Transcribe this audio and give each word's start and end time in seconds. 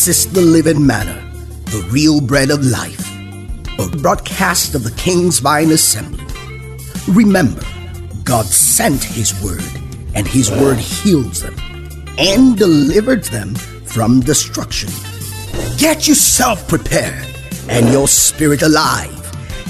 This 0.00 0.24
is 0.24 0.32
the 0.32 0.40
living 0.40 0.86
manna, 0.86 1.30
the 1.66 1.86
real 1.90 2.22
bread 2.22 2.50
of 2.50 2.64
life, 2.64 3.06
a 3.78 3.86
broadcast 3.98 4.74
of 4.74 4.82
the 4.82 4.92
King's 4.92 5.40
Vine 5.40 5.72
Assembly. 5.72 6.24
Remember, 7.06 7.60
God 8.24 8.46
sent 8.46 9.04
His 9.04 9.38
word, 9.42 9.62
and 10.14 10.26
His 10.26 10.50
word 10.50 10.78
heals 10.78 11.42
them 11.42 11.54
and 12.16 12.56
delivers 12.56 13.28
them 13.28 13.54
from 13.84 14.20
destruction. 14.20 14.88
Get 15.76 16.08
yourself 16.08 16.66
prepared 16.66 17.26
and 17.68 17.92
your 17.92 18.08
spirit 18.08 18.62
alive 18.62 19.12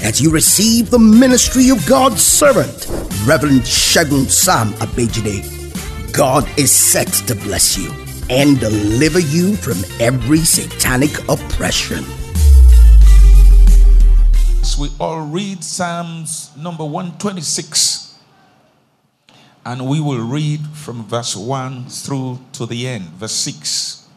as 0.01 0.21
you 0.21 0.31
receive 0.31 0.91
the 0.91 0.99
ministry 0.99 1.67
of 1.71 1.85
God's 1.85 2.25
servant, 2.25 2.87
Reverend 3.25 3.63
Shagun 3.63 4.29
Sam 4.29 4.69
Abejide. 4.75 6.13
God 6.13 6.47
is 6.57 6.71
set 6.71 7.11
to 7.27 7.35
bless 7.35 7.77
you 7.77 8.00
and 8.31 8.61
deliver 8.61 9.19
you 9.19 9.57
from 9.57 9.83
every 9.99 10.39
satanic 10.39 11.19
oppression. 11.27 12.05
As 14.61 14.77
we 14.79 14.89
all 15.01 15.25
read 15.27 15.61
Psalms 15.61 16.49
number 16.55 16.85
126, 16.85 18.17
and 19.65 19.85
we 19.85 19.99
will 19.99 20.25
read 20.25 20.61
from 20.67 21.03
verse 21.03 21.35
1 21.35 21.87
through 21.89 22.39
to 22.53 22.65
the 22.65 22.87
end, 22.87 23.03
verse 23.19 23.33
6. 23.33 24.07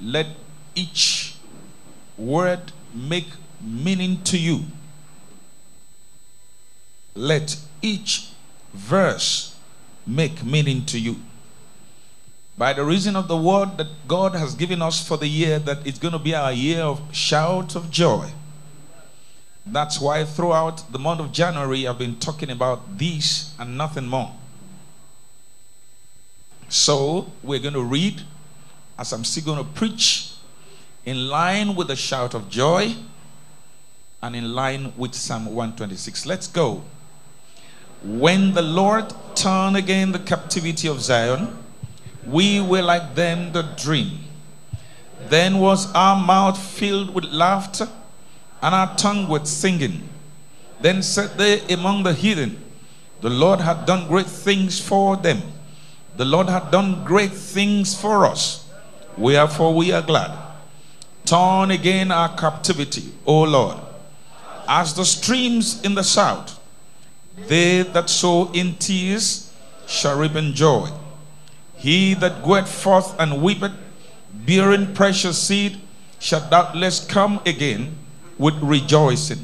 Let 0.00 0.28
each 0.76 1.34
word 2.16 2.70
make 2.94 3.30
meaning 3.60 4.22
to 4.22 4.38
you. 4.38 4.66
Let 7.16 7.56
each 7.82 8.30
verse 8.72 9.56
make 10.06 10.44
meaning 10.44 10.84
to 10.86 11.00
you. 11.00 11.16
By 12.56 12.72
the 12.72 12.84
reason 12.84 13.16
of 13.16 13.28
the 13.28 13.36
word 13.36 13.78
that 13.78 13.88
God 14.06 14.34
has 14.34 14.54
given 14.54 14.82
us 14.82 15.06
for 15.06 15.16
the 15.16 15.26
year, 15.26 15.58
that 15.60 15.86
it's 15.86 15.98
going 15.98 16.12
to 16.12 16.18
be 16.18 16.34
our 16.34 16.52
year 16.52 16.82
of 16.82 17.00
shout 17.14 17.74
of 17.74 17.90
joy. 17.90 18.30
That's 19.64 20.00
why 20.00 20.24
throughout 20.24 20.92
the 20.92 20.98
month 20.98 21.20
of 21.20 21.32
January, 21.32 21.86
I've 21.86 21.98
been 21.98 22.16
talking 22.16 22.50
about 22.50 22.98
this 22.98 23.54
and 23.58 23.78
nothing 23.78 24.06
more. 24.06 24.32
So, 26.68 27.30
we're 27.42 27.60
going 27.60 27.74
to 27.74 27.82
read 27.82 28.22
as 28.98 29.12
I'm 29.12 29.24
still 29.24 29.44
going 29.44 29.58
to 29.58 29.70
preach 29.72 30.32
in 31.04 31.28
line 31.28 31.74
with 31.74 31.88
the 31.88 31.96
shout 31.96 32.34
of 32.34 32.48
joy 32.48 32.94
and 34.22 34.36
in 34.36 34.54
line 34.54 34.92
with 34.96 35.14
Psalm 35.14 35.46
126. 35.46 36.26
Let's 36.26 36.46
go. 36.46 36.82
When 38.02 38.54
the 38.54 38.62
Lord 38.62 39.12
turned 39.34 39.76
again 39.76 40.12
the 40.12 40.18
captivity 40.18 40.88
of 40.88 41.00
Zion, 41.00 41.61
we 42.26 42.60
were 42.60 42.82
like 42.82 43.14
them 43.14 43.52
that 43.52 43.76
dream. 43.76 44.18
Then 45.28 45.58
was 45.58 45.92
our 45.92 46.16
mouth 46.16 46.58
filled 46.58 47.14
with 47.14 47.24
laughter 47.24 47.88
and 48.60 48.74
our 48.74 48.94
tongue 48.96 49.28
with 49.28 49.46
singing. 49.46 50.08
Then 50.80 51.02
said 51.02 51.38
they 51.38 51.60
among 51.72 52.02
the 52.02 52.12
heathen, 52.12 52.62
The 53.20 53.30
Lord 53.30 53.60
had 53.60 53.86
done 53.86 54.08
great 54.08 54.26
things 54.26 54.80
for 54.80 55.16
them. 55.16 55.42
The 56.16 56.24
Lord 56.24 56.48
had 56.48 56.70
done 56.70 57.04
great 57.04 57.32
things 57.32 57.98
for 57.98 58.26
us. 58.26 58.68
Wherefore 59.16 59.74
we 59.74 59.92
are 59.92 60.02
glad. 60.02 60.38
Turn 61.24 61.70
again 61.70 62.10
our 62.10 62.36
captivity, 62.36 63.12
O 63.24 63.42
Lord, 63.42 63.78
as 64.68 64.94
the 64.94 65.04
streams 65.04 65.80
in 65.82 65.94
the 65.94 66.02
south. 66.02 66.58
They 67.46 67.82
that 67.82 68.10
sow 68.10 68.50
in 68.52 68.74
tears 68.76 69.52
shall 69.86 70.18
reap 70.18 70.34
in 70.34 70.52
joy. 70.52 70.90
He 71.82 72.14
that 72.14 72.44
goeth 72.44 72.70
forth 72.70 73.18
and 73.18 73.42
weepeth, 73.42 73.72
bearing 74.32 74.94
precious 74.94 75.36
seed, 75.36 75.80
shall 76.20 76.48
doubtless 76.48 77.04
come 77.04 77.40
again 77.44 77.98
with 78.38 78.54
rejoicing, 78.62 79.40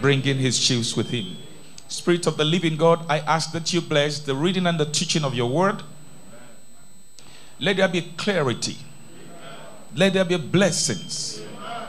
bringing 0.00 0.38
his 0.38 0.56
sheaves 0.56 0.96
with 0.96 1.10
him. 1.10 1.36
Spirit 1.88 2.28
of 2.28 2.36
the 2.36 2.44
living 2.44 2.76
God, 2.76 3.04
I 3.08 3.18
ask 3.18 3.50
that 3.50 3.72
you 3.72 3.80
bless 3.80 4.20
the 4.20 4.36
reading 4.36 4.68
and 4.68 4.78
the 4.78 4.84
teaching 4.84 5.24
of 5.24 5.34
your 5.34 5.50
word. 5.50 5.82
Let 7.58 7.78
there 7.78 7.88
be 7.88 8.02
clarity. 8.16 8.76
Let 9.96 10.12
there 10.12 10.24
be 10.24 10.36
blessings. 10.36 11.42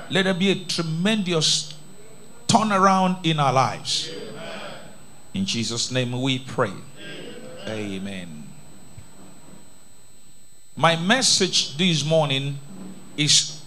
Let 0.10 0.24
there 0.24 0.34
be 0.34 0.50
a 0.50 0.66
tremendous 0.66 1.76
turnaround 2.48 3.24
in 3.24 3.40
our 3.40 3.54
lives. 3.54 4.10
In 5.36 5.46
Jesus' 5.46 5.92
name 5.92 6.20
we 6.20 6.40
pray. 6.40 6.74
Amen. 7.68 8.35
My 10.78 10.98
message 10.98 11.78
this 11.78 12.04
morning 12.04 12.60
is 13.16 13.62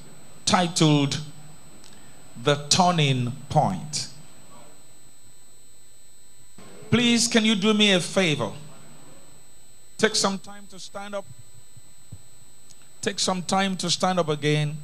titled 0.45 1.19
The 2.43 2.57
Turning 2.69 3.33
Point. 3.49 4.09
Please, 6.91 7.27
can 7.27 7.47
you 7.47 7.55
do 7.55 7.73
me 7.73 7.93
a 7.93 8.01
favor? 8.01 8.53
Take 9.97 10.17
some 10.17 10.39
time 10.39 10.67
to 10.69 10.79
stand 10.79 11.15
up. 11.15 11.25
Take 13.01 13.19
some 13.19 13.43
time 13.43 13.75
to 13.77 13.89
stand 13.89 14.19
up 14.19 14.29
again 14.29 14.77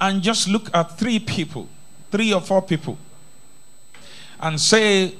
and 0.00 0.20
just 0.22 0.48
look 0.48 0.74
at 0.74 0.98
three 0.98 1.20
people, 1.20 1.68
three 2.10 2.34
or 2.34 2.40
four 2.40 2.62
people, 2.62 2.98
and 4.40 4.60
say 4.60 5.14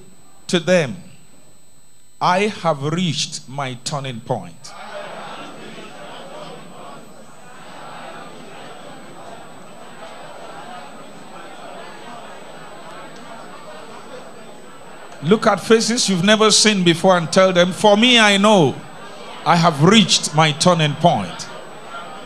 to 0.48 0.58
them, 0.58 0.96
I 2.20 2.48
have 2.48 2.82
reached 2.82 3.48
my 3.48 3.74
turning 3.84 4.20
point. 4.20 4.72
Look 15.22 15.46
at 15.46 15.60
faces 15.60 16.08
you've 16.08 16.24
never 16.24 16.50
seen 16.50 16.84
before 16.84 17.16
and 17.16 17.32
tell 17.32 17.52
them, 17.52 17.72
For 17.72 17.96
me, 17.96 18.18
I 18.18 18.36
know 18.36 18.74
I 19.44 19.56
have 19.56 19.82
reached 19.82 20.34
my 20.34 20.52
turning 20.52 20.94
point. 20.94 21.48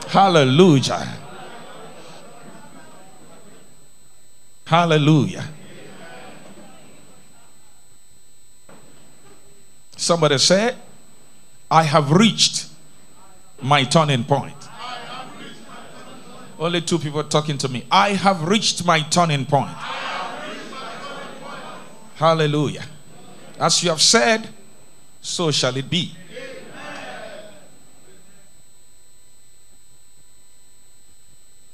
Hallelujah. 0.09 1.17
Hallelujah. 4.65 5.45
Somebody 9.97 10.39
say, 10.39 10.75
I 11.71 11.83
have 11.85 12.11
reached 12.11 12.69
my 13.61 13.85
turning 13.85 14.25
point. 14.25 14.57
Only 16.59 16.81
two 16.81 16.99
people 16.99 17.23
talking 17.25 17.59
to 17.59 17.69
me. 17.69 17.85
I 17.91 18.11
have 18.11 18.47
reached 18.49 18.85
my 18.85 19.01
turning 19.01 19.47
point. 19.47 19.71
Hallelujah. 22.21 22.85
As 23.59 23.83
you 23.83 23.89
have 23.89 24.03
said, 24.03 24.47
so 25.23 25.51
shall 25.51 25.75
it 25.75 25.89
be. 25.89 26.15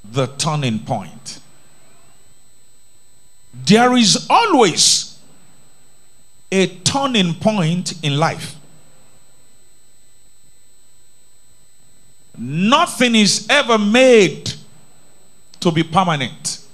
The 0.05 0.29
turning 0.39 0.79
point. 0.79 1.41
There 3.53 3.97
is 3.97 4.25
always 4.31 5.19
a 6.53 6.69
turning 6.69 7.35
point 7.35 8.05
in 8.05 8.17
life. 8.17 8.55
Nothing 12.39 13.17
is 13.17 13.49
ever 13.51 13.79
made 13.79 14.53
to 15.59 15.73
be 15.73 15.83
permanent. 15.83 16.66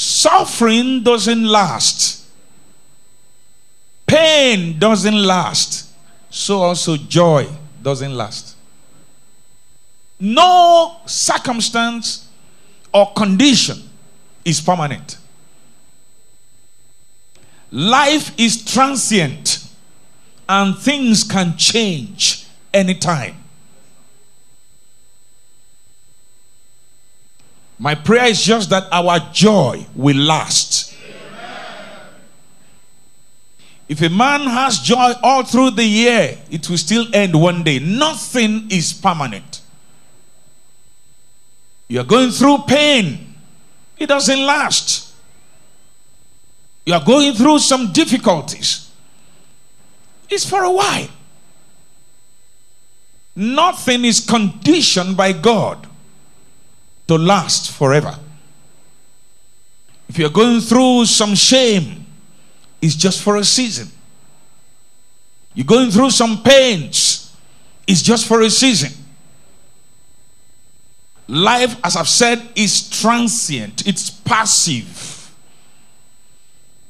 Suffering 0.00 1.02
doesn't 1.02 1.44
last. 1.44 2.24
Pain 4.06 4.78
doesn't 4.78 5.22
last. 5.26 5.92
So 6.30 6.62
also 6.62 6.96
joy 6.96 7.46
doesn't 7.82 8.14
last. 8.14 8.56
No 10.18 10.96
circumstance 11.04 12.26
or 12.94 13.12
condition 13.12 13.76
is 14.42 14.58
permanent. 14.62 15.18
Life 17.70 18.32
is 18.38 18.64
transient 18.64 19.68
and 20.48 20.78
things 20.78 21.24
can 21.24 21.58
change 21.58 22.46
anytime. 22.72 23.39
My 27.80 27.94
prayer 27.94 28.26
is 28.26 28.44
just 28.44 28.68
that 28.68 28.88
our 28.92 29.18
joy 29.32 29.86
will 29.96 30.18
last. 30.18 30.94
If 33.88 34.02
a 34.02 34.10
man 34.10 34.42
has 34.42 34.80
joy 34.80 35.14
all 35.22 35.44
through 35.44 35.70
the 35.70 35.84
year, 35.84 36.36
it 36.50 36.68
will 36.68 36.76
still 36.76 37.06
end 37.14 37.34
one 37.34 37.62
day. 37.62 37.78
Nothing 37.78 38.70
is 38.70 38.92
permanent. 38.92 39.62
You 41.88 42.00
are 42.00 42.04
going 42.04 42.30
through 42.30 42.58
pain, 42.68 43.34
it 43.96 44.08
doesn't 44.08 44.44
last. 44.44 45.14
You 46.84 46.92
are 46.92 47.04
going 47.04 47.32
through 47.32 47.60
some 47.60 47.92
difficulties, 47.92 48.90
it's 50.28 50.48
for 50.48 50.64
a 50.64 50.70
while. 50.70 51.08
Nothing 53.34 54.04
is 54.04 54.20
conditioned 54.20 55.16
by 55.16 55.32
God 55.32 55.86
to 57.10 57.18
last 57.18 57.72
forever. 57.72 58.16
If 60.08 60.16
you're 60.16 60.30
going 60.30 60.60
through 60.60 61.06
some 61.06 61.34
shame, 61.34 62.06
it's 62.80 62.94
just 62.94 63.20
for 63.20 63.34
a 63.34 63.42
season. 63.42 63.88
You're 65.54 65.66
going 65.66 65.90
through 65.90 66.10
some 66.10 66.40
pains, 66.44 67.34
it's 67.84 68.00
just 68.00 68.28
for 68.28 68.42
a 68.42 68.48
season. 68.48 68.92
Life, 71.26 71.74
as 71.82 71.96
I've 71.96 72.08
said, 72.08 72.48
is 72.54 72.88
transient, 72.88 73.88
it's 73.88 74.08
passive. 74.10 75.34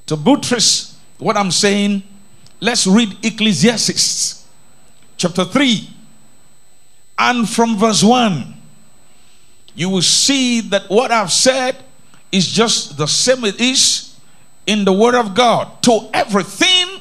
To 0.04 0.16
buttress 0.18 0.98
what 1.16 1.38
I'm 1.38 1.50
saying, 1.50 2.02
let's 2.60 2.86
read 2.86 3.16
Ecclesiastes 3.22 4.46
chapter 5.16 5.46
3 5.46 5.88
and 7.18 7.48
from 7.48 7.78
verse 7.78 8.04
1. 8.04 8.59
You 9.80 9.88
will 9.88 10.02
see 10.02 10.60
that 10.60 10.90
what 10.90 11.10
I've 11.10 11.32
said 11.32 11.74
is 12.30 12.46
just 12.46 12.98
the 12.98 13.06
same 13.06 13.46
it 13.46 13.58
is 13.62 14.14
in 14.66 14.84
the 14.84 14.92
Word 14.92 15.14
of 15.14 15.34
God. 15.34 15.82
To 15.84 16.10
everything, 16.12 17.00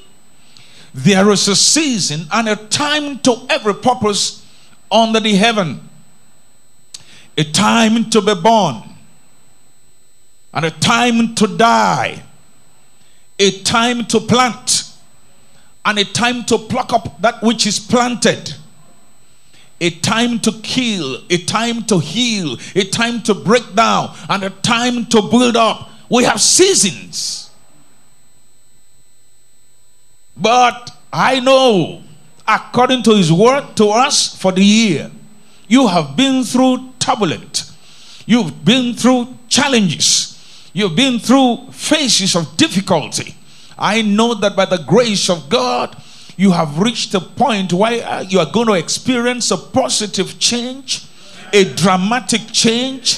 there 0.94 1.30
is 1.30 1.50
a 1.50 1.58
season 1.58 2.22
and 2.32 2.48
a 2.48 2.56
time 2.56 3.20
to 3.20 3.36
every 3.50 3.74
purpose 3.74 4.48
under 4.90 5.20
the 5.20 5.36
heaven. 5.36 5.90
A 7.38 7.44
time 7.44 8.10
to 8.12 8.22
be 8.22 8.34
born, 8.36 8.82
and 10.54 10.64
a 10.64 10.72
time 10.72 11.36
to 11.36 11.48
die, 11.58 12.24
a 13.40 13.62
time 13.64 14.06
to 14.06 14.22
plant, 14.22 14.90
and 15.84 16.00
a 16.00 16.06
time 16.06 16.46
to 16.46 16.58
pluck 16.58 16.94
up 16.94 17.22
that 17.22 17.44
which 17.44 17.68
is 17.68 17.78
planted 17.78 18.56
a 19.82 19.90
time 19.90 20.40
to 20.40 20.52
kill, 20.62 21.24
a 21.30 21.38
time 21.46 21.84
to 21.86 22.00
heal, 22.00 22.58
a 22.76 22.84
time 22.86 23.22
to 23.24 23.34
break 23.34 23.76
down, 23.76 24.16
and 24.30 24.44
a 24.44 24.50
time 24.50 25.06
to 25.08 25.22
build 25.22 25.56
up. 25.56 25.90
We 26.10 26.24
have 26.24 26.42
seasons. 26.42 27.50
But 30.36 30.96
I 31.12 31.40
know, 31.40 32.02
according 32.48 33.04
to 33.04 33.16
His 33.16 33.32
word 33.32 33.76
to 33.78 33.90
us 33.90 34.36
for 34.36 34.52
the 34.52 34.64
year, 34.64 35.12
you 35.68 35.88
have 35.88 36.16
been 36.16 36.44
through 36.44 36.94
turbulent, 37.00 37.72
you've 38.26 38.66
been 38.66 38.94
through 38.94 39.38
challenges, 39.48 40.70
you've 40.74 40.96
been 40.96 41.20
through 41.20 41.72
phases 41.72 42.36
of 42.36 42.58
difficulty. 42.58 43.36
I 43.78 44.02
know 44.02 44.34
that 44.34 44.56
by 44.56 44.66
the 44.66 44.84
grace 44.86 45.30
of 45.30 45.48
God, 45.50 45.96
you 46.40 46.52
have 46.52 46.80
reached 46.80 47.14
a 47.14 47.20
point 47.20 47.74
where 47.74 48.02
uh, 48.08 48.22
you 48.22 48.40
are 48.40 48.50
going 48.50 48.68
to 48.68 48.74
experience 48.74 49.52
a 49.52 49.58
positive 49.58 50.40
change, 50.40 51.04
a 51.52 51.66
dramatic 51.76 52.40
change. 52.54 53.16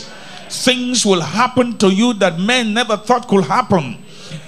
Things 0.49 1.05
will 1.05 1.21
happen 1.21 1.77
to 1.77 1.93
you 1.93 2.13
that 2.15 2.39
men 2.39 2.73
never 2.73 2.97
thought 2.97 3.27
could 3.27 3.43
happen. 3.43 4.03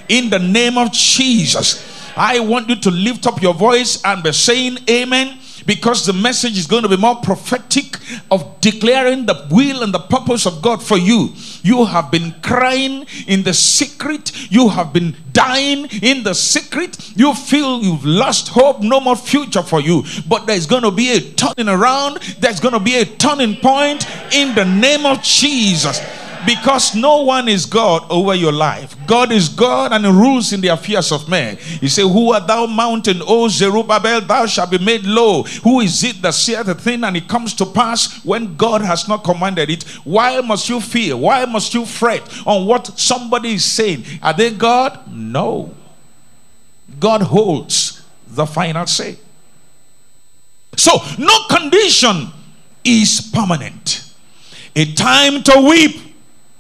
In 0.10 0.32
the 0.32 0.40
name 0.40 0.80
of 0.80 0.92
Jesus, 0.92 1.86
I 2.18 2.40
want 2.40 2.68
you 2.68 2.76
to 2.78 2.90
lift 2.90 3.28
up 3.28 3.44
your 3.44 3.54
voice 3.54 4.04
and 4.04 4.24
be 4.24 4.32
saying, 4.32 4.80
Amen 4.90 5.38
because 5.66 6.06
the 6.06 6.14
message 6.14 6.58
is 6.58 6.68
going 6.68 6.84
to 6.84 6.90
be 6.90 6.98
more 6.98 7.16
prophetic 7.16 7.98
of 8.32 8.60
declaring 8.62 9.26
the 9.26 9.48
will 9.50 9.84
and 9.84 9.94
the 9.94 10.00
purpose 10.00 10.46
of 10.46 10.62
God 10.62 10.82
for 10.82 10.98
you. 10.98 11.34
You 11.62 11.86
have 11.86 12.12
been 12.12 12.34
crying 12.42 13.06
in 13.28 13.44
the 13.44 13.54
secret, 13.54 14.32
you 14.52 14.70
have 14.70 14.94
been 14.94 15.16
dying 15.32 15.88
in 16.02 16.24
the 16.24 16.34
secret. 16.34 17.12
You 17.16 17.34
feel 17.34 17.82
you've 17.82 18.06
lost 18.06 18.50
hope, 18.50 18.82
no 18.82 19.00
more 19.00 19.16
future 19.16 19.64
for 19.64 19.82
you. 19.82 20.04
But 20.28 20.46
there's 20.46 20.68
going 20.68 20.84
to 20.84 20.92
be 20.92 21.12
a 21.12 21.20
turning 21.20 21.70
around, 21.70 22.18
there's 22.40 22.60
going 22.60 22.74
to 22.74 22.80
be 22.80 22.98
a 22.98 23.06
turning 23.06 23.56
point 23.58 24.06
in 24.34 24.56
the 24.56 24.66
name 24.66 25.06
of 25.06 25.22
Jesus 25.24 26.00
because 26.46 26.96
no 26.96 27.24
one 27.24 27.48
is 27.48 27.66
God 27.66 28.06
over 28.10 28.36
your 28.36 28.52
life. 28.52 28.96
God 29.08 29.32
is 29.32 29.50
God 29.50 29.94
and 29.94 30.06
rules 30.06 30.54
in 30.54 30.62
the 30.62 30.70
affairs 30.70 31.12
of 31.12 31.30
men. 31.30 31.58
He 31.58 31.88
said, 31.88 32.04
Who 32.04 32.34
art 32.34 32.48
thou, 32.48 32.66
mountain, 32.66 33.22
O 33.22 33.48
Zerubbabel? 33.48 34.22
Thou 34.22 34.46
shalt 34.46 34.72
be 34.72 34.78
made 34.78 35.04
low. 35.04 35.44
Who 35.64 35.80
is 35.82 36.04
it 36.04 36.22
that 36.22 36.34
saith 36.34 36.68
a 36.68 36.76
thing 36.76 37.04
and 37.04 37.18
it 37.18 37.28
comes 37.28 37.54
to 37.56 37.66
pass 37.66 38.24
when 38.24 38.56
God 38.56 38.82
has 38.82 39.08
not 39.08 39.24
commanded 39.24 39.70
it? 39.70 39.84
Why 40.04 40.42
must 40.42 40.70
you 40.70 40.80
fear? 40.80 41.16
Why 41.18 41.46
must 41.46 41.74
you 41.74 41.86
fret 41.86 42.22
on 42.46 42.66
what 42.66 43.00
somebody 43.00 43.54
is 43.54 43.66
saying? 43.66 44.06
Are 44.22 44.34
they 44.34 44.52
God? 44.52 45.12
No. 45.12 45.74
God 47.00 47.22
holds 47.22 48.04
the 48.28 48.46
final 48.46 48.86
say. 48.86 49.18
So, 50.76 50.98
no 51.20 51.46
condition 51.50 52.28
is 52.84 53.30
permanent. 53.34 54.12
A 54.76 54.92
time 54.94 55.44
to 55.44 55.68
weep 55.70 56.13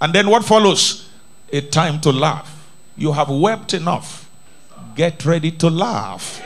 and 0.03 0.11
then 0.11 0.29
what 0.29 0.43
follows? 0.43 1.07
A 1.53 1.61
time 1.61 2.01
to 2.01 2.11
laugh. 2.11 2.69
You 2.97 3.13
have 3.13 3.29
wept 3.29 3.73
enough. 3.73 4.29
Get 4.95 5.23
ready 5.23 5.49
to 5.51 5.69
laugh. 5.69 6.43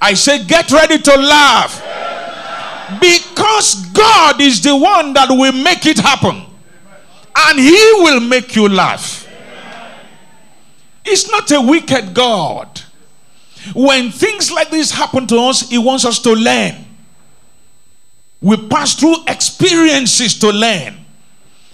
I 0.00 0.14
say, 0.14 0.44
get 0.44 0.70
ready 0.70 0.98
to 0.98 1.16
laugh. 1.16 1.82
Because 3.00 3.84
God 3.86 4.40
is 4.40 4.62
the 4.62 4.76
one 4.76 5.12
that 5.14 5.28
will 5.28 5.50
make 5.50 5.86
it 5.86 5.98
happen. 5.98 6.40
And 7.36 7.58
He 7.58 7.92
will 7.96 8.20
make 8.20 8.54
you 8.54 8.68
laugh. 8.68 9.28
It's 11.04 11.28
not 11.32 11.50
a 11.50 11.60
wicked 11.60 12.14
God. 12.14 12.80
When 13.74 14.12
things 14.12 14.52
like 14.52 14.70
this 14.70 14.92
happen 14.92 15.26
to 15.26 15.36
us, 15.38 15.68
He 15.68 15.78
wants 15.78 16.04
us 16.04 16.20
to 16.20 16.32
learn. 16.32 16.76
We 18.40 18.68
pass 18.68 18.94
through 18.94 19.24
experiences 19.26 20.38
to 20.38 20.50
learn. 20.50 20.99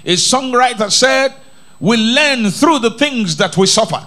A 0.06 0.12
songwriter 0.14 0.90
said, 0.90 1.34
We 1.80 1.96
learn 1.96 2.48
through 2.50 2.78
the 2.78 2.92
things 2.92 3.36
that 3.36 3.56
we 3.56 3.66
suffer. 3.66 4.06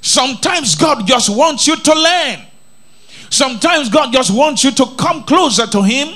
Sometimes 0.00 0.74
God 0.74 1.06
just 1.06 1.28
wants 1.28 1.66
you 1.66 1.76
to 1.76 1.94
learn. 1.94 2.46
Sometimes 3.28 3.90
God 3.90 4.10
just 4.10 4.34
wants 4.34 4.64
you 4.64 4.70
to 4.70 4.86
come 4.96 5.22
closer 5.24 5.66
to 5.66 5.82
Him. 5.82 6.08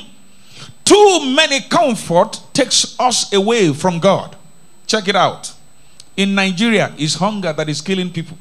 Too 0.82 1.34
many 1.36 1.60
comfort 1.68 2.40
takes 2.54 2.98
us 2.98 3.30
away 3.34 3.72
from 3.74 3.98
God. 3.98 4.34
Check 4.86 5.08
it 5.08 5.16
out. 5.16 5.52
In 6.16 6.34
Nigeria, 6.34 6.94
it's 6.96 7.14
hunger 7.14 7.52
that 7.52 7.68
is 7.68 7.82
killing 7.82 8.10
people. 8.10 8.38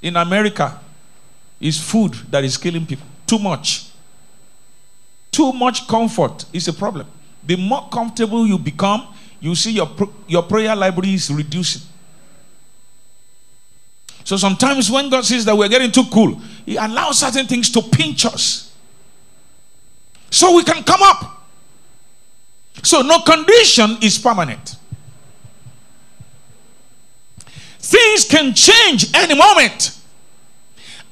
In 0.00 0.14
America, 0.16 0.78
it's 1.60 1.80
food 1.80 2.14
that 2.30 2.44
is 2.44 2.56
killing 2.56 2.86
people. 2.86 3.06
Too 3.26 3.40
much. 3.40 3.88
Too 5.32 5.52
much 5.52 5.88
comfort 5.88 6.44
is 6.52 6.68
a 6.68 6.72
problem 6.72 7.06
the 7.46 7.56
more 7.56 7.88
comfortable 7.88 8.46
you 8.46 8.58
become, 8.58 9.14
you 9.40 9.54
see 9.54 9.72
your, 9.72 9.88
your 10.26 10.42
prayer 10.42 10.74
library 10.74 11.14
is 11.14 11.30
reducing. 11.30 11.82
So 14.24 14.36
sometimes 14.36 14.90
when 14.90 15.08
God 15.08 15.24
sees 15.24 15.44
that 15.44 15.56
we're 15.56 15.68
getting 15.68 15.92
too 15.92 16.04
cool, 16.12 16.40
He 16.64 16.76
allows 16.76 17.20
certain 17.20 17.46
things 17.46 17.70
to 17.70 17.80
pinch 17.80 18.26
us. 18.26 18.74
So 20.30 20.56
we 20.56 20.64
can 20.64 20.82
come 20.82 21.00
up. 21.02 21.46
So 22.82 23.02
no 23.02 23.20
condition 23.20 23.98
is 24.02 24.18
permanent. 24.18 24.76
Things 27.78 28.24
can 28.24 28.52
change 28.52 29.14
any 29.14 29.36
moment. 29.36 29.96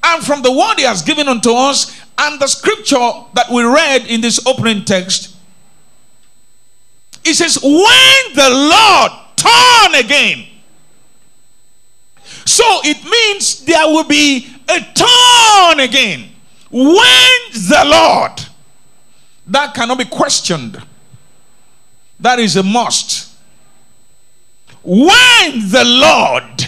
And 0.03 0.25
from 0.25 0.43
the 0.43 0.51
word 0.51 0.75
He 0.79 0.83
has 0.83 1.03
given 1.03 1.29
unto 1.29 1.53
us, 1.53 2.01
and 2.19 2.41
the 2.41 2.49
scripture 2.49 3.11
that 3.35 3.51
we 3.51 3.63
read 3.63 4.07
in 4.07 4.21
this 4.21 4.45
opening 4.47 4.85
text, 4.85 5.34
it 7.25 7.35
says, 7.35 7.59
when 7.63 8.35
the 8.35 8.51
Lord 8.51 9.13
turn 9.37 9.95
again. 9.95 10.47
So 12.45 12.65
it 12.85 13.03
means 13.05 13.65
there 13.65 13.87
will 13.87 14.05
be 14.05 14.49
a 14.69 14.81
turn 14.81 15.81
again. 15.81 16.31
When 16.71 17.53
the 17.53 17.83
Lord, 17.87 18.41
that 19.47 19.75
cannot 19.75 19.99
be 19.99 20.05
questioned. 20.05 20.83
That 22.21 22.39
is 22.39 22.57
a 22.57 22.63
must. 22.63 23.35
When 24.83 25.71
the 25.71 25.85
Lord, 25.85 26.67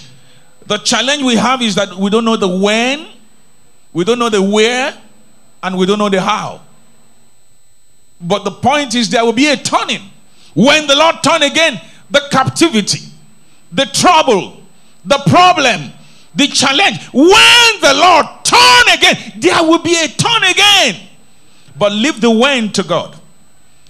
the 0.66 0.78
challenge 0.78 1.22
we 1.22 1.36
have 1.36 1.60
is 1.60 1.74
that 1.74 1.94
we 1.94 2.10
don't 2.10 2.24
know 2.24 2.36
the 2.36 2.48
when, 2.48 3.08
we 3.92 4.04
don't 4.04 4.18
know 4.18 4.30
the 4.30 4.42
where, 4.42 4.96
and 5.62 5.76
we 5.76 5.86
don't 5.86 5.98
know 5.98 6.08
the 6.08 6.20
how. 6.20 6.62
But 8.20 8.44
the 8.44 8.50
point 8.50 8.94
is, 8.94 9.10
there 9.10 9.24
will 9.24 9.32
be 9.32 9.48
a 9.48 9.56
turning. 9.56 10.10
When 10.56 10.86
the 10.86 10.96
Lord 10.96 11.16
turn 11.22 11.42
again, 11.42 11.78
the 12.10 12.22
captivity, 12.30 13.00
the 13.70 13.84
trouble, 13.84 14.62
the 15.04 15.18
problem, 15.26 15.92
the 16.34 16.46
challenge, 16.46 16.98
when 17.12 17.80
the 17.82 17.92
Lord 17.94 18.26
turn 18.42 18.88
again, 18.96 19.34
there 19.36 19.62
will 19.62 19.80
be 19.80 19.94
a 20.02 20.08
turn 20.08 20.44
again. 20.44 21.08
But 21.78 21.92
leave 21.92 22.22
the 22.22 22.30
when 22.30 22.72
to 22.72 22.82
God. 22.82 23.20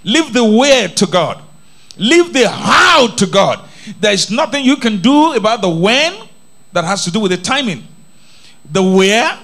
Leave 0.03 0.33
the 0.33 0.43
where 0.43 0.89
to 0.89 1.05
God. 1.05 1.41
Leave 1.95 2.33
the 2.33 2.49
how 2.49 3.07
to 3.15 3.25
God. 3.25 3.61
There 4.01 4.11
is 4.11 4.29
nothing 4.29 4.65
you 4.65 4.75
can 4.75 5.01
do 5.01 5.35
about 5.35 5.61
the 5.61 5.69
when 5.69 6.27
that 6.73 6.83
has 6.83 7.05
to 7.05 7.11
do 7.11 7.21
with 7.21 7.31
the 7.31 7.37
timing. 7.37 7.87
The 8.69 8.83
where, 8.83 9.39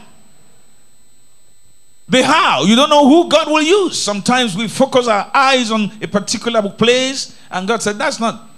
The 2.14 2.22
how, 2.22 2.64
you 2.64 2.76
don't 2.76 2.92
know 2.92 3.08
who 3.08 3.28
God 3.28 3.48
will 3.48 3.64
use. 3.64 4.00
Sometimes 4.00 4.56
we 4.56 4.68
focus 4.68 5.08
our 5.08 5.32
eyes 5.34 5.72
on 5.72 5.92
a 6.00 6.08
particular 6.08 6.62
place, 6.70 7.36
and 7.50 7.68
God 7.68 7.82
said, 7.82 7.98
That's 7.98 8.20
not. 8.20 8.52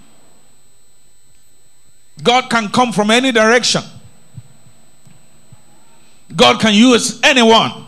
God 2.22 2.50
can 2.50 2.68
come 2.68 2.92
from 2.92 3.12
any 3.12 3.32
direction. 3.32 3.82
God 6.36 6.60
can 6.60 6.74
use 6.74 7.22
anyone. 7.24 7.86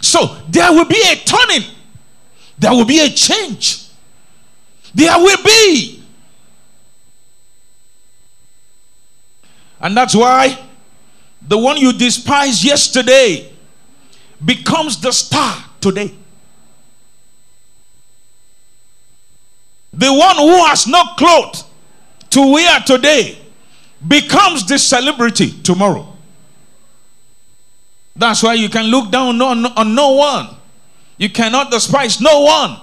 So 0.00 0.36
there 0.48 0.72
will 0.72 0.86
be 0.86 1.00
a 1.06 1.14
turning, 1.14 1.70
there 2.58 2.72
will 2.72 2.84
be 2.84 2.98
a 2.98 3.08
change. 3.10 3.90
There 4.92 5.16
will 5.18 5.44
be. 5.44 6.02
And 9.80 9.96
that's 9.96 10.16
why 10.16 10.67
the 11.42 11.56
one 11.56 11.76
you 11.76 11.92
despised 11.92 12.64
yesterday 12.64 13.52
becomes 14.44 15.00
the 15.00 15.12
star 15.12 15.64
today. 15.80 16.14
The 19.92 20.12
one 20.12 20.36
who 20.36 20.64
has 20.66 20.86
no 20.86 21.02
clothes 21.16 21.64
to 22.30 22.52
wear 22.52 22.80
today 22.80 23.38
becomes 24.06 24.66
the 24.66 24.78
celebrity 24.78 25.50
tomorrow. 25.62 26.06
That's 28.14 28.42
why 28.42 28.54
you 28.54 28.68
can 28.68 28.86
look 28.86 29.10
down 29.10 29.40
on, 29.40 29.66
on 29.66 29.94
no 29.94 30.12
one. 30.12 30.48
You 31.16 31.30
cannot 31.30 31.70
despise 31.70 32.20
no 32.20 32.42
one. 32.42 32.80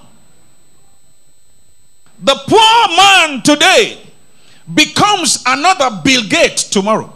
The 2.20 2.36
poor 2.48 2.98
man 2.98 3.42
today 3.42 4.02
becomes 4.74 5.44
another 5.46 6.02
Bill 6.04 6.24
Gates 6.28 6.64
tomorrow. 6.66 7.15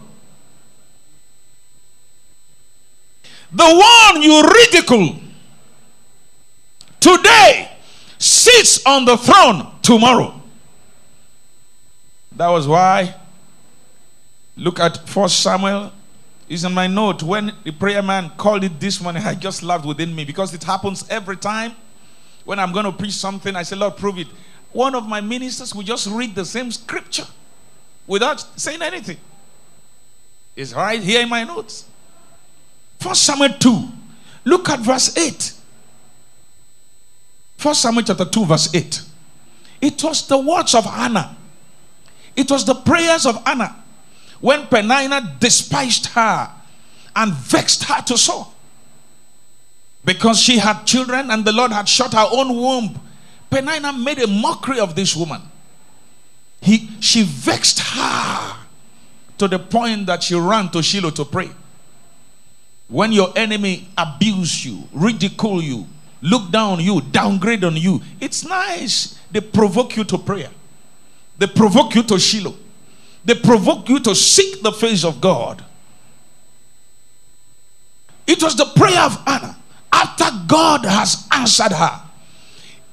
The 3.52 3.64
one 3.64 4.22
you 4.22 4.44
ridicule 4.44 5.16
today 7.00 7.72
sits 8.18 8.86
on 8.86 9.06
the 9.06 9.18
throne 9.18 9.72
tomorrow. 9.82 10.42
That 12.36 12.50
was 12.50 12.68
why, 12.68 13.16
look 14.56 14.80
at 14.80 15.08
First 15.08 15.42
Samuel. 15.42 15.94
Is 16.48 16.64
in 16.64 16.74
my 16.74 16.88
note. 16.88 17.22
When 17.22 17.54
the 17.64 17.72
prayer 17.72 18.02
man 18.02 18.32
called 18.36 18.64
it 18.64 18.80
this 18.80 19.00
morning, 19.00 19.22
I 19.22 19.36
just 19.36 19.62
laughed 19.62 19.86
within 19.86 20.16
me 20.16 20.26
because 20.26 20.52
it 20.52 20.64
happens 20.64 21.08
every 21.08 21.38
time. 21.38 21.74
When 22.44 22.58
I'm 22.58 22.72
going 22.72 22.86
to 22.86 22.92
preach 22.92 23.14
something, 23.14 23.56
I 23.56 23.62
say, 23.62 23.76
Lord, 23.76 23.98
prove 23.98 24.18
it. 24.18 24.28
One 24.72 24.96
of 24.96 25.08
my 25.08 25.22
ministers 25.22 25.76
will 25.76 25.84
just 25.84 26.08
read 26.08 26.34
the 26.34 26.44
same 26.44 26.72
scripture 26.72 27.28
without 28.08 28.40
saying 28.60 28.82
anything. 28.82 29.18
It's 30.56 30.74
right 30.74 31.00
here 31.00 31.22
in 31.22 31.30
my 31.30 31.44
notes. 31.44 31.86
First 33.00 33.24
Samuel 33.24 33.54
2. 33.60 33.90
Look 34.46 34.70
at 34.70 34.80
verse 34.80 35.18
8. 35.18 35.54
First 37.58 37.82
Samuel 37.82 38.04
chapter 38.04 38.26
2, 38.26 38.46
verse 38.46 38.74
8. 38.74 39.02
It 39.82 40.04
was 40.04 40.28
the 40.28 40.38
words 40.38 40.76
of 40.76 40.86
Hannah. 40.86 41.36
It 42.36 42.50
was 42.52 42.66
the 42.66 42.76
prayers 42.76 43.26
of 43.26 43.44
Hannah 43.46 43.84
when 44.40 44.68
Peninnah 44.68 45.38
despised 45.40 46.08
her 46.08 46.52
and 47.16 47.34
vexed 47.34 47.84
her 47.86 48.02
to 48.04 48.18
so. 48.18 48.48
Because 50.06 50.40
she 50.40 50.58
had 50.58 50.84
children 50.86 51.30
and 51.32 51.44
the 51.44 51.52
Lord 51.52 51.72
had 51.72 51.88
shut 51.88 52.14
her 52.14 52.28
own 52.32 52.56
womb. 52.56 53.00
Peninnah 53.50 53.94
made 53.94 54.20
a 54.20 54.28
mockery 54.28 54.80
of 54.80 54.96
this 54.96 55.16
woman. 55.16 55.42
He, 56.62 56.90
she 57.00 57.24
vexed 57.24 57.80
her 57.80 58.56
to 59.38 59.48
the 59.48 59.60
point 59.60 60.06
that 60.08 60.24
she 60.24 60.36
ran 60.36 60.70
to 60.70 60.82
Shiloh 60.84 61.12
to 61.12 61.26
pray. 61.26 61.50
When 62.90 63.12
your 63.12 63.32
enemy 63.36 63.88
abuse 63.98 64.66
you, 64.66 64.88
ridicule 64.92 65.62
you, 65.62 65.88
look 66.22 66.52
down 66.52 66.74
on 66.74 66.80
you, 66.82 67.02
downgrade 67.02 67.64
on 67.64 67.78
you, 67.78 68.02
it's 68.20 68.44
nice. 68.44 69.20
They 69.32 69.42
provoke 69.42 69.96
you 69.96 70.04
to 70.06 70.18
prayer. 70.18 70.50
They 71.38 71.48
provoke 71.48 71.96
you 71.96 72.04
to 72.04 72.20
Shiloh. 72.20 72.56
They 73.24 73.36
provoke 73.36 73.88
you 73.90 74.00
to 74.00 74.16
seek 74.16 74.62
the 74.64 74.72
face 74.72 75.06
of 75.06 75.22
God. 75.22 75.64
It 78.26 78.42
was 78.42 78.56
the 78.56 78.66
prayer 78.76 79.02
of 79.02 79.22
Anna 79.26 79.56
after 79.92 80.26
God 80.48 80.86
has 80.86 81.28
answered 81.32 81.72
her. 81.72 82.02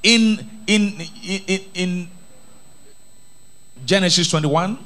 In, 0.02 0.48
in, 0.66 1.00
in, 1.24 1.60
in 1.74 2.08
Genesis 3.84 4.30
21, 4.30 4.78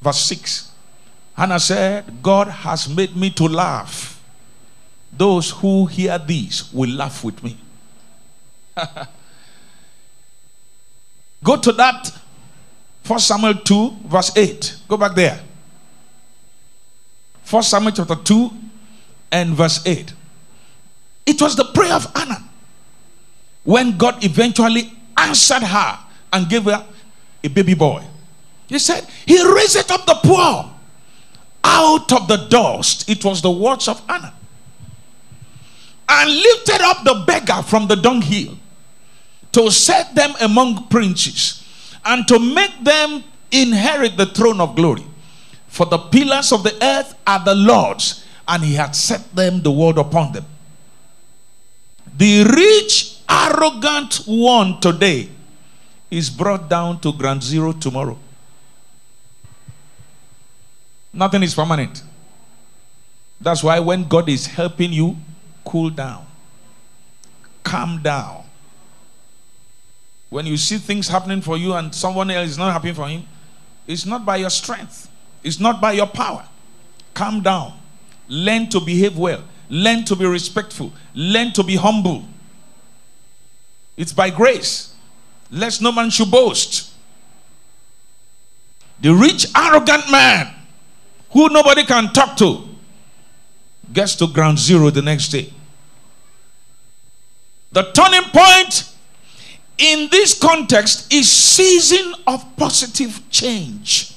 verse 0.00 0.20
6, 0.20 0.71
Hannah 1.36 1.60
said, 1.60 2.22
God 2.22 2.48
has 2.48 2.88
made 2.88 3.16
me 3.16 3.30
to 3.30 3.44
laugh. 3.44 4.22
Those 5.12 5.50
who 5.50 5.86
hear 5.86 6.18
this 6.18 6.72
will 6.72 6.90
laugh 6.90 7.24
with 7.24 7.42
me. 7.42 7.56
Go 11.44 11.56
to 11.56 11.72
that 11.72 12.12
First 13.02 13.26
Samuel 13.26 13.54
2, 13.54 13.96
verse 14.06 14.36
8. 14.36 14.76
Go 14.88 14.96
back 14.96 15.14
there. 15.14 15.40
First 17.42 17.70
Samuel 17.70 17.92
chapter 17.92 18.14
2 18.14 18.50
and 19.32 19.50
verse 19.54 19.84
8. 19.84 20.14
It 21.26 21.42
was 21.42 21.56
the 21.56 21.64
prayer 21.64 21.94
of 21.94 22.10
Anna 22.14 22.42
when 23.64 23.96
God 23.96 24.24
eventually 24.24 24.92
answered 25.16 25.62
her 25.62 25.98
and 26.32 26.48
gave 26.48 26.64
her 26.64 26.86
a 27.42 27.48
baby 27.48 27.74
boy. 27.74 28.02
He 28.68 28.78
said, 28.78 29.06
He 29.26 29.42
raised 29.52 29.90
up 29.90 30.06
the 30.06 30.14
poor 30.22 30.71
out 31.64 32.12
of 32.12 32.28
the 32.28 32.36
dust. 32.48 33.08
It 33.08 33.24
was 33.24 33.42
the 33.42 33.50
words 33.50 33.88
of 33.88 34.02
Anna. 34.08 34.32
And 36.08 36.30
lifted 36.30 36.80
up 36.80 37.04
the 37.04 37.24
beggar 37.26 37.62
from 37.62 37.86
the 37.86 37.96
dunghill 37.96 38.58
to 39.52 39.70
set 39.70 40.14
them 40.14 40.34
among 40.40 40.88
princes 40.88 41.64
and 42.04 42.26
to 42.28 42.38
make 42.38 42.82
them 42.82 43.24
inherit 43.50 44.16
the 44.16 44.26
throne 44.26 44.60
of 44.60 44.74
glory. 44.74 45.04
For 45.68 45.86
the 45.86 45.98
pillars 45.98 46.52
of 46.52 46.62
the 46.64 46.76
earth 46.84 47.14
are 47.26 47.42
the 47.42 47.54
Lord's, 47.54 48.24
and 48.46 48.62
he 48.62 48.74
had 48.74 48.94
set 48.94 49.34
them 49.34 49.62
the 49.62 49.70
word 49.70 49.96
upon 49.96 50.32
them. 50.32 50.44
The 52.16 52.44
rich, 52.44 53.18
arrogant 53.28 54.24
one 54.26 54.80
today 54.80 55.30
is 56.10 56.28
brought 56.28 56.68
down 56.68 57.00
to 57.00 57.12
ground 57.12 57.42
zero 57.42 57.72
tomorrow. 57.72 58.18
Nothing 61.12 61.42
is 61.42 61.54
permanent. 61.54 62.02
That's 63.40 63.62
why 63.62 63.80
when 63.80 64.08
God 64.08 64.28
is 64.28 64.46
helping 64.46 64.92
you, 64.92 65.16
cool 65.64 65.90
down, 65.90 66.26
calm 67.64 68.00
down. 68.02 68.44
When 70.30 70.46
you 70.46 70.56
see 70.56 70.78
things 70.78 71.08
happening 71.08 71.42
for 71.42 71.58
you 71.58 71.74
and 71.74 71.94
someone 71.94 72.30
else 72.30 72.50
is 72.50 72.58
not 72.58 72.72
happening 72.72 72.94
for 72.94 73.06
him, 73.08 73.24
it's 73.86 74.06
not 74.06 74.24
by 74.24 74.36
your 74.36 74.48
strength, 74.48 75.10
it's 75.42 75.60
not 75.60 75.80
by 75.80 75.92
your 75.92 76.06
power. 76.06 76.48
Calm 77.12 77.42
down. 77.42 77.78
Learn 78.28 78.68
to 78.70 78.80
behave 78.80 79.18
well. 79.18 79.42
Learn 79.68 80.04
to 80.04 80.16
be 80.16 80.24
respectful. 80.24 80.92
Learn 81.14 81.52
to 81.52 81.62
be 81.62 81.76
humble. 81.76 82.24
It's 83.96 84.12
by 84.12 84.30
grace. 84.30 84.94
Lest 85.50 85.82
no 85.82 85.92
man 85.92 86.08
should 86.08 86.30
boast. 86.30 86.92
The 89.02 89.12
rich, 89.12 89.46
arrogant 89.54 90.10
man 90.10 90.54
who 91.32 91.48
nobody 91.48 91.84
can 91.84 92.12
talk 92.12 92.36
to 92.36 92.68
gets 93.92 94.14
to 94.16 94.26
ground 94.26 94.58
zero 94.58 94.90
the 94.90 95.02
next 95.02 95.28
day. 95.28 95.52
The 97.72 97.90
turning 97.92 98.28
point 98.30 98.94
in 99.78 100.08
this 100.10 100.38
context 100.38 101.12
is 101.12 101.30
season 101.30 102.14
of 102.26 102.44
positive 102.56 103.28
change, 103.30 104.14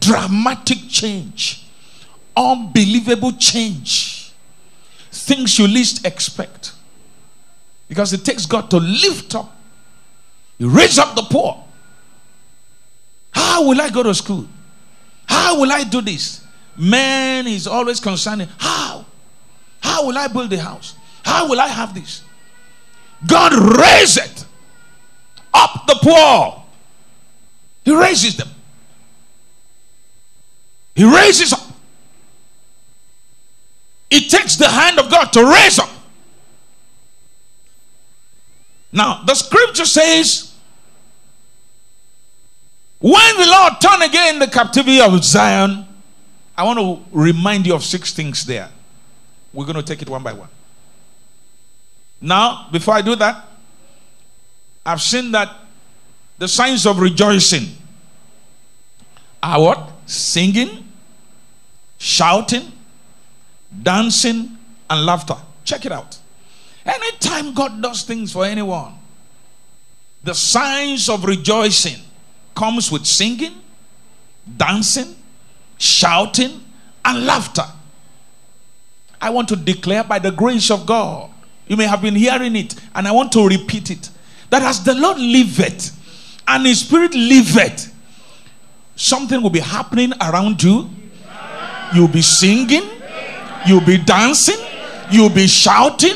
dramatic 0.00 0.88
change, 0.88 1.66
unbelievable 2.36 3.32
change, 3.32 4.32
things 5.10 5.58
you 5.58 5.66
least 5.66 6.06
expect. 6.06 6.72
Because 7.88 8.12
it 8.12 8.24
takes 8.24 8.46
God 8.46 8.70
to 8.70 8.78
lift 8.78 9.34
up, 9.34 9.56
He 10.58 10.64
raise 10.64 10.98
up 10.98 11.14
the 11.14 11.22
poor. 11.22 11.64
How 13.32 13.66
will 13.68 13.80
I 13.80 13.90
go 13.90 14.02
to 14.02 14.14
school? 14.14 14.48
How 15.26 15.60
will 15.60 15.72
I 15.72 15.84
do 15.84 16.00
this? 16.00 16.44
Man 16.76 17.46
is 17.46 17.66
always 17.66 18.00
concerned. 18.00 18.48
How? 18.58 19.04
How 19.80 20.06
will 20.06 20.16
I 20.16 20.28
build 20.28 20.50
the 20.50 20.58
house? 20.58 20.94
How 21.24 21.48
will 21.48 21.60
I 21.60 21.68
have 21.68 21.94
this? 21.94 22.22
God 23.26 23.52
raised 23.52 24.46
up 25.54 25.86
the 25.86 25.98
poor. 26.02 26.64
He 27.84 27.94
raises 27.94 28.36
them. 28.36 28.48
He 30.94 31.04
raises 31.04 31.52
up. 31.52 31.60
It 34.10 34.30
takes 34.30 34.56
the 34.56 34.68
hand 34.68 34.98
of 34.98 35.10
God 35.10 35.32
to 35.32 35.44
raise 35.44 35.78
up. 35.78 35.90
Now, 38.92 39.22
the 39.24 39.34
scripture 39.34 39.84
says, 39.84 40.54
when 43.10 43.36
the 43.36 43.46
Lord 43.46 43.80
turned 43.80 44.02
again 44.02 44.38
the 44.38 44.48
captivity 44.48 45.00
of 45.00 45.22
Zion 45.24 45.86
I 46.56 46.64
want 46.64 46.78
to 46.78 47.04
remind 47.12 47.66
you 47.66 47.74
of 47.74 47.84
six 47.84 48.12
things 48.12 48.46
there. 48.46 48.70
We're 49.52 49.66
going 49.66 49.76
to 49.76 49.82
take 49.82 50.00
it 50.00 50.08
one 50.08 50.22
by 50.22 50.32
one. 50.32 50.48
Now, 52.20 52.68
before 52.72 52.94
I 52.94 53.02
do 53.02 53.14
that, 53.16 53.44
I've 54.84 55.02
seen 55.02 55.32
that 55.32 55.54
the 56.38 56.48
signs 56.48 56.86
of 56.86 56.98
rejoicing 56.98 57.76
are 59.42 59.60
what? 59.60 59.90
Singing, 60.06 60.88
shouting, 61.98 62.72
dancing, 63.82 64.56
and 64.88 65.04
laughter. 65.04 65.36
Check 65.64 65.84
it 65.84 65.92
out. 65.92 66.18
Anytime 66.86 67.52
God 67.52 67.82
does 67.82 68.02
things 68.02 68.32
for 68.32 68.46
anyone, 68.46 68.94
the 70.22 70.34
signs 70.34 71.08
of 71.08 71.24
rejoicing 71.24 72.00
comes 72.56 72.90
with 72.90 73.06
singing, 73.06 73.54
dancing, 74.56 75.14
shouting, 75.78 76.60
and 77.04 77.26
laughter. 77.26 77.62
I 79.20 79.30
want 79.30 79.48
to 79.48 79.56
declare 79.56 80.02
by 80.02 80.18
the 80.18 80.32
grace 80.32 80.70
of 80.70 80.86
God. 80.86 81.30
You 81.68 81.76
may 81.76 81.86
have 81.86 82.02
been 82.02 82.14
hearing 82.14 82.56
it, 82.56 82.74
and 82.94 83.06
I 83.06 83.12
want 83.12 83.32
to 83.32 83.46
repeat 83.46 83.90
it. 83.90 84.10
That 84.50 84.62
as 84.62 84.82
the 84.82 84.94
Lord 84.94 85.18
liveth 85.18 85.92
and 86.48 86.66
His 86.66 86.80
Spirit 86.80 87.14
liveth, 87.14 87.92
something 88.94 89.42
will 89.42 89.50
be 89.50 89.60
happening 89.60 90.12
around 90.20 90.62
you. 90.62 90.88
You'll 91.94 92.08
be 92.08 92.22
singing, 92.22 92.82
you'll 93.66 93.84
be 93.84 93.98
dancing, 93.98 94.64
you'll 95.10 95.30
be 95.30 95.46
shouting, 95.46 96.14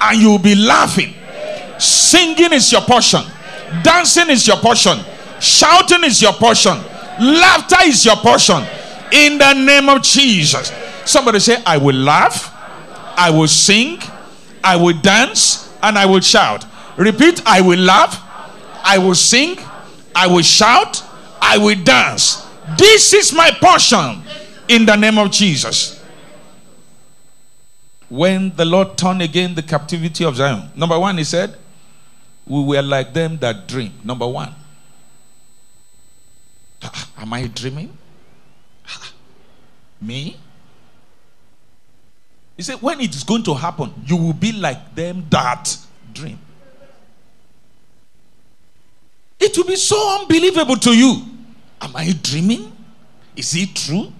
and 0.00 0.20
you'll 0.20 0.38
be 0.38 0.54
laughing. 0.54 1.14
Singing 1.78 2.52
is 2.52 2.70
your 2.70 2.82
portion, 2.82 3.22
dancing 3.82 4.30
is 4.30 4.46
your 4.46 4.56
portion, 4.56 4.98
shouting 5.42 6.04
is 6.04 6.22
your 6.22 6.32
portion, 6.32 6.78
laughter 7.20 7.76
is 7.82 8.04
your 8.04 8.16
portion. 8.16 8.64
In 9.12 9.36
the 9.36 9.52
name 9.52 9.90
of 9.90 10.02
Jesus. 10.02 10.72
Somebody 11.04 11.38
say, 11.40 11.62
I 11.66 11.76
will 11.76 11.96
laugh, 11.96 12.50
I 13.18 13.30
will 13.30 13.48
sing, 13.48 13.98
I 14.64 14.76
will 14.76 14.98
dance, 14.98 15.70
and 15.82 15.98
I 15.98 16.06
will 16.06 16.20
shout. 16.20 16.64
Repeat, 16.96 17.42
I 17.44 17.60
will 17.60 17.78
laugh, 17.78 18.20
I 18.84 18.96
will 18.98 19.14
sing, 19.14 19.58
I 20.14 20.26
will 20.26 20.42
shout, 20.42 21.02
I 21.42 21.58
will 21.58 21.82
dance. 21.82 22.46
This 22.78 23.12
is 23.12 23.32
my 23.34 23.50
portion 23.50 24.22
in 24.68 24.86
the 24.86 24.96
name 24.96 25.18
of 25.18 25.30
Jesus 25.30 26.02
when 28.12 28.54
the 28.56 28.64
Lord 28.64 28.98
turned 28.98 29.22
again 29.22 29.54
the 29.54 29.62
captivity 29.62 30.22
of 30.24 30.36
Zion. 30.36 30.70
Number 30.76 30.98
one, 30.98 31.16
he 31.16 31.24
said, 31.24 31.56
We 32.46 32.62
were 32.62 32.82
like 32.82 33.14
them 33.14 33.38
that 33.38 33.66
dream. 33.66 33.94
Number 34.04 34.28
one. 34.28 34.54
Am 37.16 37.32
I 37.32 37.46
dreaming? 37.46 37.96
Me? 40.00 40.36
He 42.56 42.62
said, 42.62 42.82
When 42.82 43.00
it 43.00 43.14
is 43.14 43.24
going 43.24 43.42
to 43.44 43.54
happen, 43.54 43.92
you 44.04 44.16
will 44.16 44.32
be 44.32 44.52
like 44.52 44.94
them 44.94 45.26
that 45.30 45.76
dream. 46.12 46.38
It 49.38 49.56
will 49.56 49.64
be 49.64 49.76
so 49.76 50.18
unbelievable 50.20 50.76
to 50.76 50.90
you. 50.92 51.22
Am 51.80 51.94
I 51.96 52.12
dreaming? 52.22 52.72
Is 53.36 53.54
it 53.56 53.74
true? 53.74 54.12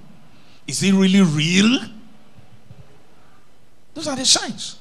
Is 0.67 0.83
it 0.83 0.93
really 0.93 1.21
real? 1.23 1.79
Those 3.95 4.09
are 4.09 4.17
the 4.17 4.25
signs. 4.25 4.79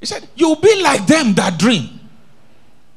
He 0.00 0.06
said, 0.06 0.28
You'll 0.34 0.56
be 0.56 0.82
like 0.82 1.06
them 1.06 1.34
that 1.34 1.58
dream. 1.58 1.99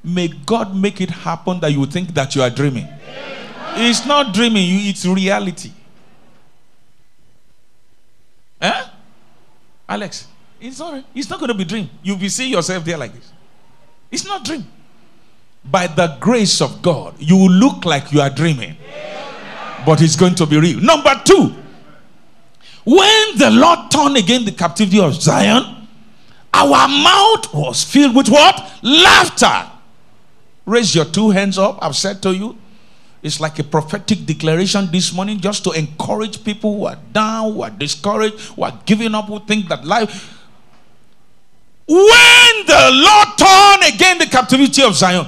May 0.03 0.27
God 0.27 0.75
make 0.75 1.00
it 1.00 1.10
happen 1.10 1.60
that 1.62 1.72
you 1.72 1.86
think 1.86 2.13
that 2.13 2.36
you 2.36 2.41
are 2.41 2.50
dreaming. 2.50 2.88
It's 3.75 4.05
not 4.05 4.33
dreaming, 4.33 4.65
it's 4.88 5.05
reality. 5.05 5.72
Eh? 8.61 8.87
Alex, 9.87 10.27
it's 10.59 10.79
not, 10.79 11.03
it's 11.13 11.29
not 11.29 11.39
going 11.39 11.50
to 11.50 11.57
be 11.57 11.66
dream. 11.66 11.89
You'll 12.01 12.18
be 12.18 12.29
seeing 12.29 12.51
yourself 12.51 12.83
there 12.85 12.98
like 12.98 13.13
this. 13.13 13.31
It's 14.11 14.25
not 14.25 14.44
dream. 14.46 14.66
By 15.66 15.87
the 15.87 16.18
grace 16.20 16.61
of 16.61 16.81
God, 16.81 17.16
you 17.20 17.37
will 17.37 17.51
look 17.51 17.85
like 17.85 18.11
you 18.11 18.22
are 18.22 18.29
dreaming. 18.29 18.75
But 19.85 20.01
it's 20.01 20.16
going 20.16 20.35
to 20.35 20.46
be 20.46 20.59
real. 20.59 20.79
Number 20.79 21.20
two, 21.25 21.55
when 22.85 23.37
the 23.37 23.50
Lord 23.51 23.89
turned 23.89 24.18
again 24.18 24.46
the 24.46 24.51
captivity 24.51 25.00
of 25.00 25.13
Zion, 25.22 25.87
our 26.53 26.87
mouth 26.87 27.53
was 27.53 27.83
filled 27.83 28.16
with 28.16 28.29
what? 28.29 28.72
Laughter. 28.83 29.72
Raise 30.66 30.96
your 30.96 31.06
two 31.06 31.30
hands 31.30 31.58
up. 31.58 31.80
I've 31.82 31.96
said 31.96 32.22
to 32.24 32.34
you, 32.36 32.58
it's 33.22 33.40
like 33.40 33.58
a 33.60 33.64
prophetic 33.64 34.26
declaration 34.26 34.90
this 34.92 35.14
morning 35.14 35.40
just 35.40 35.64
to 35.64 35.72
encourage 35.72 36.44
people 36.44 36.78
who 36.78 36.86
are 36.86 36.98
down, 37.14 37.54
who 37.54 37.62
are 37.62 37.70
discouraged, 37.70 38.40
who 38.56 38.64
are 38.64 38.80
giving 38.86 39.16
up, 39.16 39.26
who 39.26 39.40
think 39.40 39.70
that 39.70 39.86
life. 39.86 40.40
When 41.88 42.66
the 42.66 42.90
Lord 42.94 43.28
turned 43.38 43.94
again 43.94 44.18
the 44.18 44.28
captivity 44.30 44.84
of 44.84 44.96
Zion, 44.96 45.28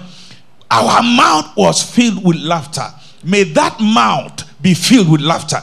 our 0.70 1.04
mouth 1.04 1.56
was 1.56 1.84
filled 1.84 2.24
with 2.24 2.38
laughter. 2.38 2.88
May 3.24 3.44
that 3.44 3.80
mouth 3.80 4.44
be 4.62 4.74
filled 4.74 5.10
with 5.10 5.22
laughter. 5.22 5.62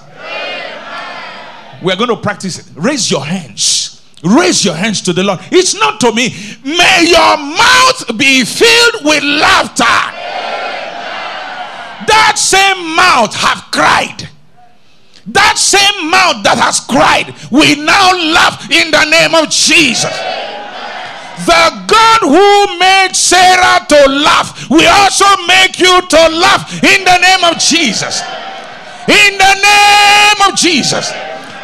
We're 1.83 1.97
going 1.97 2.11
to 2.11 2.17
practice 2.17 2.59
it. 2.59 2.67
Raise 2.77 3.11
your 3.11 3.25
hands. 3.25 3.82
Raise 4.23 4.65
your 4.65 4.75
hands 4.75 5.01
to 5.03 5.13
the 5.13 5.23
Lord. 5.23 5.41
It's 5.51 5.75
not 5.75 6.01
to 6.01 6.13
me. 6.13 6.35
May 6.65 7.07
your 7.09 7.37
mouth 7.37 8.17
be 8.17 8.45
filled 8.45 9.05
with 9.05 9.23
laughter. 9.25 9.99
That 12.07 12.35
same 12.37 12.95
mouth 12.95 13.35
have 13.35 13.71
cried. 13.71 14.29
That 15.27 15.55
same 15.55 16.11
mouth 16.11 16.43
that 16.43 16.59
has 16.59 16.83
cried, 16.83 17.31
we 17.51 17.79
now 17.79 18.11
laugh 18.35 18.67
in 18.71 18.91
the 18.91 19.07
name 19.07 19.39
of 19.39 19.51
Jesus. 19.51 20.11
The 21.47 21.65
God 21.87 22.21
who 22.27 22.79
made 22.79 23.15
Sarah 23.15 23.87
to 23.87 24.01
laugh, 24.19 24.71
we 24.71 24.87
also 24.87 25.27
make 25.47 25.79
you 25.79 25.95
to 26.03 26.23
laugh 26.43 26.67
in 26.83 27.07
the 27.07 27.19
name 27.23 27.43
of 27.47 27.59
Jesus. 27.59 28.23
In 29.07 29.39
the 29.39 29.55
name 29.63 30.41
of 30.47 30.59
Jesus. 30.59 31.11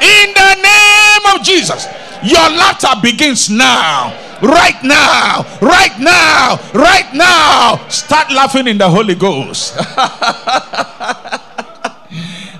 In 0.02 0.28
the 0.34 0.52
name 0.62 1.24
of 1.34 1.42
Jesus. 1.42 1.86
Your 2.22 2.50
laughter 2.50 2.88
begins 3.00 3.48
now. 3.50 4.12
Right 4.42 4.82
now. 4.82 5.44
Right 5.60 5.98
now. 5.98 6.58
Right 6.74 7.12
now. 7.14 7.88
Start 7.88 8.30
laughing 8.32 8.66
in 8.66 8.78
the 8.78 8.88
Holy 8.88 9.14
Ghost. 9.14 9.74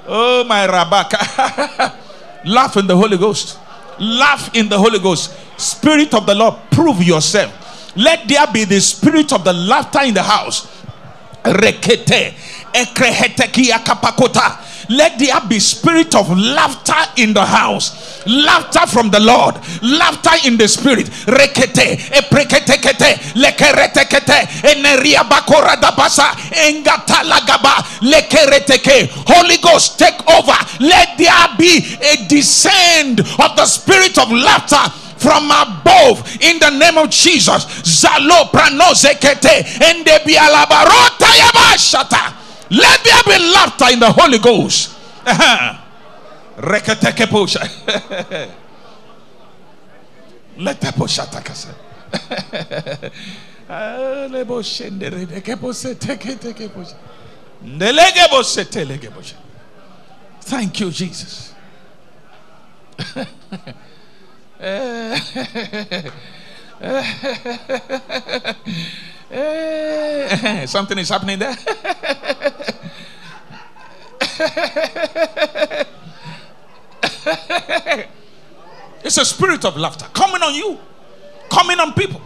oh, 0.06 0.44
my 0.46 0.66
Rabaka. 0.66 1.94
Laugh 2.44 2.76
in 2.76 2.86
the 2.86 2.96
Holy 2.96 3.16
Ghost. 3.16 3.58
Laugh 3.98 4.54
in 4.54 4.68
the 4.68 4.78
Holy 4.78 4.98
Ghost. 4.98 5.34
Spirit 5.58 6.14
of 6.14 6.26
the 6.26 6.34
Lord, 6.34 6.54
prove 6.70 7.02
yourself. 7.02 7.52
Let 7.96 8.28
there 8.28 8.46
be 8.52 8.64
the 8.64 8.80
spirit 8.80 9.32
of 9.32 9.42
the 9.44 9.52
laughter 9.52 10.02
in 10.02 10.14
the 10.14 10.22
house. 10.22 10.66
Rekete. 11.42 12.34
kapakota 13.84 14.67
let 14.88 15.18
there 15.18 15.40
be 15.48 15.58
spirit 15.60 16.14
of 16.14 16.30
laughter 16.30 16.94
in 17.16 17.32
the 17.34 17.44
house. 17.44 18.24
Laughter 18.26 18.86
from 18.86 19.10
the 19.10 19.20
lord. 19.20 19.54
Laughter 19.82 20.46
in 20.46 20.56
the 20.56 20.68
spirit. 20.68 21.06
Rekete 21.26 21.96
epreketekete 22.12 23.34
lekeretekete 23.34 24.48
eneria 24.64 25.24
bakora 25.24 25.76
dabasa 25.76 26.32
engatalagaba 26.52 27.84
lekereteke. 28.00 29.10
Holy 29.26 29.58
ghost 29.58 29.98
take 29.98 30.20
over. 30.28 30.56
Let 30.80 31.18
there 31.18 31.48
be 31.58 31.96
a 32.02 32.26
descend 32.28 33.20
of 33.20 33.56
the 33.56 33.66
spirit 33.66 34.18
of 34.18 34.30
laughter 34.30 34.88
from 35.18 35.50
above 35.50 36.22
in 36.40 36.58
the 36.58 36.70
name 36.70 36.96
of 36.96 37.10
Jesus. 37.10 37.64
Zalo 37.82 38.50
pranozekete 38.50 39.82
and 39.82 40.06
alabarota 40.06 41.26
yabashata. 41.26 42.37
Let 42.70 43.04
there 43.04 43.22
be 43.24 43.38
laughter 43.52 43.86
in 43.92 44.00
the 44.00 44.10
Holy 44.12 44.38
Ghost. 44.38 44.96
Uh-huh. 45.24 45.74
Posha. 47.26 47.60
Let 50.58 50.80
the 50.80 50.86
posha 50.88 51.26
takasa. 51.26 51.74
Lebo 54.30 54.62
shendere 54.72 55.26
deke 55.26 55.56
pose 55.60 55.94
teke 55.94 56.36
teke 56.38 56.68
posha. 56.68 56.96
Nelege 57.64 58.28
bose 58.30 58.64
telege 58.64 59.10
posha. 59.10 59.34
Thank 60.40 60.80
you, 60.80 60.90
Jesus. 60.90 61.54
Eh, 69.30 70.66
something 70.66 70.98
is 70.98 71.08
happening 71.08 71.38
there. 71.38 71.54
it's 79.04 79.18
a 79.18 79.24
spirit 79.24 79.64
of 79.64 79.76
laughter 79.76 80.06
coming 80.14 80.42
on 80.42 80.54
you, 80.54 80.78
coming 81.50 81.78
on 81.78 81.92
people. 81.92 82.20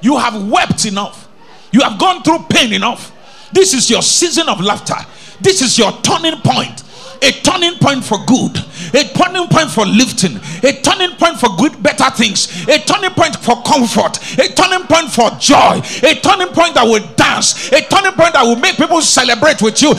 You 0.00 0.16
have 0.18 0.48
wept 0.48 0.84
enough, 0.84 1.28
you 1.72 1.80
have 1.80 1.98
gone 1.98 2.22
through 2.22 2.44
pain 2.50 2.72
enough. 2.72 3.12
This 3.52 3.72
is 3.74 3.88
your 3.90 4.02
season 4.02 4.48
of 4.48 4.60
laughter, 4.60 4.96
this 5.40 5.62
is 5.62 5.78
your 5.78 5.92
turning 6.02 6.40
point. 6.40 6.82
A 7.22 7.32
turning 7.42 7.74
point 7.78 8.04
for 8.04 8.18
good, 8.26 8.56
a 8.94 9.04
turning 9.14 9.46
point 9.48 9.70
for 9.70 9.84
lifting, 9.86 10.36
a 10.62 10.72
turning 10.82 11.10
point 11.16 11.38
for 11.38 11.48
good, 11.56 11.82
better 11.82 12.10
things, 12.10 12.66
a 12.68 12.78
turning 12.78 13.10
point 13.10 13.36
for 13.36 13.60
comfort, 13.62 14.18
a 14.38 14.48
turning 14.54 14.86
point 14.86 15.10
for 15.10 15.30
joy, 15.38 15.80
a 16.02 16.14
turning 16.20 16.48
point 16.48 16.74
that 16.74 16.84
will 16.84 17.04
dance, 17.16 17.70
a 17.72 17.80
turning 17.88 18.12
point 18.12 18.32
that 18.34 18.42
will 18.44 18.56
make 18.56 18.76
people 18.76 19.02
celebrate 19.02 19.60
with 19.62 19.80
you. 19.82 19.90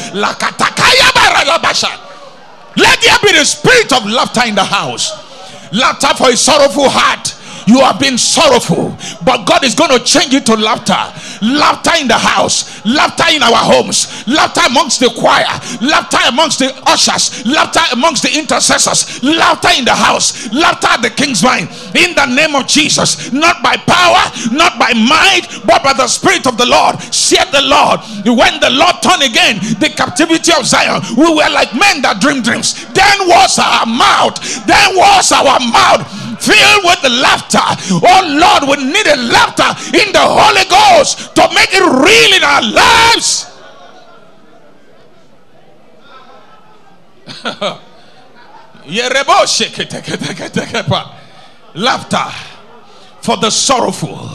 Let 2.77 3.01
there 3.01 3.17
be 3.23 3.31
the 3.37 3.43
spirit 3.45 3.91
of 3.91 4.05
laughter 4.05 4.47
in 4.47 4.55
the 4.55 4.63
house, 4.63 5.11
laughter 5.73 6.13
for 6.15 6.29
a 6.29 6.37
sorrowful 6.37 6.89
heart 6.89 7.35
you 7.69 7.79
have 7.81 7.99
been 7.99 8.17
sorrowful, 8.17 8.97
but 9.23 9.45
God 9.45 9.63
is 9.63 9.75
going 9.75 9.93
to 9.93 10.03
change 10.03 10.33
it 10.33 10.43
to 10.47 10.55
laughter. 10.57 10.97
Laughter 11.45 12.01
in 12.01 12.07
the 12.07 12.17
house, 12.17 12.83
laughter 12.83 13.29
in 13.29 13.43
our 13.43 13.61
homes, 13.61 14.25
laughter 14.27 14.61
amongst 14.65 14.99
the 14.99 15.13
choir, 15.13 15.45
laughter 15.79 16.17
amongst 16.27 16.57
the 16.57 16.73
ushers, 16.89 17.45
laughter 17.45 17.85
amongst 17.93 18.23
the 18.23 18.33
intercessors, 18.33 19.21
laughter 19.21 19.69
in 19.77 19.85
the 19.85 19.93
house, 19.93 20.51
laughter 20.51 20.87
at 20.87 21.01
the 21.03 21.11
king's 21.11 21.41
vine. 21.41 21.69
In 21.93 22.17
the 22.17 22.25
name 22.25 22.55
of 22.55 22.65
Jesus, 22.65 23.31
not 23.31 23.61
by 23.61 23.77
power, 23.77 24.25
not 24.51 24.79
by 24.81 24.91
might, 24.97 25.45
but 25.69 25.83
by 25.83 25.93
the 25.93 26.07
Spirit 26.07 26.47
of 26.47 26.57
the 26.57 26.65
Lord. 26.65 26.97
Said 27.13 27.53
the 27.53 27.61
Lord, 27.61 28.01
when 28.25 28.59
the 28.59 28.73
Lord 28.73 28.97
turned 29.05 29.21
again 29.21 29.61
the 29.77 29.93
captivity 29.95 30.51
of 30.57 30.65
Zion, 30.65 31.05
we 31.15 31.29
were 31.29 31.53
like 31.53 31.77
men 31.77 32.01
that 32.01 32.17
dream 32.19 32.41
dreams. 32.41 32.73
Then 32.97 33.29
was 33.29 33.61
our 33.61 33.85
mouth, 33.85 34.41
then 34.65 34.97
was 34.97 35.31
our 35.31 35.61
mouth 35.61 36.28
filled 36.41 36.83
with 36.83 37.03
laughter. 37.21 37.59
Oh 37.91 38.21
Lord, 38.25 38.77
we 38.77 38.83
need 38.85 39.07
a 39.07 39.15
laughter 39.17 39.69
in 39.97 40.11
the 40.11 40.19
Holy 40.21 40.65
Ghost 40.69 41.35
to 41.35 41.47
make 41.53 41.69
it 41.73 41.83
real 41.83 42.33
in 42.37 42.43
our 42.43 42.61
lives. 42.61 43.45
laughter 51.75 52.25
for 53.21 53.37
the 53.37 53.49
sorrowful. 53.49 54.29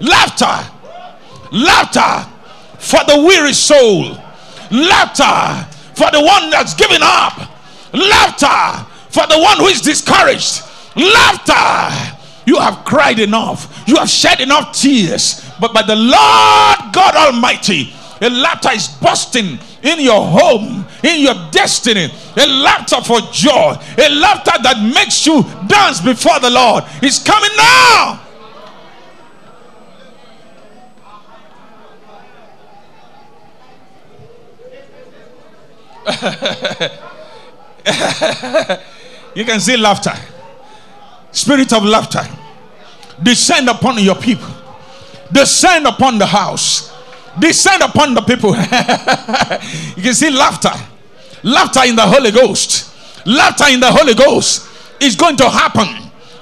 Laughter, 0.00 0.70
laughter 1.52 2.28
for 2.78 3.00
the 3.06 3.22
weary 3.24 3.52
soul, 3.52 4.16
laughter 4.70 5.66
for 5.96 6.10
the 6.10 6.20
one 6.20 6.50
that's 6.50 6.74
given 6.74 7.00
up, 7.02 7.38
laughter 7.92 8.86
for 9.10 9.26
the 9.26 9.38
one 9.38 9.56
who 9.56 9.66
is 9.66 9.80
discouraged, 9.80 10.62
laughter. 10.94 12.12
You 12.44 12.58
have 12.58 12.84
cried 12.84 13.18
enough, 13.18 13.82
you 13.88 13.96
have 13.96 14.08
shed 14.08 14.40
enough 14.40 14.72
tears, 14.72 15.42
but 15.58 15.72
by 15.74 15.82
the 15.82 15.96
Lord 15.96 16.92
God 16.92 17.16
Almighty, 17.16 17.92
a 18.20 18.30
laughter 18.30 18.70
is 18.72 18.88
busting 18.88 19.58
in 19.82 20.00
your 20.00 20.24
home, 20.24 20.86
in 21.02 21.20
your 21.20 21.34
destiny, 21.50 22.08
a 22.36 22.46
laughter 22.46 23.00
for 23.02 23.20
joy, 23.32 23.74
a 23.98 24.08
laughter 24.10 24.62
that 24.62 24.92
makes 24.94 25.26
you 25.26 25.42
dance 25.66 26.00
before 26.00 26.38
the 26.40 26.50
Lord. 26.50 26.84
Is 27.02 27.18
coming 27.18 27.50
now. 27.56 28.25
you 39.34 39.44
can 39.44 39.58
see 39.58 39.76
laughter. 39.76 40.12
Spirit 41.32 41.72
of 41.72 41.84
laughter. 41.84 42.22
Descend 43.20 43.68
upon 43.68 43.98
your 43.98 44.14
people. 44.14 44.48
Descend 45.32 45.86
upon 45.86 46.18
the 46.18 46.26
house. 46.26 46.92
Descend 47.38 47.82
upon 47.82 48.14
the 48.14 48.22
people. 48.22 48.50
you 49.96 50.02
can 50.02 50.14
see 50.14 50.30
laughter. 50.30 50.70
Laughter 51.42 51.80
in 51.86 51.96
the 51.96 52.06
Holy 52.06 52.30
Ghost. 52.30 52.94
Laughter 53.26 53.66
in 53.68 53.80
the 53.80 53.90
Holy 53.90 54.14
Ghost 54.14 54.68
is 55.00 55.16
going 55.16 55.36
to 55.36 55.50
happen. 55.50 55.88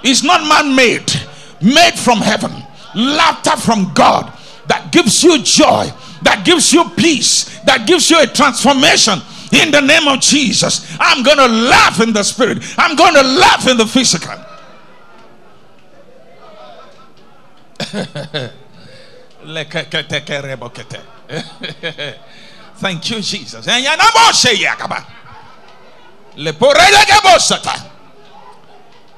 It's 0.02 0.22
not 0.22 0.46
man 0.46 0.76
made, 0.76 1.10
made 1.62 1.94
from 1.94 2.18
heaven. 2.18 2.52
Laughter 2.94 3.56
from 3.56 3.92
God 3.94 4.30
that 4.66 4.92
gives 4.92 5.24
you 5.24 5.42
joy, 5.42 5.90
that 6.22 6.44
gives 6.44 6.72
you 6.72 6.84
peace, 6.90 7.58
that 7.60 7.86
gives 7.86 8.10
you 8.10 8.20
a 8.20 8.26
transformation 8.26 9.20
in 9.54 9.70
the 9.70 9.80
name 9.80 10.08
of 10.08 10.20
Jesus. 10.20 10.96
I'm 10.98 11.22
going 11.22 11.38
to 11.38 11.46
laugh 11.46 12.00
in 12.00 12.12
the 12.12 12.22
spirit, 12.22 12.58
I'm 12.78 12.96
going 12.96 13.14
to 13.14 13.22
laugh 13.22 13.66
in 13.68 13.76
the 13.76 13.86
physical. 13.86 14.34
Thank 22.76 23.10
you, 23.10 23.20
Jesus. 23.20 23.66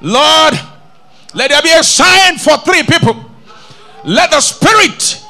Lord, 0.01 0.53
let 1.33 1.49
there 1.49 1.61
be 1.61 1.71
a 1.73 1.83
sign 1.83 2.37
for 2.37 2.57
three 2.57 2.83
people. 2.83 3.25
Let 4.03 4.31
the 4.31 4.41
spirit 4.41 5.23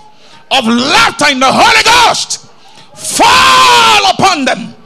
of 0.52 0.66
laughter 0.66 1.28
in 1.32 1.40
the 1.40 1.50
Holy 1.50 1.84
Ghost 1.84 2.50
fall 2.96 4.12
upon 4.12 4.46
them 4.46 4.77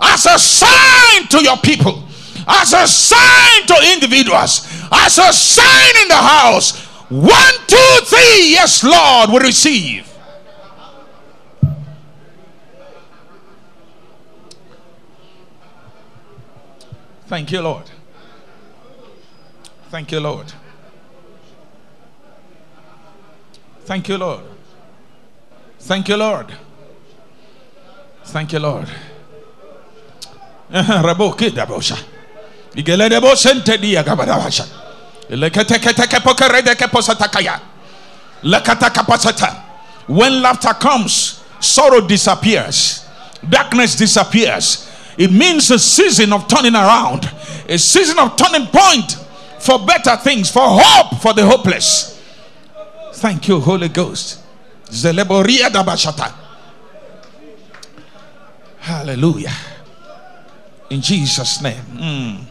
as 0.00 0.26
a 0.26 0.38
sign 0.38 1.26
to 1.28 1.42
your 1.42 1.56
people, 1.58 2.04
as 2.46 2.72
a 2.72 2.86
sign 2.86 3.66
to 3.66 3.92
individuals, 3.94 4.66
as 4.92 5.18
a 5.18 5.32
sign 5.32 5.96
in 6.02 6.08
the 6.08 6.14
house. 6.14 6.84
One, 7.08 7.54
two, 7.66 8.00
three. 8.04 8.50
Yes, 8.50 8.84
Lord, 8.84 9.30
we 9.30 9.38
receive. 9.38 10.06
Thank 17.26 17.52
you, 17.52 17.60
Lord. 17.60 17.84
Thank 19.90 20.12
you, 20.12 20.20
Lord. 20.20 20.52
Thank 23.84 24.08
you, 24.08 24.18
Lord. 24.18 24.44
Thank 25.78 26.08
you, 26.08 26.16
Lord. 26.16 26.46
Thank 28.24 28.52
you, 28.52 28.58
Lord. 28.58 28.88
Uh-huh, 30.72 31.02
Kapasata. 38.90 39.62
When 40.06 40.42
laughter 40.42 40.74
comes, 40.74 41.42
sorrow 41.60 42.00
disappears, 42.06 43.06
darkness 43.48 43.96
disappears. 43.96 44.88
It 45.16 45.32
means 45.32 45.70
a 45.70 45.78
season 45.78 46.32
of 46.32 46.46
turning 46.48 46.74
around, 46.74 47.30
a 47.68 47.78
season 47.78 48.18
of 48.18 48.36
turning 48.36 48.66
point 48.68 49.16
for 49.58 49.84
better 49.84 50.16
things, 50.16 50.50
for 50.50 50.62
hope 50.64 51.20
for 51.20 51.32
the 51.34 51.44
hopeless. 51.44 52.20
Thank 53.14 53.48
you, 53.48 53.58
Holy 53.60 53.88
Ghost. 53.88 54.38
Hallelujah. 58.80 59.52
In 60.90 61.00
Jesus' 61.02 61.60
name. 61.60 61.82
Mm. 61.92 62.44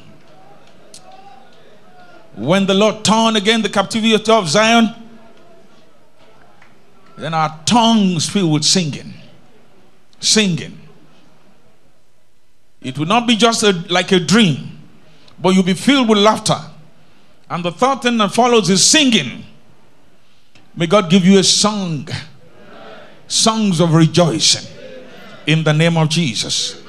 When 2.35 2.67
the 2.67 2.73
Lord 2.73 3.03
turned 3.03 3.35
again 3.35 3.63
the 3.63 3.69
captivity 3.69 4.13
of 4.13 4.47
Zion, 4.47 4.93
then 7.17 7.33
our 7.33 7.59
tongues 7.65 8.29
filled 8.29 8.53
with 8.53 8.63
singing. 8.63 9.13
Singing. 10.19 10.79
It 12.81 12.97
will 12.97 13.07
not 13.07 13.27
be 13.27 13.35
just 13.35 13.63
a, 13.63 13.71
like 13.89 14.11
a 14.11 14.19
dream, 14.19 14.79
but 15.39 15.49
you'll 15.49 15.63
be 15.63 15.73
filled 15.73 16.07
with 16.09 16.19
laughter. 16.19 16.59
And 17.49 17.65
the 17.65 17.71
third 17.71 18.03
thing 18.03 18.17
that 18.17 18.33
follows 18.33 18.69
is 18.69 18.83
singing. 18.83 19.43
May 20.75 20.85
God 20.85 21.09
give 21.09 21.25
you 21.25 21.39
a 21.39 21.43
song, 21.43 22.07
songs 23.27 23.79
of 23.79 23.95
rejoicing 23.95 24.71
in 25.47 25.63
the 25.63 25.73
name 25.73 25.97
of 25.97 26.09
Jesus. 26.09 26.83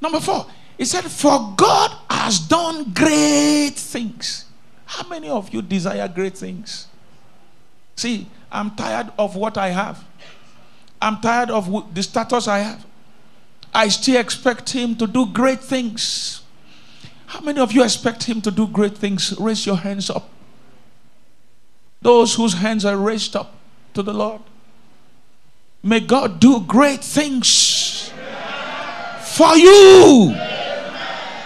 Number 0.00 0.20
four, 0.20 0.46
he 0.78 0.84
said, 0.84 1.04
For 1.04 1.54
God 1.56 1.94
has 2.08 2.38
done 2.38 2.92
great 2.92 3.74
things. 3.76 4.46
How 4.86 5.06
many 5.08 5.28
of 5.28 5.52
you 5.52 5.62
desire 5.62 6.08
great 6.08 6.36
things? 6.36 6.86
See, 7.96 8.26
I'm 8.50 8.74
tired 8.74 9.12
of 9.18 9.36
what 9.36 9.58
I 9.58 9.68
have. 9.68 10.02
I'm 11.02 11.20
tired 11.20 11.50
of 11.50 11.94
the 11.94 12.02
status 12.02 12.48
I 12.48 12.58
have. 12.60 12.86
I 13.72 13.88
still 13.88 14.18
expect 14.18 14.70
Him 14.70 14.96
to 14.96 15.06
do 15.06 15.26
great 15.26 15.60
things. 15.60 16.42
How 17.26 17.40
many 17.40 17.60
of 17.60 17.72
you 17.72 17.84
expect 17.84 18.24
Him 18.24 18.40
to 18.42 18.50
do 18.50 18.66
great 18.66 18.96
things? 18.98 19.34
Raise 19.38 19.64
your 19.64 19.76
hands 19.76 20.10
up. 20.10 20.28
Those 22.02 22.34
whose 22.34 22.54
hands 22.54 22.84
are 22.84 22.96
raised 22.96 23.36
up 23.36 23.54
to 23.94 24.02
the 24.02 24.12
Lord. 24.12 24.40
May 25.82 26.00
God 26.00 26.40
do 26.40 26.60
great 26.60 27.04
things 27.04 27.89
for 29.40 29.56
you, 29.56 30.36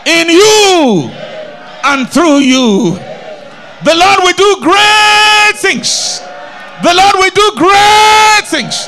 in 0.06 0.26
you, 0.28 1.10
and 1.84 2.08
through 2.10 2.38
you. 2.38 2.98
The 3.84 3.94
Lord 3.94 4.18
will 4.24 4.32
do 4.32 4.50
great 4.60 5.54
things 5.56 6.20
The 6.82 6.92
Lord 6.92 7.14
will 7.14 7.30
do 7.30 7.52
great 7.56 8.44
things. 8.46 8.86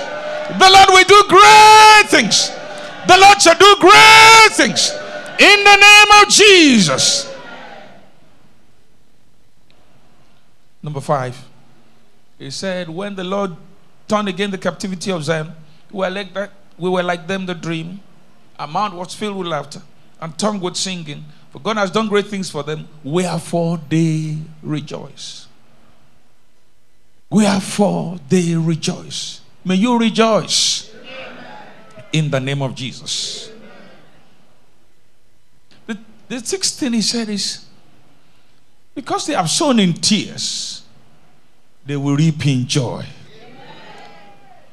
The 0.58 0.68
Lord 0.70 0.88
will 0.90 1.04
do 1.04 1.22
great 1.28 2.04
things. 2.08 2.50
The 3.06 3.16
Lord 3.16 3.40
shall 3.40 3.56
do 3.56 3.76
great 3.80 4.52
things. 4.52 4.90
In 5.38 5.64
the 5.64 5.76
name 5.76 6.22
of 6.22 6.28
Jesus. 6.28 7.32
Number 10.82 11.00
five. 11.00 11.42
He 12.38 12.50
said, 12.50 12.88
When 12.88 13.14
the 13.14 13.24
Lord 13.24 13.56
turned 14.08 14.28
again 14.28 14.50
the 14.50 14.58
captivity 14.58 15.10
of 15.10 15.24
Zion, 15.24 15.52
we 15.90 16.00
were 16.00 16.10
like, 16.10 16.34
that, 16.34 16.50
we 16.76 16.90
were 16.90 17.02
like 17.02 17.26
them 17.26 17.46
the 17.46 17.54
dream. 17.54 18.00
Our 18.58 18.66
mouth 18.66 18.94
was 18.94 19.14
filled 19.14 19.36
with 19.36 19.46
laughter 19.46 19.82
and 20.20 20.36
tongue 20.38 20.60
with 20.60 20.76
singing. 20.76 21.24
For 21.50 21.60
God 21.60 21.76
has 21.76 21.90
done 21.90 22.08
great 22.08 22.26
things 22.26 22.50
for 22.50 22.62
them. 22.62 22.88
Wherefore 23.04 23.80
they 23.88 24.38
rejoice. 24.62 25.46
Wherefore 27.30 28.18
they 28.28 28.54
rejoice. 28.54 29.40
May 29.64 29.74
you 29.74 29.98
rejoice 29.98 30.94
in 32.12 32.30
the 32.30 32.40
name 32.40 32.62
of 32.62 32.74
Jesus. 32.74 33.50
The, 35.86 35.98
the 36.28 36.40
sixth 36.40 36.78
thing 36.78 36.92
he 36.92 37.02
said 37.02 37.28
is 37.28 37.66
because 38.94 39.26
they 39.26 39.34
have 39.34 39.50
sown 39.50 39.78
in 39.78 39.92
tears, 39.92 40.82
they 41.84 41.96
will 41.96 42.16
reap 42.16 42.46
in 42.46 42.66
joy. 42.66 43.04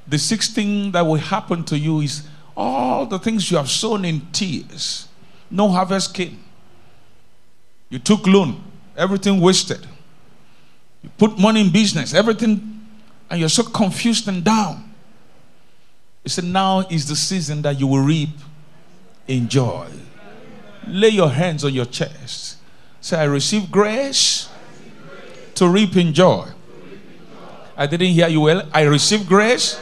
The 0.08 0.17
sixth 0.17 0.54
thing 0.54 0.91
that 0.91 1.02
will 1.02 1.15
happen 1.15 1.63
to 1.65 1.78
you 1.78 2.02
is 2.02 2.28
all 2.56 3.06
the 3.06 3.20
things 3.20 3.50
you 3.50 3.58
have 3.58 3.70
sown 3.70 4.06
in 4.06 4.22
tears, 4.32 5.08
no 5.50 5.70
harvest 5.70 6.13
came. 6.13 6.44
You 7.89 8.00
took 8.00 8.26
loan, 8.26 8.63
everything 8.98 9.39
wasted. 9.39 9.86
You 11.02 11.10
put 11.18 11.38
money 11.38 11.62
in 11.62 11.72
business, 11.72 12.13
everything, 12.13 12.88
and 13.30 13.39
you're 13.39 13.50
so 13.50 13.63
confused 13.63 14.28
and 14.28 14.44
down. 14.44 14.94
He 16.24 16.30
said, 16.30 16.46
Now 16.46 16.80
is 16.89 17.08
the 17.08 17.16
season 17.16 17.62
that 17.63 17.80
you 17.80 17.88
will 17.88 18.04
reap 18.04 18.30
in 19.28 19.50
joy. 19.50 19.88
Lay 20.88 21.10
your 21.10 21.30
hands 21.30 21.63
on 21.63 21.74
your 21.74 21.86
chest. 21.86 22.58
Say, 23.02 23.18
I 23.18 23.26
receive 23.26 23.70
grace 23.70 24.50
to 25.56 25.68
reap 25.68 25.96
in 25.98 26.13
joy. 26.13 26.48
I 27.76 27.88
didn't 27.88 28.08
hear 28.08 28.28
you 28.28 28.42
well. 28.42 28.68
I 28.74 28.84
receive 28.84 29.28
grace 29.28 29.80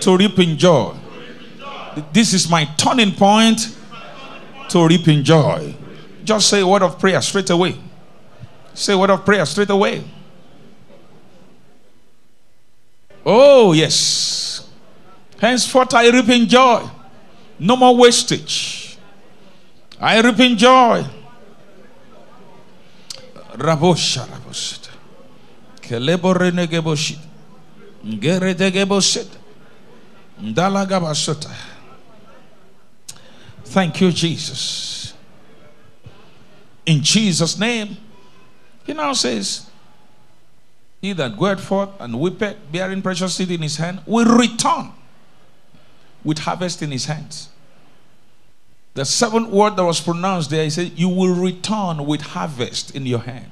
to 0.00 0.16
reap 0.16 0.38
in 0.38 0.58
joy. 0.58 0.94
This 2.12 2.32
is 2.34 2.48
my 2.48 2.64
turning 2.76 3.12
point 3.12 3.76
to 4.70 4.86
reap 4.86 5.08
in 5.08 5.24
joy. 5.24 5.74
Just 6.24 6.48
say 6.48 6.60
a 6.60 6.66
word 6.66 6.82
of 6.82 6.98
prayer 6.98 7.20
straight 7.22 7.50
away. 7.50 7.76
Say 8.74 8.92
a 8.92 8.98
word 8.98 9.10
of 9.10 9.24
prayer 9.24 9.44
straight 9.46 9.70
away. 9.70 10.04
Oh, 13.24 13.72
yes. 13.72 14.68
Henceforth, 15.38 15.94
I 15.94 16.08
reap 16.10 16.28
in 16.28 16.48
joy. 16.48 16.88
No 17.58 17.76
more 17.76 17.96
wastage. 17.96 18.96
I 20.00 20.20
reap 20.20 20.38
in 20.40 20.56
joy. 20.56 21.04
Rabosha, 23.54 24.26
raboshita. 24.26 24.90
Kelebo 25.80 26.34
renegeboshit. 26.34 27.18
Ndalagabashota. 30.40 31.50
Thank 33.68 34.00
you, 34.00 34.10
Jesus. 34.10 35.12
In 36.86 37.02
Jesus' 37.02 37.58
name, 37.58 37.98
he 38.84 38.94
now 38.94 39.12
says, 39.12 39.68
He 41.02 41.12
that 41.12 41.36
goeth 41.36 41.60
forth 41.60 41.90
and 42.00 42.18
weepeth, 42.18 42.56
bearing 42.72 43.02
precious 43.02 43.34
seed 43.34 43.50
in 43.50 43.60
his 43.60 43.76
hand, 43.76 44.00
will 44.06 44.38
return 44.38 44.92
with 46.24 46.38
harvest 46.38 46.80
in 46.80 46.90
his 46.90 47.04
hands. 47.04 47.50
The 48.94 49.04
seventh 49.04 49.50
word 49.50 49.76
that 49.76 49.84
was 49.84 50.00
pronounced 50.00 50.48
there, 50.48 50.64
he 50.64 50.70
said, 50.70 50.92
You 50.96 51.10
will 51.10 51.34
return 51.34 52.06
with 52.06 52.22
harvest 52.22 52.96
in 52.96 53.04
your 53.04 53.20
hand. 53.20 53.50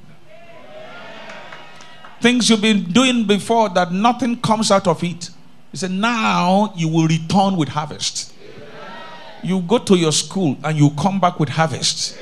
Things 2.21 2.49
you've 2.49 2.61
been 2.61 2.85
doing 2.85 3.27
before 3.27 3.69
that 3.69 3.91
nothing 3.91 4.41
comes 4.41 4.71
out 4.71 4.87
of 4.87 5.03
it. 5.03 5.29
He 5.71 5.77
said, 5.77 5.91
Now 5.91 6.73
you 6.75 6.87
will 6.87 7.07
return 7.07 7.55
with 7.55 7.69
harvest. 7.69 8.33
You 9.43 9.61
go 9.61 9.77
to 9.77 9.95
your 9.95 10.11
school 10.11 10.57
and 10.63 10.77
you 10.77 10.89
come 10.91 11.19
back 11.19 11.39
with 11.39 11.49
harvest. 11.49 12.17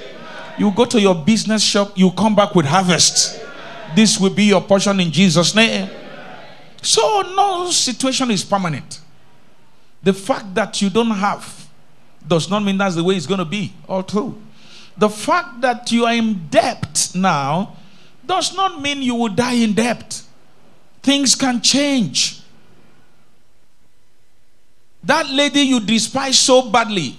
You 0.57 0.71
go 0.71 0.85
to 0.85 0.99
your 0.99 1.15
business 1.15 1.63
shop, 1.63 1.91
you 1.97 2.11
come 2.11 2.35
back 2.35 2.55
with 2.55 2.65
harvest. 2.65 3.41
This 3.95 4.19
will 4.19 4.29
be 4.29 4.45
your 4.45 4.61
portion 4.61 4.99
in 4.99 5.11
Jesus' 5.11 5.55
name. 5.55 5.89
So, 6.81 7.21
no 7.35 7.71
situation 7.71 8.31
is 8.31 8.43
permanent. 8.43 9.01
The 10.03 10.13
fact 10.13 10.53
that 10.53 10.81
you 10.81 10.89
don't 10.89 11.11
have 11.11 11.67
does 12.27 12.49
not 12.49 12.63
mean 12.63 12.77
that's 12.77 12.95
the 12.95 13.03
way 13.03 13.15
it's 13.15 13.25
going 13.25 13.39
to 13.39 13.45
be 13.45 13.73
all 13.87 14.01
through. 14.01 14.39
The 14.97 15.09
fact 15.09 15.61
that 15.61 15.91
you 15.91 16.05
are 16.05 16.13
in 16.13 16.47
debt 16.49 17.11
now 17.15 17.75
does 18.25 18.55
not 18.55 18.81
mean 18.81 19.01
you 19.01 19.15
will 19.15 19.33
die 19.33 19.53
in 19.53 19.73
debt. 19.73 20.21
Things 21.01 21.35
can 21.35 21.61
change. 21.61 22.41
That 25.05 25.29
lady 25.29 25.61
you 25.61 25.79
despise 25.79 26.39
so 26.39 26.69
badly 26.69 27.15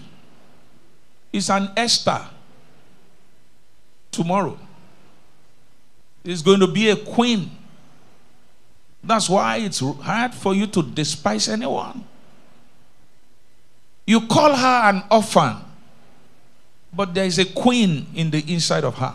is 1.33 1.49
an 1.49 1.71
Esther 1.77 2.21
tomorrow. 4.11 4.59
Is 6.25 6.43
going 6.43 6.59
to 6.59 6.67
be 6.67 6.91
a 6.91 6.97
queen. 6.97 7.49
That's 9.05 9.31
why 9.31 9.59
it's 9.59 9.79
hard 9.79 10.35
for 10.35 10.53
you 10.53 10.67
to 10.67 10.83
despise 10.83 11.49
anyone. 11.49 12.05
You 14.05 14.27
call 14.27 14.57
her 14.57 14.91
an 14.91 15.05
orphan, 15.09 15.59
but 16.93 17.15
there 17.15 17.25
is 17.25 17.39
a 17.39 17.45
queen 17.45 18.09
in 18.17 18.33
the 18.33 18.41
inside 18.53 18.83
of 18.83 18.97
her. 18.97 19.15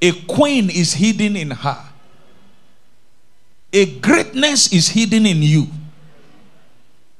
A 0.00 0.12
queen 0.26 0.70
is 0.70 0.92
hidden 0.92 1.34
in 1.34 1.50
her. 1.50 1.84
A 3.72 3.98
greatness 3.98 4.72
is 4.72 4.88
hidden 4.90 5.26
in 5.26 5.42
you 5.42 5.66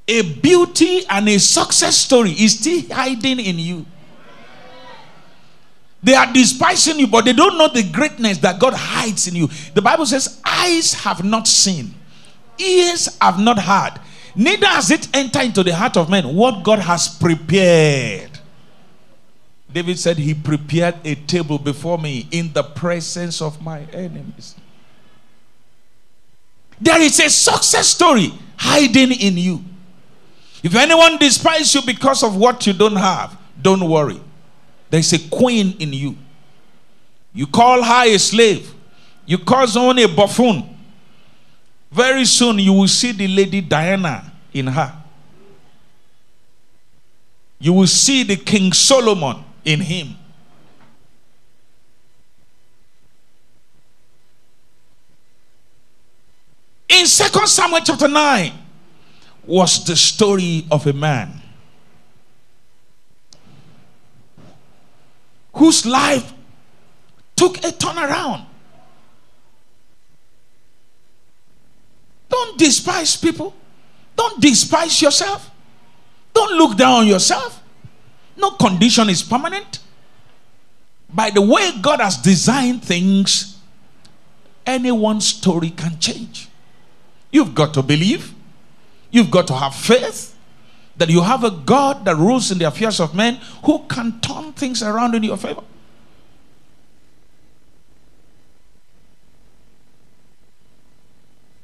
a 0.08 0.22
beauty 0.22 1.04
and 1.08 1.28
a 1.28 1.38
success 1.38 1.96
story 1.96 2.30
is 2.30 2.58
still 2.58 2.82
hiding 2.94 3.40
in 3.40 3.58
you. 3.58 3.86
They 6.02 6.14
are 6.14 6.32
despising 6.32 7.00
you, 7.00 7.08
but 7.08 7.24
they 7.24 7.32
don't 7.32 7.58
know 7.58 7.68
the 7.68 7.82
greatness 7.82 8.38
that 8.38 8.60
God 8.60 8.74
hides 8.74 9.26
in 9.26 9.34
you. 9.34 9.48
The 9.74 9.82
Bible 9.82 10.06
says, 10.06 10.40
Eyes 10.44 10.94
have 10.94 11.24
not 11.24 11.48
seen, 11.48 11.94
ears 12.58 13.18
have 13.20 13.40
not 13.40 13.58
heard, 13.58 14.00
neither 14.36 14.66
has 14.68 14.90
it 14.92 15.08
entered 15.14 15.42
into 15.42 15.62
the 15.64 15.74
heart 15.74 15.96
of 15.96 16.08
man 16.08 16.34
what 16.36 16.62
God 16.62 16.78
has 16.78 17.08
prepared. 17.08 18.30
David 19.72 19.98
said, 19.98 20.16
He 20.16 20.32
prepared 20.32 20.94
a 21.04 21.16
table 21.16 21.58
before 21.58 21.98
me 21.98 22.28
in 22.30 22.52
the 22.52 22.62
presence 22.62 23.42
of 23.42 23.60
my 23.60 23.80
enemies. 23.92 24.54
There 26.80 27.00
is 27.00 27.18
a 27.18 27.28
success 27.28 27.88
story 27.88 28.32
hiding 28.56 29.12
in 29.12 29.38
you. 29.38 29.64
If 30.62 30.74
anyone 30.74 31.18
despises 31.18 31.74
you 31.74 31.82
because 31.82 32.22
of 32.22 32.36
what 32.36 32.66
you 32.66 32.72
don't 32.72 32.96
have, 32.96 33.36
don't 33.60 33.88
worry. 33.88 34.20
There's 34.90 35.12
a 35.12 35.18
queen 35.28 35.76
in 35.78 35.92
you. 35.92 36.16
You 37.32 37.46
call 37.46 37.82
her 37.82 38.06
a 38.06 38.18
slave, 38.18 38.72
you 39.26 39.38
call 39.38 39.66
someone 39.66 39.98
a 39.98 40.06
buffoon. 40.06 40.76
Very 41.90 42.24
soon 42.24 42.58
you 42.58 42.72
will 42.72 42.88
see 42.88 43.12
the 43.12 43.28
lady 43.28 43.60
Diana 43.60 44.32
in 44.52 44.66
her. 44.66 45.02
You 47.58 47.72
will 47.72 47.86
see 47.86 48.22
the 48.22 48.36
King 48.36 48.72
Solomon 48.72 49.44
in 49.64 49.80
him. 49.80 50.16
In 56.88 57.06
Second 57.06 57.46
Samuel 57.48 57.80
chapter 57.84 58.08
9, 58.08 58.52
was 59.46 59.84
the 59.84 59.96
story 59.96 60.66
of 60.70 60.86
a 60.86 60.92
man 60.92 61.40
whose 65.54 65.86
life 65.86 66.32
took 67.34 67.58
a 67.58 67.70
turnaround. 67.72 68.44
Don't 72.28 72.58
despise 72.58 73.16
people. 73.16 73.54
Don't 74.16 74.40
despise 74.40 75.00
yourself. 75.00 75.50
Don't 76.34 76.52
look 76.58 76.76
down 76.76 77.00
on 77.00 77.06
yourself. 77.06 77.62
No 78.36 78.50
condition 78.52 79.08
is 79.08 79.22
permanent. 79.22 79.78
By 81.08 81.30
the 81.30 81.40
way 81.40 81.70
God 81.80 82.00
has 82.00 82.16
designed 82.18 82.82
things, 82.82 83.58
anyone's 84.66 85.26
story 85.26 85.70
can 85.70 85.98
change. 85.98 86.48
You've 87.30 87.54
got 87.54 87.72
to 87.74 87.82
believe. 87.82 88.34
You've 89.10 89.30
got 89.30 89.46
to 89.48 89.54
have 89.54 89.74
faith 89.74 90.34
that 90.96 91.10
you 91.10 91.22
have 91.22 91.44
a 91.44 91.50
God 91.50 92.04
that 92.04 92.16
rules 92.16 92.50
in 92.50 92.58
the 92.58 92.66
affairs 92.66 93.00
of 93.00 93.14
men 93.14 93.40
who 93.64 93.80
can 93.88 94.20
turn 94.20 94.52
things 94.52 94.82
around 94.82 95.14
in 95.14 95.22
your 95.22 95.36
favor. 95.36 95.62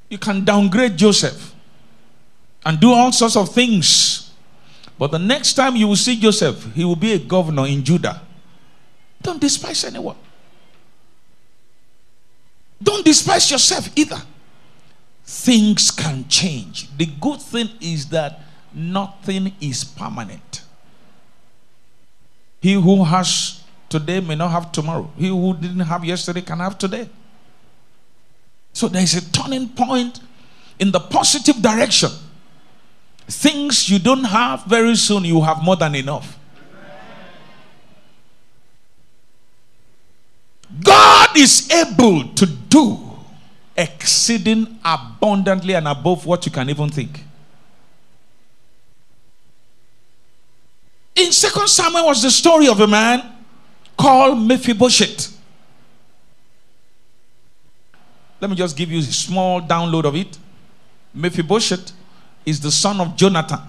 You 0.09 0.19
can 0.19 0.45
downgrade 0.45 0.99
Joseph 0.99 1.55
and 2.67 2.79
do 2.79 2.93
all 2.93 3.13
sorts 3.13 3.37
of 3.37 3.49
things. 3.49 4.31
But 4.99 5.11
the 5.11 5.19
next 5.19 5.55
time 5.55 5.75
you 5.75 5.89
will 5.89 5.97
see 5.97 6.21
Joseph, 6.21 6.75
he 6.75 6.85
will 6.85 6.97
be 6.97 7.15
a 7.15 7.19
governor 7.19 7.67
in 7.67 7.83
Judah. 7.83 8.21
Don't 9.23 9.41
despise 9.41 9.85
anyone. 9.85 10.17
Don't 12.83 13.05
despise 13.05 13.51
yourself 13.51 13.89
either. 13.97 14.21
Things 15.25 15.91
can 15.91 16.29
change. 16.29 16.95
The 16.97 17.07
good 17.07 17.41
thing 17.41 17.71
is 17.81 18.09
that 18.09 18.41
nothing 18.75 19.55
is 19.61 19.85
permanent. 19.85 20.63
He 22.61 22.75
who 22.75 23.05
has 23.05 23.63
today 23.89 24.21
may 24.21 24.35
not 24.35 24.51
have 24.51 24.73
tomorrow. 24.73 25.11
He 25.17 25.29
who 25.29 25.55
didn't 25.55 25.81
have 25.81 26.05
yesterday 26.05 26.43
can 26.43 26.59
have 26.59 26.79
today. 26.79 27.09
So 28.73 28.89
there 28.89 29.03
is 29.03 29.15
a 29.15 29.33
turning 29.33 29.69
point 29.69 30.21
in 30.79 30.91
the 30.91 31.01
positive 31.01 31.61
direction. 31.61 32.11
Things 33.29 33.89
you 33.89 33.99
don't 33.99 34.25
have 34.25 34.65
very 34.65 34.97
soon, 34.97 35.25
you 35.25 35.41
have 35.43 35.63
more 35.63 35.77
than 35.77 35.95
enough. 35.95 36.39
God 40.83 41.37
is 41.37 41.71
able 41.71 42.29
to 42.29 42.47
do 42.47 43.12
exceeding 43.77 44.79
abundantly 44.85 45.75
and 45.75 45.89
above 45.89 46.27
what 46.27 46.45
you 46.47 46.53
can 46.53 46.69
even 46.69 46.89
think. 46.89 47.25
In 51.15 51.33
Second 51.33 51.69
Samuel 51.69 52.07
was 52.07 52.23
the 52.23 52.31
story 52.31 52.69
of 52.69 52.81
a 52.81 52.87
man 52.87 53.23
called 53.97 54.39
Mephibosheth. 54.39 55.39
Let 58.41 58.51
me 58.51 58.57
just 58.57 58.77
give 58.77 58.91
you 58.91 58.99
a 58.99 59.03
small 59.03 59.61
download 59.61 60.05
of 60.05 60.17
it. 60.17 60.37
Mephibosheth 61.15 61.93
is 62.45 62.61
the 62.61 62.71
son 62.71 63.01
of 63.01 63.15
Jonathan. 63.15 63.61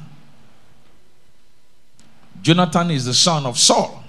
Jonathan 2.42 2.92
is 2.92 3.06
the 3.06 3.14
son 3.14 3.46
of 3.46 3.58
Saul. 3.58 4.04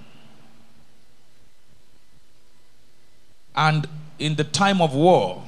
And 3.54 3.86
in 4.18 4.34
the 4.34 4.44
time 4.44 4.80
of 4.80 4.94
war, 4.94 5.42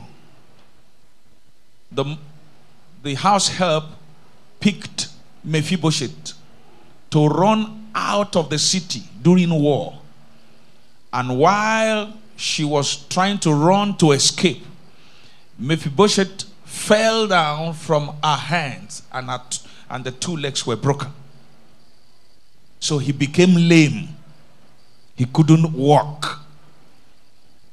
the, 1.96 2.16
the 3.02 3.14
house 3.14 3.48
help 3.48 3.84
picked 4.60 5.08
Mephibosheth 5.42 6.34
to 7.10 7.26
run 7.26 7.88
out 7.94 8.36
of 8.36 8.50
the 8.50 8.58
city 8.58 9.02
during 9.22 9.50
war. 9.50 9.98
And 11.12 11.38
while 11.38 12.12
she 12.36 12.64
was 12.64 12.96
trying 13.08 13.38
to 13.38 13.52
run 13.52 13.96
to 13.96 14.12
escape, 14.12 14.64
Mephibosheth 15.58 16.44
fell 16.64 17.26
down 17.26 17.72
from 17.72 18.14
her 18.22 18.36
hands 18.36 19.02
and, 19.12 19.30
her 19.30 19.40
t- 19.48 19.66
and 19.88 20.04
the 20.04 20.10
two 20.10 20.36
legs 20.36 20.66
were 20.66 20.76
broken. 20.76 21.10
So 22.80 22.98
he 22.98 23.12
became 23.12 23.54
lame. 23.54 24.08
He 25.16 25.24
couldn't 25.24 25.72
walk. 25.72 26.40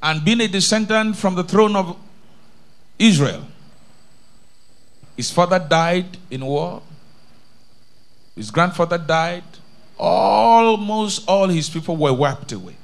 And 0.01 0.23
being 0.23 0.39
a 0.41 0.47
descendant 0.47 1.17
from 1.17 1.35
the 1.35 1.43
throne 1.43 1.75
of 1.75 1.97
Israel, 2.97 3.43
his 5.15 5.31
father 5.31 5.59
died 5.59 6.17
in 6.29 6.45
war. 6.45 6.81
His 8.35 8.49
grandfather 8.49 8.97
died. 8.97 9.43
Almost 9.97 11.27
all 11.27 11.47
his 11.47 11.69
people 11.69 11.95
were 11.95 12.13
wiped 12.13 12.51
away. 12.51 12.75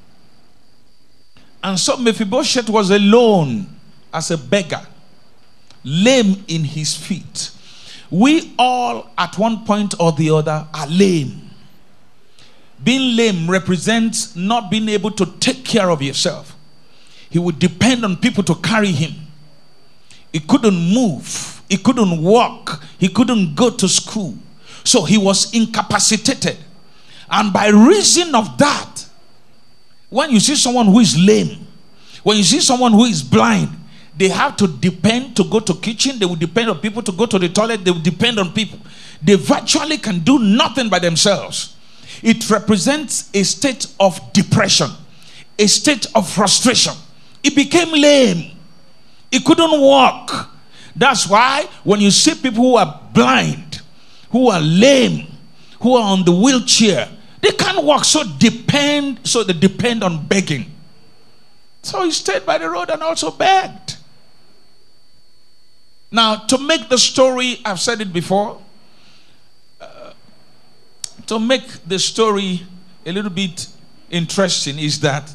And 1.64 1.78
so 1.78 1.98
Mephibosheth 1.98 2.70
was 2.70 2.90
alone 2.90 3.68
as 4.14 4.32
a 4.32 4.38
beggar, 4.38 4.82
lame 5.84 6.44
in 6.48 6.64
his 6.64 6.96
feet. 6.96 7.52
We 8.10 8.54
all, 8.58 9.12
at 9.18 9.38
one 9.38 9.66
point 9.66 9.94
or 10.00 10.12
the 10.12 10.30
other, 10.32 10.68
are 10.74 10.88
lame. 10.88 11.50
Being 12.84 13.16
lame 13.16 13.50
represents 13.50 14.36
not 14.36 14.72
being 14.72 14.88
able 14.90 15.12
to 15.12 15.26
take 15.40 15.66
care 15.66 15.90
of 15.90 16.02
yourself. 16.02 16.56
He 17.30 17.38
would 17.38 17.60
depend 17.60 18.06
on 18.06 18.18
people 18.18 18.44
to 18.46 18.56
carry 18.56 18.92
him. 18.92 19.14
He 20.32 20.40
couldn't 20.40 20.94
move, 20.94 21.59
he 21.70 21.78
couldn't 21.78 22.22
walk, 22.22 22.84
he 22.98 23.08
couldn't 23.08 23.56
go 23.56 23.70
to 23.70 23.88
school. 23.88 24.36
So 24.84 25.04
he 25.04 25.18
was 25.18 25.54
incapacitated. 25.54 26.58
And 27.30 27.54
by 27.54 27.68
reason 27.68 28.34
of 28.34 28.58
that, 28.58 29.06
when 30.10 30.32
you 30.32 30.40
see 30.40 30.56
someone 30.56 30.88
who 30.88 31.00
is 31.00 31.18
lame, 31.18 31.68
when 32.24 32.38
you 32.38 32.44
see 32.44 32.60
someone 32.60 32.92
who 32.92 33.06
is 33.06 33.22
blind, 33.22 33.70
they 34.18 34.28
have 34.30 34.58
to 34.58 34.68
depend 34.68 35.36
to 35.38 35.44
go 35.44 35.60
to 35.60 35.74
kitchen, 35.76 36.18
they 36.20 36.26
will 36.26 36.36
depend 36.36 36.70
on 36.70 36.80
people 36.80 37.02
to 37.04 37.12
go 37.12 37.26
to 37.26 37.40
the 37.40 37.48
toilet, 37.50 37.86
they 37.86 37.92
will 37.92 38.02
depend 38.02 38.40
on 38.40 38.52
people. 38.52 38.80
They 39.22 39.36
virtually 39.36 39.98
can 39.98 40.20
do 40.20 40.40
nothing 40.40 40.90
by 40.90 41.00
themselves. 41.00 41.76
It 42.22 42.50
represents 42.50 43.30
a 43.34 43.44
state 43.44 43.88
of 44.00 44.20
depression, 44.34 44.90
a 45.58 45.68
state 45.68 46.08
of 46.16 46.30
frustration. 46.30 46.94
He 47.44 47.52
became 47.52 47.92
lame. 47.92 48.58
He 49.32 49.40
couldn't 49.40 49.80
walk. 49.80 50.50
That's 51.00 51.30
why 51.30 51.66
when 51.86 52.02
you 52.02 52.12
see 52.12 52.36
people 52.36 52.62
who 52.62 52.76
are 52.76 53.02
blind, 53.14 53.82
who 54.32 54.50
are 54.50 54.60
lame, 54.60 55.28
who 55.80 55.96
are 55.96 56.12
on 56.12 56.26
the 56.26 56.32
wheelchair, 56.34 57.08
they 57.42 57.52
can't 57.52 57.86
walk. 57.86 58.04
So 58.04 58.22
depend, 58.38 59.26
so 59.26 59.46
they 59.46 59.54
depend 59.54 60.04
on 60.04 60.28
begging. 60.28 60.70
So 61.84 62.04
he 62.04 62.12
stayed 62.12 62.46
by 62.46 62.58
the 62.58 62.70
road 62.70 62.90
and 62.90 63.02
also 63.02 63.32
begged. 63.32 63.96
Now, 66.12 66.36
to 66.36 66.58
make 66.58 66.90
the 66.90 66.98
story, 66.98 67.62
I've 67.64 67.80
said 67.80 68.02
it 68.02 68.12
before, 68.12 68.62
uh, 69.80 70.12
to 71.28 71.40
make 71.40 71.66
the 71.88 71.98
story 71.98 72.64
a 73.06 73.14
little 73.14 73.32
bit 73.32 73.68
interesting 74.10 74.78
is 74.80 75.00
that 75.00 75.34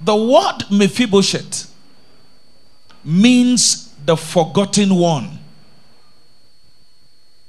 the 0.00 0.16
word 0.16 0.64
Mephibosheth 0.68 1.70
means 3.04 3.83
the 4.04 4.16
forgotten 4.16 4.94
one. 4.94 5.38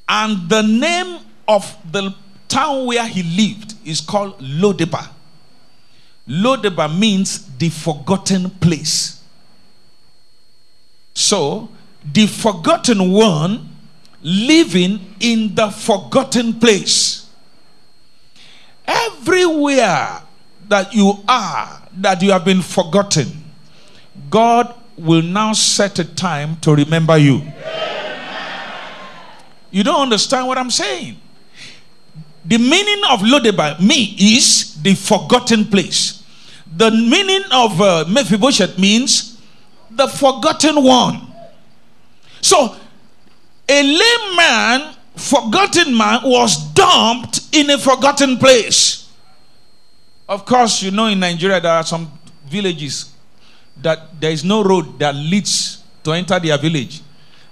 And 0.07 0.49
the 0.49 0.61
name 0.61 1.19
of 1.47 1.75
the 1.91 2.13
town 2.47 2.85
where 2.85 3.07
he 3.07 3.23
lived 3.23 3.75
is 3.85 4.01
called 4.01 4.39
Lodebar. 4.39 5.09
Lodebar 6.27 6.97
means 6.97 7.45
the 7.57 7.69
forgotten 7.69 8.49
place. 8.49 9.21
So, 11.13 11.69
the 12.13 12.27
forgotten 12.27 13.11
one 13.11 13.69
living 14.21 14.99
in 15.19 15.55
the 15.55 15.69
forgotten 15.69 16.59
place. 16.59 17.29
Everywhere 18.87 20.21
that 20.67 20.93
you 20.93 21.13
are, 21.27 21.81
that 21.97 22.21
you 22.21 22.31
have 22.31 22.43
been 22.43 22.61
forgotten, 22.61 23.43
God 24.29 24.73
will 24.97 25.21
now 25.21 25.53
set 25.53 25.99
a 25.99 26.05
time 26.05 26.57
to 26.57 26.75
remember 26.75 27.17
you. 27.17 27.41
You 29.71 29.83
don't 29.83 30.01
understand 30.01 30.47
what 30.47 30.57
I'm 30.57 30.71
saying. 30.71 31.17
The 32.45 32.57
meaning 32.57 33.03
of 33.09 33.21
Lodebar, 33.21 33.79
me, 33.79 34.15
is 34.19 34.81
the 34.81 34.93
forgotten 34.93 35.65
place. 35.65 36.23
The 36.77 36.91
meaning 36.91 37.43
of 37.51 37.81
uh, 37.81 38.05
Mephibosheth 38.07 38.77
means 38.77 39.41
the 39.89 40.07
forgotten 40.07 40.83
one. 40.83 41.21
So, 42.41 42.75
a 43.67 43.81
lame 43.83 44.35
man, 44.37 44.95
forgotten 45.15 45.97
man, 45.97 46.21
was 46.23 46.55
dumped 46.73 47.41
in 47.53 47.69
a 47.71 47.77
forgotten 47.77 48.37
place. 48.37 49.09
Of 50.29 50.45
course, 50.45 50.83
you 50.83 50.91
know 50.91 51.07
in 51.07 51.19
Nigeria 51.19 51.59
there 51.59 51.71
are 51.71 51.83
some 51.83 52.11
villages 52.47 53.14
that 53.81 54.19
there 54.19 54.31
is 54.31 54.43
no 54.43 54.63
road 54.63 54.99
that 54.99 55.15
leads 55.15 55.83
to 56.03 56.11
enter 56.11 56.39
their 56.39 56.57
village. 56.57 57.01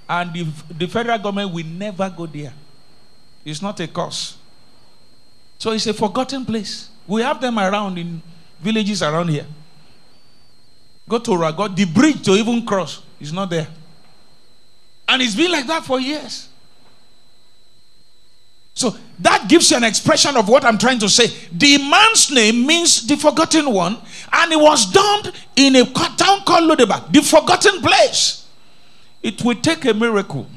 And 0.08 0.34
the, 0.34 0.44
the 0.78 0.88
federal 0.88 1.18
government 1.18 1.54
will 1.54 1.66
never 1.66 2.10
go 2.10 2.26
there. 2.26 2.54
It's 3.46 3.62
not 3.62 3.80
a 3.80 3.88
cause. 3.88 4.38
So 5.58 5.72
it's 5.72 5.88
a 5.88 5.94
forgotten 5.94 6.46
place. 6.46 6.90
We 7.08 7.22
have 7.22 7.42
them 7.42 7.58
around 7.60 7.98
in 7.98 8.22
villages 8.62 9.02
around 9.02 9.30
here. 9.30 9.46
Go 11.08 11.20
to 11.20 11.32
Ragot, 11.32 11.76
the 11.76 11.86
bridge 11.86 12.24
to 12.24 12.32
even 12.32 12.66
cross 12.66 13.02
is 13.20 13.34
not 13.34 13.50
there. 13.50 13.68
And 15.08 15.22
it's 15.22 15.36
been 15.36 15.52
like 15.52 15.68
that 15.68 15.84
for 15.84 16.00
years. 16.00 16.48
So 18.74 18.96
that 19.20 19.48
gives 19.48 19.70
you 19.72 19.78
an 19.78 19.84
expression 19.84 20.36
of 20.36 20.50
what 20.50 20.66
I'm 20.66 20.78
trying 20.78 21.00
to 21.00 21.10
say. 21.10 21.28
The 21.52 21.78
man's 21.78 22.32
name 22.32 22.66
means 22.66 23.06
the 23.06 23.16
forgotten 23.16 23.72
one, 23.72 23.98
and 24.32 24.52
he 24.52 24.58
was 24.58 24.92
dumped 24.92 25.32
in 25.56 25.76
a 25.76 25.86
town 25.86 26.44
called 26.44 26.70
Lodebar, 26.70 27.12
the 27.12 27.22
forgotten 27.22 27.82
place. 27.82 28.48
It 29.22 29.44
will 29.44 29.56
take 29.56 29.86
a 29.86 29.94
miracle. 29.94 30.48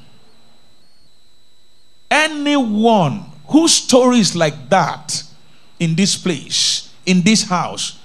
Anyone 2.10 3.26
whose 3.48 3.74
story 3.74 4.18
is 4.18 4.34
like 4.34 4.68
that 4.70 5.22
in 5.78 5.94
this 5.94 6.16
place, 6.16 6.92
in 7.04 7.22
this 7.22 7.42
house, 7.44 7.98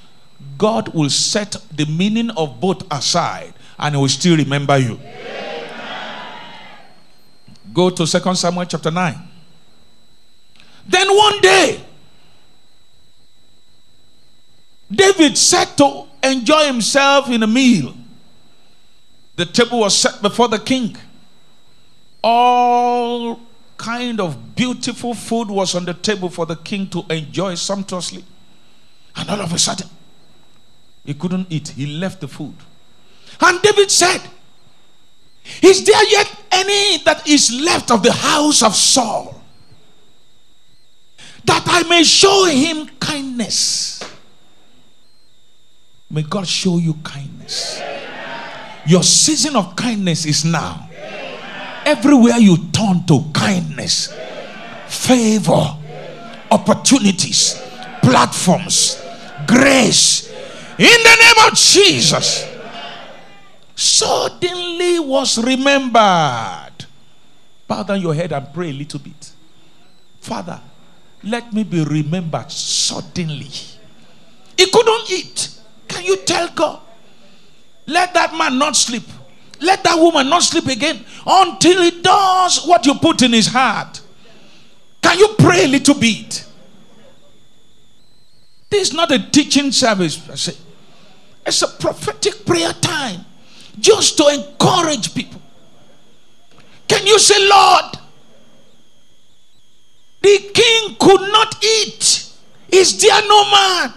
God 0.58 0.94
will 0.94 1.10
set 1.10 1.56
the 1.76 1.86
meaning 1.86 2.30
of 2.32 2.60
both 2.60 2.84
aside 2.92 3.54
and 3.80 3.96
he 3.96 4.02
will 4.02 4.10
still 4.10 4.38
remember 4.38 4.78
you. 4.78 5.00
Go 7.74 7.90
to 7.90 8.06
2 8.06 8.36
Samuel 8.36 8.66
chapter 8.66 8.92
9. 8.92 9.31
Then 10.88 11.08
one 11.16 11.42
day, 11.42 11.84
David 14.92 15.38
sat 15.38 15.78
to 15.78 16.06
enjoy 16.24 16.66
himself 16.66 17.30
in 17.30 17.44
a 17.44 17.48
meal. 17.48 17.96
The 19.36 19.46
table 19.46 19.80
was 19.80 19.98
set 19.98 20.22
before 20.22 20.50
the 20.50 20.60
king. 20.60 20.96
All 22.24 23.40
kind 23.78 24.20
of 24.20 24.56
beautiful 24.56 25.14
food 25.14 25.50
was 25.50 25.74
on 25.74 25.86
the 25.86 25.94
table 25.94 26.30
for 26.30 26.46
the 26.46 26.56
king 26.58 26.88
to 26.90 27.04
enjoy 27.10 27.56
sumptuously. 27.56 28.24
And 29.16 29.30
all 29.30 29.42
of 29.42 29.54
a 29.54 29.58
sudden, 29.60 29.88
he 31.06 31.14
couldn't 31.14 31.48
eat. 31.50 31.70
He 31.70 31.88
left 31.88 32.22
the 32.22 32.28
food. 32.28 32.54
And 33.40 33.62
David 33.62 33.90
said, 33.90 34.22
Is 35.62 35.84
there 35.86 36.10
yet 36.10 36.32
any 36.52 37.00
that 37.04 37.28
is 37.28 37.52
left 37.52 37.90
of 37.92 38.04
the 38.04 38.12
house 38.12 38.62
of 38.62 38.76
Saul? 38.76 39.41
That 41.52 41.64
I 41.68 41.84
may 41.84 42.04
show 42.06 42.46
him 42.46 42.88
kindness. 42.98 44.02
May 46.10 46.24
God 46.24 46.48
show 46.48 46.78
you 46.78 46.94
kindness. 47.04 47.82
Your 48.88 49.04
season 49.04 49.58
of 49.58 49.76
kindness 49.76 50.26
is 50.26 50.46
now. 50.46 50.88
Everywhere 51.86 52.38
you 52.38 52.56
turn 52.72 53.06
to 53.08 53.26
kindness, 53.34 54.16
favor, 54.88 55.76
opportunities, 56.50 57.62
platforms, 58.02 59.02
grace. 59.46 60.32
In 60.80 61.04
the 61.04 61.18
name 61.20 61.52
of 61.52 61.54
Jesus. 61.54 62.48
Suddenly 63.76 65.00
was 65.00 65.38
remembered. 65.38 66.86
Bow 67.68 67.84
down 67.84 68.00
your 68.00 68.14
head 68.14 68.32
and 68.32 68.54
pray 68.54 68.70
a 68.70 68.74
little 68.74 69.00
bit. 69.00 69.32
Father, 70.22 70.62
let 71.24 71.54
me 71.54 71.64
be 71.64 71.84
remembered 71.84 72.52
suddenly. 72.52 73.50
He 74.58 74.70
couldn't 74.72 75.12
eat. 75.12 75.50
Can 75.88 76.04
you 76.04 76.18
tell 76.18 76.50
God? 76.50 76.80
Let 77.88 78.14
that 78.14 78.34
man 78.34 78.58
not 78.58 78.76
sleep. 78.76 79.04
Let 79.60 79.84
that 79.84 79.98
woman 79.98 80.30
not 80.30 80.42
sleep 80.44 80.66
again 80.68 81.04
until 81.26 81.84
he 81.84 82.02
does 82.02 82.66
what 82.66 82.86
you 82.86 82.96
put 82.96 83.22
in 83.22 83.34
his 83.34 83.48
heart. 83.48 84.02
Can 85.02 85.20
you 85.20 85.36
pray 85.38 85.66
a 85.66 85.68
little 85.68 85.96
bit? 85.96 86.46
This 88.70 88.90
is 88.90 88.94
not 88.94 89.12
a 89.12 89.20
teaching 89.20 89.72
service, 89.72 90.28
I 90.30 90.36
say. 90.36 90.56
It's 91.46 91.62
a 91.62 91.68
prophetic 91.68 92.46
prayer 92.46 92.72
time 92.74 93.26
just 93.80 94.18
to 94.18 94.28
encourage 94.28 95.14
people. 95.14 95.42
Can 96.88 97.06
you 97.06 97.20
say, 97.20 97.48
Lord, 97.48 97.98
the 100.22 100.38
king 100.54 100.96
could 101.00 101.22
not 101.32 101.64
eat? 101.64 102.30
Is 102.72 103.02
there 103.02 103.22
no 103.28 103.52
man? 103.52 103.94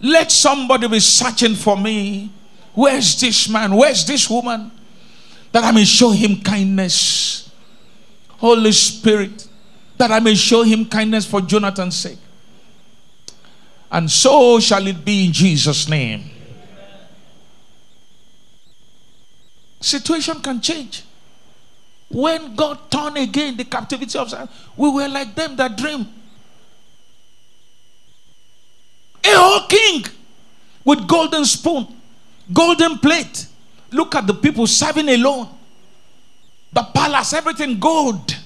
Let 0.00 0.32
somebody 0.32 0.88
be 0.88 1.00
searching 1.00 1.54
for 1.54 1.76
me. 1.76 2.32
Where's 2.74 3.20
this 3.20 3.48
man? 3.48 3.74
Where's 3.74 4.06
this 4.06 4.30
woman? 4.30 4.70
That 5.52 5.64
I 5.64 5.72
may 5.72 5.84
show 5.84 6.10
him 6.10 6.40
kindness. 6.40 7.50
Holy 8.38 8.72
Spirit, 8.72 9.46
that 9.98 10.10
I 10.10 10.20
may 10.20 10.34
show 10.34 10.62
him 10.62 10.86
kindness 10.86 11.26
for 11.26 11.42
Jonathan's 11.42 11.96
sake. 11.96 12.18
And 13.92 14.10
so 14.10 14.58
shall 14.60 14.86
it 14.86 15.04
be 15.04 15.26
in 15.26 15.32
Jesus' 15.32 15.88
name. 15.88 16.30
Situation 19.80 20.40
can 20.40 20.60
change. 20.60 21.04
When 22.10 22.56
God 22.56 22.90
turned 22.90 23.16
again 23.18 23.56
the 23.56 23.64
captivity 23.64 24.18
of 24.18 24.28
Zion, 24.28 24.48
we 24.76 24.90
were 24.90 25.08
like 25.08 25.34
them 25.34 25.54
that 25.56 25.76
dream. 25.76 26.06
A 29.24 29.28
whole 29.28 29.66
king 29.68 30.04
with 30.84 31.06
golden 31.06 31.44
spoon, 31.44 31.86
golden 32.52 32.98
plate. 32.98 33.46
Look 33.92 34.14
at 34.16 34.26
the 34.26 34.34
people 34.34 34.66
serving 34.66 35.08
alone. 35.08 35.48
The 36.72 36.82
palace, 36.82 37.32
everything 37.32 37.78
gold. 37.78 38.36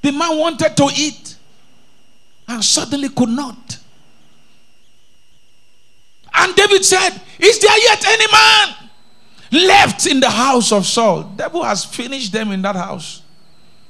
The 0.00 0.12
man 0.12 0.38
wanted 0.38 0.74
to 0.76 0.88
eat 0.96 1.36
and 2.48 2.64
suddenly 2.64 3.10
could 3.10 3.28
not. 3.28 3.78
And 6.32 6.54
David 6.54 6.84
said, 6.84 7.10
Is 7.38 7.58
there 7.58 7.78
yet 7.78 8.06
any 8.06 8.26
man 8.32 8.89
left 9.50 10.06
in 10.06 10.20
the 10.20 10.30
house 10.30 10.72
of 10.72 10.86
Saul? 10.86 11.24
Devil 11.36 11.62
has 11.62 11.84
finished 11.84 12.32
them 12.32 12.52
in 12.52 12.62
that 12.62 12.76
house. 12.76 13.22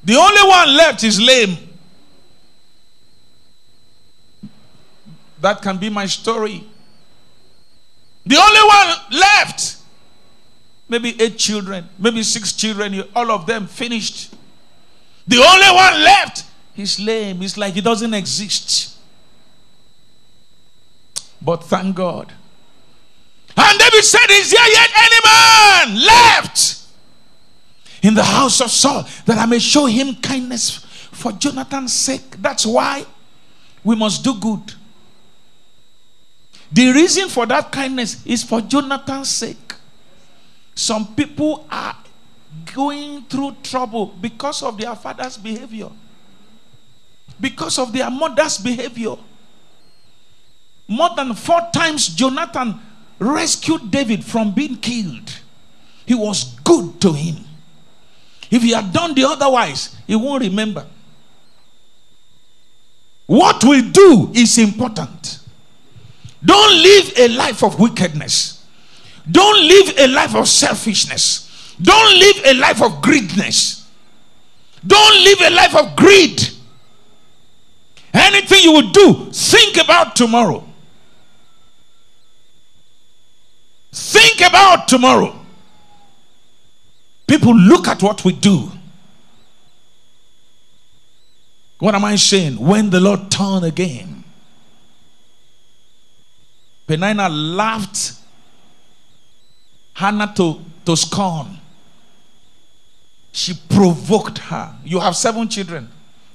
The 0.03 0.17
only 0.17 0.49
one 0.49 0.77
left 0.77 1.05
is 1.05 1.21
lame. 1.21 1.57
That 5.41 5.63
can 5.63 5.79
be 5.79 5.89
my 5.89 6.07
story. 6.07 6.67
The 8.27 8.37
only 8.37 8.61
one 8.61 9.21
left. 9.21 9.77
Maybe 10.89 11.21
eight 11.21 11.39
children, 11.39 11.89
maybe 11.99 12.23
six 12.23 12.53
children, 12.53 13.03
all 13.15 13.31
of 13.31 13.47
them 13.47 13.67
finished. 13.67 14.35
The 15.27 15.37
only 15.37 15.71
one 15.75 16.03
left, 16.03 16.45
is 16.81 16.99
lame. 16.99 17.43
It's 17.43 17.57
like 17.57 17.75
he 17.75 17.81
doesn't 17.81 18.15
exist. 18.15 18.97
But 21.41 21.65
thank 21.65 21.97
God. 21.97 22.33
And 23.57 23.79
David 23.79 24.05
said, 24.05 24.31
Is 24.31 24.51
there 24.51 24.71
yet 24.71 24.91
any 24.97 25.21
man 25.25 26.07
left 26.07 26.83
in 28.03 28.15
the 28.15 28.23
house 28.23 28.61
of 28.61 28.71
Saul 28.71 29.07
that 29.27 29.39
I 29.39 29.47
may 29.47 29.59
show 29.59 29.87
him 29.87 30.15
kindness 30.17 30.79
for 31.13 31.33
Jonathan's 31.33 31.93
sake? 31.93 32.41
That's 32.41 32.65
why 32.67 33.05
we 33.85 33.97
must 33.97 34.23
do 34.25 34.35
good. 34.35 34.75
The 36.73 36.93
reason 36.93 37.29
for 37.29 37.47
that 37.47 37.73
kindness 37.73 38.25
is 38.25 38.45
for 38.45 38.61
Jonathan's 38.61 39.29
sake. 39.29 39.75
Some 40.75 41.15
people 41.15 41.67
are 41.71 41.97
going 42.75 43.23
through 43.25 43.57
trouble 43.63 44.07
because 44.07 44.63
of 44.63 44.79
their 44.79 44.95
father's 44.95 45.37
behavior, 45.37 45.91
because 47.41 47.79
of 47.79 47.93
their 47.93 48.11
mother's 48.11 48.59
behavior. 48.59 49.17
More 50.87 51.11
than 51.17 51.35
four 51.35 51.61
times, 51.73 52.09
Jonathan 52.09 52.81
rescued 53.21 53.91
David 53.91 54.25
from 54.25 54.53
being 54.53 54.77
killed. 54.77 55.39
He 56.07 56.15
was 56.15 56.59
good 56.65 57.01
to 57.03 57.13
him. 57.13 57.37
If 58.51 58.63
he 58.63 58.71
had 58.73 58.93
done 58.93 59.15
the 59.15 59.25
otherwise, 59.25 59.95
he 60.07 60.17
won't 60.17 60.43
remember. 60.43 60.85
What 63.27 63.63
we 63.63 63.89
do 63.91 64.33
is 64.35 64.59
important. 64.59 65.39
Don't 66.45 66.83
live 66.83 67.13
a 67.17 67.29
life 67.29 67.63
of 67.63 67.79
wickedness. 67.79 68.65
Don't 69.31 69.69
live 69.69 69.99
a 69.99 70.09
life 70.09 70.35
of 70.35 70.49
selfishness. 70.49 71.77
Don't 71.81 72.19
live 72.19 72.45
a 72.47 72.55
life 72.55 72.83
of 72.83 73.01
greediness. 73.03 73.89
Don't 74.85 75.25
live 75.25 75.41
a 75.43 75.51
life 75.55 75.77
of 75.77 75.95
greed. 75.95 76.49
Anything 78.13 78.65
you 78.65 78.73
will 78.73 78.91
do, 78.91 79.31
think 79.31 79.77
about 79.77 80.17
tomorrow. 80.17 80.67
Think 83.93 84.41
about 84.41 84.89
tomorrow. 84.89 85.37
People 87.27 87.57
look 87.57 87.89
at 87.89 88.03
what 88.03 88.25
we 88.25 88.33
do. 88.33 88.71
What 91.79 91.95
am 91.95 92.05
I 92.05 92.17
saying? 92.17 92.59
When 92.59 92.91
the 92.91 93.01
Lord 93.01 93.31
turned 93.31 93.65
again, 93.65 94.25
Peninnah 96.87 97.29
laughed 97.29 98.15
Hannah 99.95 100.33
to, 100.37 100.61
to 100.87 100.97
scorn. 100.97 101.59
She 103.33 103.55
provoked 103.69 104.39
her. 104.39 104.75
You 104.85 104.99
have 104.99 105.15
seven 105.15 105.49
children. 105.49 105.89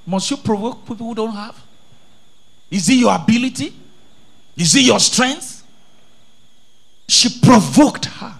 Must 0.06 0.30
you 0.30 0.36
provoke 0.36 0.86
people 0.86 1.08
who 1.08 1.14
don't 1.14 1.32
have? 1.34 1.60
Is 2.70 2.88
it 2.88 2.94
your 2.94 3.14
ability? 3.14 3.74
Is 4.56 4.74
it 4.74 4.82
your 4.82 5.00
strength? 5.00 5.55
She 7.08 7.28
provoked 7.40 8.06
her 8.06 8.34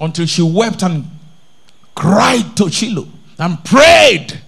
until 0.00 0.26
she 0.26 0.42
wept 0.42 0.82
and 0.82 1.06
cried 1.94 2.56
to 2.56 2.70
Shiloh 2.70 3.08
and 3.38 3.64
prayed 3.64 4.40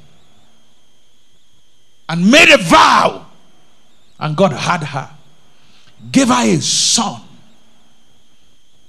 and 2.08 2.30
made 2.30 2.52
a 2.52 2.58
vow. 2.58 3.26
And 4.18 4.36
God 4.36 4.52
had 4.52 4.82
her. 4.82 5.10
Gave 6.10 6.28
her 6.28 6.42
a 6.42 6.60
son. 6.60 7.20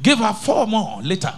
Gave 0.02 0.20
her 0.20 0.34
four 0.34 0.66
more 0.66 1.02
later. 1.02 1.34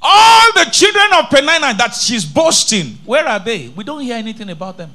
All 0.00 0.52
the 0.52 0.70
children 0.70 1.06
of 1.14 1.30
Peninnah 1.30 1.74
that 1.74 1.94
she's 1.94 2.24
boasting, 2.24 2.98
where 3.04 3.26
are 3.26 3.38
they? 3.38 3.68
We 3.68 3.84
don't 3.84 4.00
hear 4.00 4.16
anything 4.16 4.50
about 4.50 4.76
them. 4.76 4.94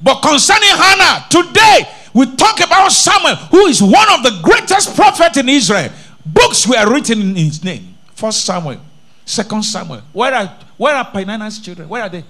But 0.00 0.20
concerning 0.20 0.70
Hannah, 0.70 1.26
today 1.28 1.88
we 2.14 2.34
talk 2.36 2.60
about 2.60 2.90
Samuel, 2.90 3.36
who 3.36 3.66
is 3.66 3.82
one 3.82 4.12
of 4.12 4.22
the 4.22 4.40
greatest 4.42 4.94
prophets 4.94 5.36
in 5.36 5.48
Israel. 5.48 5.90
Books 6.24 6.66
were 6.66 6.92
written 6.92 7.20
in 7.20 7.36
his 7.36 7.62
name. 7.64 7.96
First 8.14 8.44
Samuel, 8.44 8.80
Second 9.24 9.62
Samuel. 9.62 10.02
Where 10.12 10.34
are 10.34 10.58
where 10.76 10.94
are 10.94 11.04
Peninnah's 11.04 11.58
children? 11.58 11.88
Where 11.88 12.02
are 12.02 12.08
they? 12.08 12.24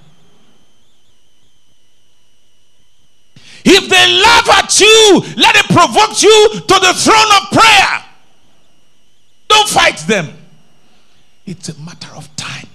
If 3.65 3.89
they 3.89 4.23
laugh 4.23 4.49
at 4.51 4.81
you, 4.81 5.23
let 5.37 5.57
it 5.57 5.67
provoke 5.67 6.23
you 6.23 6.51
to 6.53 6.81
the 6.81 6.95
throne 6.95 7.43
of 7.43 7.51
prayer. 7.51 8.05
Don't 9.49 9.69
fight 9.69 9.99
them. 10.07 10.33
It's 11.45 11.69
a 11.69 11.79
matter 11.81 12.15
of 12.15 12.35
time. 12.37 12.69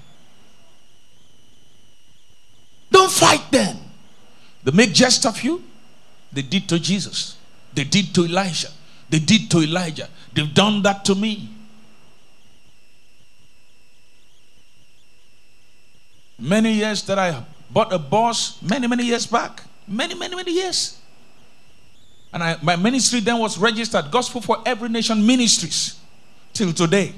Don't 2.91 3.11
fight 3.11 3.51
them. 3.51 3.77
They 4.63 4.71
make 4.71 4.93
jest 4.93 5.25
of 5.25 5.41
you. 5.43 5.63
They 6.33 6.41
did 6.41 6.67
to 6.69 6.79
Jesus. 6.79 7.37
They 7.73 7.83
did 7.83 8.13
to 8.15 8.25
Elijah. 8.25 8.69
They 9.09 9.19
did 9.19 9.49
to 9.51 9.59
Elijah. 9.59 10.09
They've 10.33 10.53
done 10.53 10.81
that 10.83 11.05
to 11.05 11.15
me. 11.15 11.49
Many 16.39 16.73
years 16.73 17.03
that 17.03 17.19
I 17.19 17.45
bought 17.69 17.93
a 17.93 17.99
bus, 17.99 18.61
many, 18.61 18.87
many 18.87 19.05
years 19.05 19.25
back. 19.25 19.63
Many, 19.87 20.15
many, 20.15 20.35
many 20.35 20.51
years. 20.51 20.99
And 22.31 22.41
I, 22.43 22.57
my 22.61 22.75
ministry 22.75 23.19
then 23.19 23.37
was 23.39 23.57
registered 23.57 24.09
Gospel 24.09 24.41
for 24.41 24.57
Every 24.65 24.89
Nation 24.89 25.25
Ministries 25.25 25.99
till 26.51 26.73
today. 26.73 27.13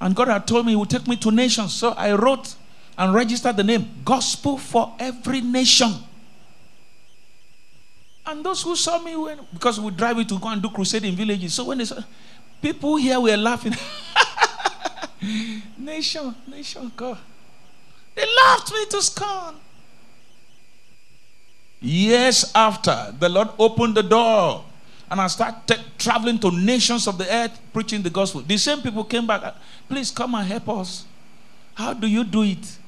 And 0.00 0.14
God 0.14 0.28
had 0.28 0.46
told 0.46 0.66
me 0.66 0.72
He 0.72 0.76
would 0.76 0.90
take 0.90 1.06
me 1.06 1.16
to 1.16 1.30
nations. 1.30 1.72
So 1.72 1.92
I 1.92 2.12
wrote 2.12 2.54
and 2.98 3.14
registered 3.14 3.56
the 3.56 3.64
name 3.64 3.88
Gospel 4.04 4.58
for 4.58 4.94
Every 4.98 5.40
Nation. 5.40 5.92
And 8.26 8.44
those 8.44 8.62
who 8.62 8.74
saw 8.74 8.98
me, 8.98 9.14
when, 9.14 9.38
because 9.52 9.78
we 9.78 9.90
drive 9.92 10.18
it 10.18 10.28
to 10.28 10.38
go 10.38 10.48
and 10.48 10.60
do 10.60 10.68
crusade 10.68 11.04
in 11.04 11.14
villages. 11.14 11.54
So 11.54 11.64
when 11.64 11.78
they 11.78 11.84
saw, 11.84 12.00
people 12.60 12.96
here 12.96 13.20
were 13.20 13.36
laughing. 13.36 13.74
nation, 15.78 16.34
nation, 16.48 16.90
God. 16.96 17.18
They 18.14 18.24
laughed 18.44 18.72
me 18.72 18.86
to 18.86 19.02
scorn. 19.02 19.54
Years 21.80 22.50
after, 22.54 23.14
the 23.18 23.28
Lord 23.28 23.48
opened 23.58 23.94
the 23.94 24.02
door 24.02 24.64
and 25.10 25.20
I 25.20 25.26
started 25.28 25.80
traveling 25.98 26.38
to 26.40 26.50
nations 26.50 27.06
of 27.06 27.18
the 27.18 27.32
earth 27.32 27.58
preaching 27.72 28.02
the 28.02 28.10
gospel. 28.10 28.40
The 28.40 28.56
same 28.56 28.82
people 28.82 29.04
came 29.04 29.26
back. 29.26 29.54
Please 29.88 30.10
come 30.10 30.34
and 30.34 30.46
help 30.46 30.68
us. 30.68 31.04
How 31.74 31.92
do 31.92 32.06
you 32.06 32.24
do 32.24 32.42
it? 32.42 32.78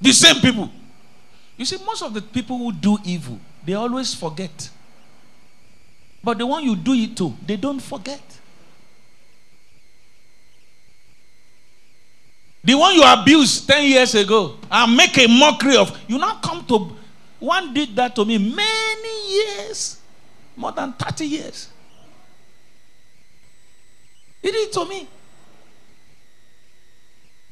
The 0.00 0.12
same 0.12 0.40
people. 0.40 0.70
You 1.56 1.64
see, 1.66 1.76
most 1.84 2.02
of 2.02 2.14
the 2.14 2.22
people 2.22 2.56
who 2.56 2.72
do 2.72 2.98
evil, 3.04 3.38
they 3.64 3.74
always 3.74 4.14
forget. 4.14 4.70
But 6.22 6.38
the 6.38 6.46
one 6.46 6.64
you 6.64 6.76
do 6.76 6.92
it 6.92 7.16
to, 7.16 7.34
they 7.46 7.56
don't 7.56 7.80
forget. 7.80 8.20
The 12.62 12.74
one 12.74 12.94
you 12.94 13.02
abused 13.04 13.66
10 13.68 13.84
years 13.84 14.14
ago 14.14 14.56
and 14.70 14.96
make 14.96 15.16
a 15.18 15.26
mockery 15.26 15.76
of, 15.76 15.98
you 16.06 16.18
now 16.18 16.38
come 16.42 16.64
to, 16.66 16.94
one 17.38 17.72
did 17.72 17.96
that 17.96 18.14
to 18.16 18.24
me 18.24 18.36
many 18.36 19.32
years, 19.32 19.98
more 20.56 20.72
than 20.72 20.92
30 20.92 21.26
years. 21.26 21.68
He 24.42 24.50
did 24.50 24.68
it 24.68 24.72
to 24.74 24.84
me. 24.84 25.08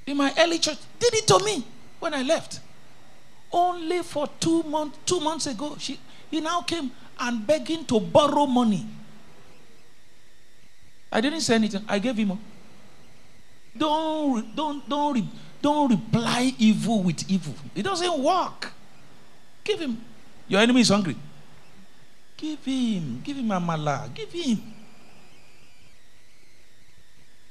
In 0.07 0.17
my 0.17 0.33
early 0.39 0.59
church, 0.59 0.79
did 0.99 1.15
it 1.15 1.27
to 1.27 1.43
me 1.45 1.65
when 2.01 2.15
I 2.15 2.23
left. 2.23 2.61
Only 3.51 4.03
for 4.03 4.29
two 4.39 4.63
months, 4.65 4.99
two 5.07 5.21
months 5.21 5.47
ago, 5.47 5.77
she, 5.79 5.99
he 6.31 6.41
now 6.41 6.61
came 6.63 6.91
and 7.19 7.47
begging 7.47 7.85
to 7.87 7.99
borrow 7.99 8.47
money. 8.47 8.87
I 11.11 11.21
didn't 11.21 11.41
say 11.41 11.55
anything. 11.55 11.85
I 11.89 11.99
gave 11.99 12.17
him. 12.17 12.39
Don't, 13.77 14.55
don't, 14.55 14.87
don't, 14.89 15.25
don't 15.63 15.91
reply 15.91 16.53
evil 16.59 17.03
with 17.03 17.31
evil. 17.31 17.55
It 17.75 17.83
doesn't 17.83 18.19
work. 18.19 18.73
Give 19.65 19.81
him. 19.81 20.01
Your 20.47 20.61
enemy 20.61 20.83
is 20.83 20.89
hungry. 20.89 21.17
Give 22.37 22.63
him. 22.65 23.21
Give 23.25 23.37
him 23.37 23.51
a 23.51 23.59
mala. 23.59 24.11
Give 24.15 24.31
him. 24.31 24.75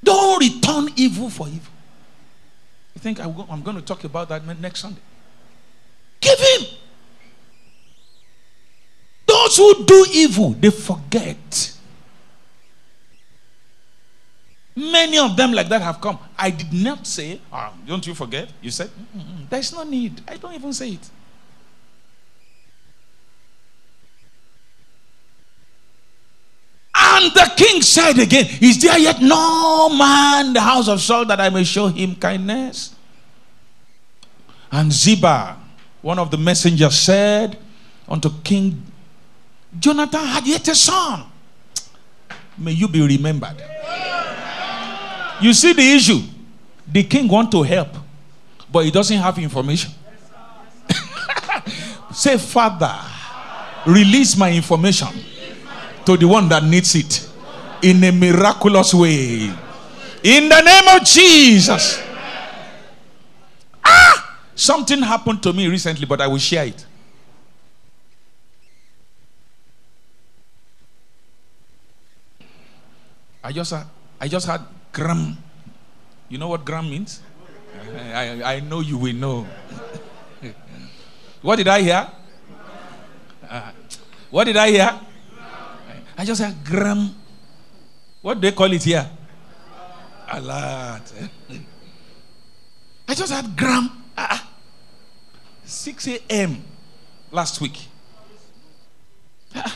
Don't 0.02 0.40
return 0.40 0.88
evil 0.96 1.28
for 1.28 1.48
evil. 1.48 1.72
I 2.94 3.00
think 3.00 3.20
I'm 3.20 3.62
going 3.62 3.76
to 3.76 3.82
talk 3.82 4.04
about 4.04 4.28
that 4.28 4.44
next 4.60 4.80
Sunday. 4.80 5.00
Give 6.28 6.38
him. 6.38 6.66
Those 9.26 9.56
who 9.56 9.84
do 9.84 10.06
evil, 10.12 10.50
they 10.50 10.70
forget. 10.70 11.74
Many 14.74 15.18
of 15.18 15.36
them 15.36 15.52
like 15.52 15.68
that 15.68 15.82
have 15.82 16.00
come. 16.00 16.18
I 16.38 16.50
did 16.50 16.72
not 16.72 17.06
say, 17.06 17.40
oh, 17.52 17.72
don't 17.86 18.06
you 18.06 18.14
forget? 18.14 18.48
You 18.60 18.70
said, 18.70 18.90
Mm-mm. 19.16 19.48
there's 19.48 19.72
no 19.72 19.82
need. 19.82 20.22
I 20.28 20.36
don't 20.36 20.54
even 20.54 20.72
say 20.72 20.90
it. 20.90 21.10
And 26.94 27.32
the 27.32 27.52
king 27.56 27.82
said 27.82 28.18
again, 28.18 28.46
Is 28.60 28.80
there 28.80 28.98
yet 28.98 29.20
no 29.20 29.88
man 29.88 30.48
in 30.48 30.52
the 30.52 30.60
house 30.60 30.88
of 30.88 31.00
Saul 31.00 31.24
that 31.26 31.40
I 31.40 31.48
may 31.48 31.64
show 31.64 31.88
him 31.88 32.14
kindness? 32.14 32.94
And 34.70 34.92
Ziba, 34.92 35.56
one 36.02 36.18
of 36.18 36.30
the 36.30 36.36
messengers, 36.38 36.94
said 36.98 37.58
unto 38.08 38.30
King 38.42 38.82
Jonathan 39.78 40.24
had 40.24 40.46
yet 40.46 40.66
a 40.68 40.74
son. 40.74 41.24
May 42.56 42.72
you 42.72 42.88
be 42.88 43.06
remembered. 43.06 43.62
You 45.40 45.52
see 45.52 45.72
the 45.72 45.82
issue? 45.82 46.20
The 46.90 47.04
king 47.04 47.28
want 47.28 47.52
to 47.52 47.62
help, 47.62 47.88
but 48.72 48.84
he 48.84 48.90
doesn't 48.90 49.16
have 49.16 49.38
information. 49.38 49.92
Say, 52.12 52.38
Father, 52.38 52.96
release 53.86 54.36
my 54.36 54.50
information 54.50 55.08
to 56.06 56.16
the 56.16 56.26
one 56.26 56.48
that 56.48 56.64
needs 56.64 56.94
it 56.94 57.28
in 57.82 58.02
a 58.02 58.10
miraculous 58.10 58.94
way. 58.94 59.52
In 60.24 60.48
the 60.48 60.60
name 60.60 61.00
of 61.00 61.06
Jesus. 61.06 62.02
Something 64.58 65.02
happened 65.06 65.40
to 65.44 65.52
me 65.52 65.68
recently, 65.68 66.04
but 66.04 66.20
I 66.20 66.26
will 66.26 66.42
share 66.42 66.66
it. 66.66 66.84
I 73.38 73.52
just 73.52 73.72
I 74.20 74.26
just 74.26 74.46
had 74.50 74.62
gram. 74.92 75.38
You 76.28 76.38
know 76.38 76.48
what 76.48 76.64
gram 76.64 76.90
means? 76.90 77.22
I, 78.12 78.56
I 78.56 78.60
know 78.60 78.80
you 78.80 78.98
will 78.98 79.14
know. 79.14 79.46
what 81.40 81.54
did 81.54 81.68
I 81.68 81.80
hear? 81.80 82.10
Uh, 83.48 83.70
what 84.28 84.42
did 84.42 84.56
I 84.56 84.70
hear? 84.70 84.90
I 86.18 86.24
just 86.24 86.42
said 86.42 86.64
gram. 86.64 87.14
What 88.22 88.34
do 88.34 88.40
they 88.40 88.50
call 88.50 88.72
it 88.72 88.82
here? 88.82 89.08
A 90.32 90.40
lot. 90.40 91.12
I 93.06 93.14
just 93.14 93.30
had 93.32 93.56
gram. 93.56 93.88
Uh, 94.16 94.38
6 95.68 96.08
a.m. 96.08 96.64
last 97.30 97.60
week. 97.60 97.86
Uh, 99.54 99.68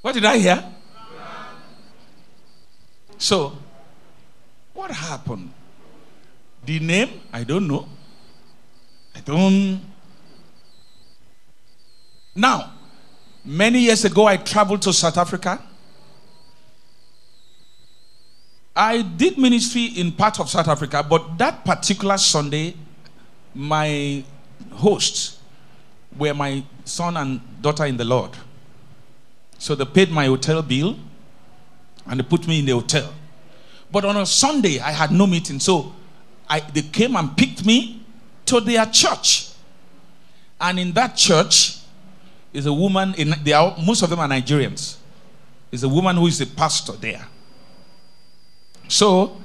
what 0.00 0.14
did 0.14 0.24
I 0.24 0.38
hear? 0.38 0.64
So, 3.18 3.58
what 4.72 4.90
happened? 4.90 5.52
The 6.64 6.80
name, 6.80 7.20
I 7.30 7.44
don't 7.44 7.68
know. 7.68 7.86
I 9.14 9.20
don't. 9.20 9.82
Now, 12.34 12.72
many 13.44 13.80
years 13.80 14.04
ago, 14.06 14.26
I 14.26 14.38
traveled 14.38 14.80
to 14.82 14.94
South 14.94 15.18
Africa. 15.18 15.62
I 18.74 19.02
did 19.02 19.36
ministry 19.36 19.84
in 19.84 20.12
part 20.12 20.40
of 20.40 20.48
South 20.48 20.68
Africa, 20.68 21.06
but 21.08 21.36
that 21.36 21.64
particular 21.66 22.16
Sunday, 22.16 22.74
my 23.54 24.24
hosts 24.72 25.38
were 26.16 26.34
my 26.34 26.62
son 26.84 27.16
and 27.16 27.40
daughter 27.62 27.86
in 27.86 27.96
the 27.96 28.04
Lord. 28.04 28.30
So 29.58 29.74
they 29.74 29.84
paid 29.84 30.10
my 30.10 30.26
hotel 30.26 30.62
bill 30.62 30.96
and 32.06 32.20
they 32.20 32.24
put 32.24 32.46
me 32.46 32.58
in 32.58 32.66
the 32.66 32.72
hotel. 32.72 33.12
But 33.90 34.04
on 34.04 34.16
a 34.16 34.26
Sunday, 34.26 34.80
I 34.80 34.90
had 34.90 35.12
no 35.12 35.26
meeting. 35.26 35.60
So 35.60 35.94
I, 36.48 36.60
they 36.60 36.82
came 36.82 37.16
and 37.16 37.36
picked 37.36 37.64
me 37.64 38.02
to 38.46 38.60
their 38.60 38.84
church. 38.86 39.50
And 40.60 40.78
in 40.78 40.92
that 40.92 41.16
church 41.16 41.78
is 42.52 42.66
a 42.66 42.72
woman, 42.72 43.14
in, 43.16 43.34
they 43.42 43.52
are, 43.52 43.76
most 43.84 44.02
of 44.02 44.10
them 44.10 44.20
are 44.20 44.28
Nigerians. 44.28 44.96
Is 45.70 45.82
a 45.82 45.88
woman 45.88 46.16
who 46.16 46.26
is 46.26 46.40
a 46.40 46.46
pastor 46.46 46.92
there. 46.92 47.26
So 48.86 49.36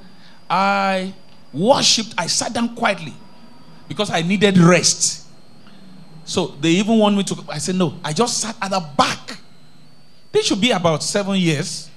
I 0.48 1.12
worshipped, 1.52 2.14
I 2.16 2.26
sat 2.26 2.52
down 2.52 2.76
quietly 2.76 3.14
because 3.90 4.08
I 4.08 4.22
needed 4.22 4.56
rest. 4.56 5.26
So 6.24 6.46
they 6.46 6.70
even 6.70 6.96
want 6.98 7.16
me 7.18 7.24
to, 7.24 7.44
I 7.50 7.58
said, 7.58 7.74
no, 7.74 7.98
I 8.02 8.14
just 8.14 8.38
sat 8.38 8.56
at 8.62 8.70
the 8.70 8.80
back. 8.96 9.36
This 10.32 10.46
should 10.46 10.60
be 10.60 10.70
about 10.70 11.02
seven 11.02 11.34
years 11.34 11.90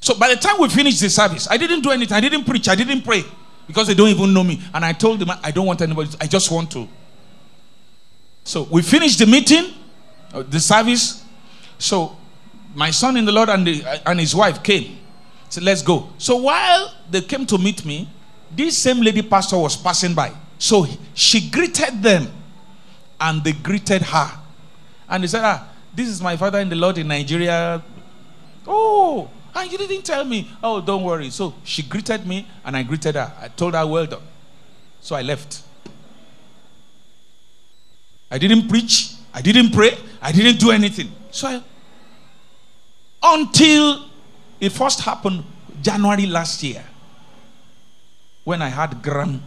So 0.00 0.14
by 0.14 0.28
the 0.34 0.36
time 0.36 0.56
we 0.58 0.68
finished 0.68 1.00
the 1.00 1.10
service, 1.10 1.46
I 1.50 1.56
didn't 1.56 1.82
do 1.82 1.90
anything. 1.90 2.16
I 2.16 2.20
didn't 2.20 2.44
preach. 2.44 2.68
I 2.68 2.74
didn't 2.74 3.02
pray 3.02 3.22
because 3.66 3.86
they 3.86 3.94
don't 3.94 4.08
even 4.08 4.32
know 4.32 4.42
me. 4.42 4.62
And 4.72 4.84
I 4.84 4.92
told 4.92 5.18
them, 5.20 5.30
I 5.42 5.50
don't 5.50 5.66
want 5.66 5.82
anybody. 5.82 6.10
I 6.20 6.26
just 6.26 6.50
want 6.50 6.70
to. 6.72 6.88
So 8.44 8.66
we 8.70 8.80
finished 8.80 9.18
the 9.18 9.26
meeting, 9.26 9.74
uh, 10.32 10.42
the 10.42 10.58
service. 10.58 11.22
So 11.78 12.16
my 12.74 12.90
son 12.90 13.18
in 13.18 13.26
the 13.26 13.32
Lord 13.32 13.50
and, 13.50 13.66
the, 13.66 13.84
uh, 13.84 13.98
and 14.06 14.18
his 14.18 14.34
wife 14.34 14.62
came. 14.62 14.98
Said, 15.50 15.64
let's 15.64 15.82
go. 15.82 16.08
So 16.16 16.36
while 16.36 16.94
they 17.10 17.20
came 17.20 17.44
to 17.46 17.58
meet 17.58 17.84
me, 17.84 18.08
this 18.50 18.78
same 18.78 19.00
lady 19.00 19.22
pastor 19.22 19.58
was 19.58 19.76
passing 19.76 20.14
by. 20.14 20.32
So 20.58 20.86
she 21.14 21.48
greeted 21.50 22.02
them 22.02 22.28
and 23.20 23.42
they 23.42 23.52
greeted 23.52 24.02
her. 24.02 24.30
And 25.08 25.22
they 25.22 25.28
said, 25.28 25.42
ah, 25.44 25.68
this 25.94 26.08
is 26.08 26.20
my 26.20 26.36
father 26.36 26.58
in 26.58 26.68
the 26.68 26.76
Lord 26.76 26.98
in 26.98 27.08
Nigeria. 27.08 27.82
Oh, 28.66 29.30
and 29.54 29.70
you 29.70 29.78
didn't 29.78 30.02
tell 30.02 30.24
me. 30.24 30.50
Oh, 30.62 30.80
don't 30.80 31.02
worry. 31.02 31.30
So 31.30 31.54
she 31.64 31.82
greeted 31.82 32.26
me 32.26 32.46
and 32.64 32.76
I 32.76 32.82
greeted 32.82 33.14
her. 33.14 33.32
I 33.40 33.48
told 33.48 33.74
her, 33.74 33.86
well 33.86 34.06
done. 34.06 34.22
So 35.00 35.16
I 35.16 35.22
left. 35.22 35.62
I 38.30 38.38
didn't 38.38 38.68
preach. 38.68 39.14
I 39.32 39.40
didn't 39.40 39.72
pray. 39.72 39.96
I 40.20 40.32
didn't 40.32 40.60
do 40.60 40.70
anything. 40.70 41.10
So 41.30 41.48
I, 41.48 41.62
until 43.22 44.06
it 44.60 44.70
first 44.70 45.00
happened 45.00 45.44
January 45.82 46.26
last 46.26 46.62
year 46.62 46.84
when 48.50 48.60
I 48.60 48.68
had 48.68 49.00
gram. 49.00 49.40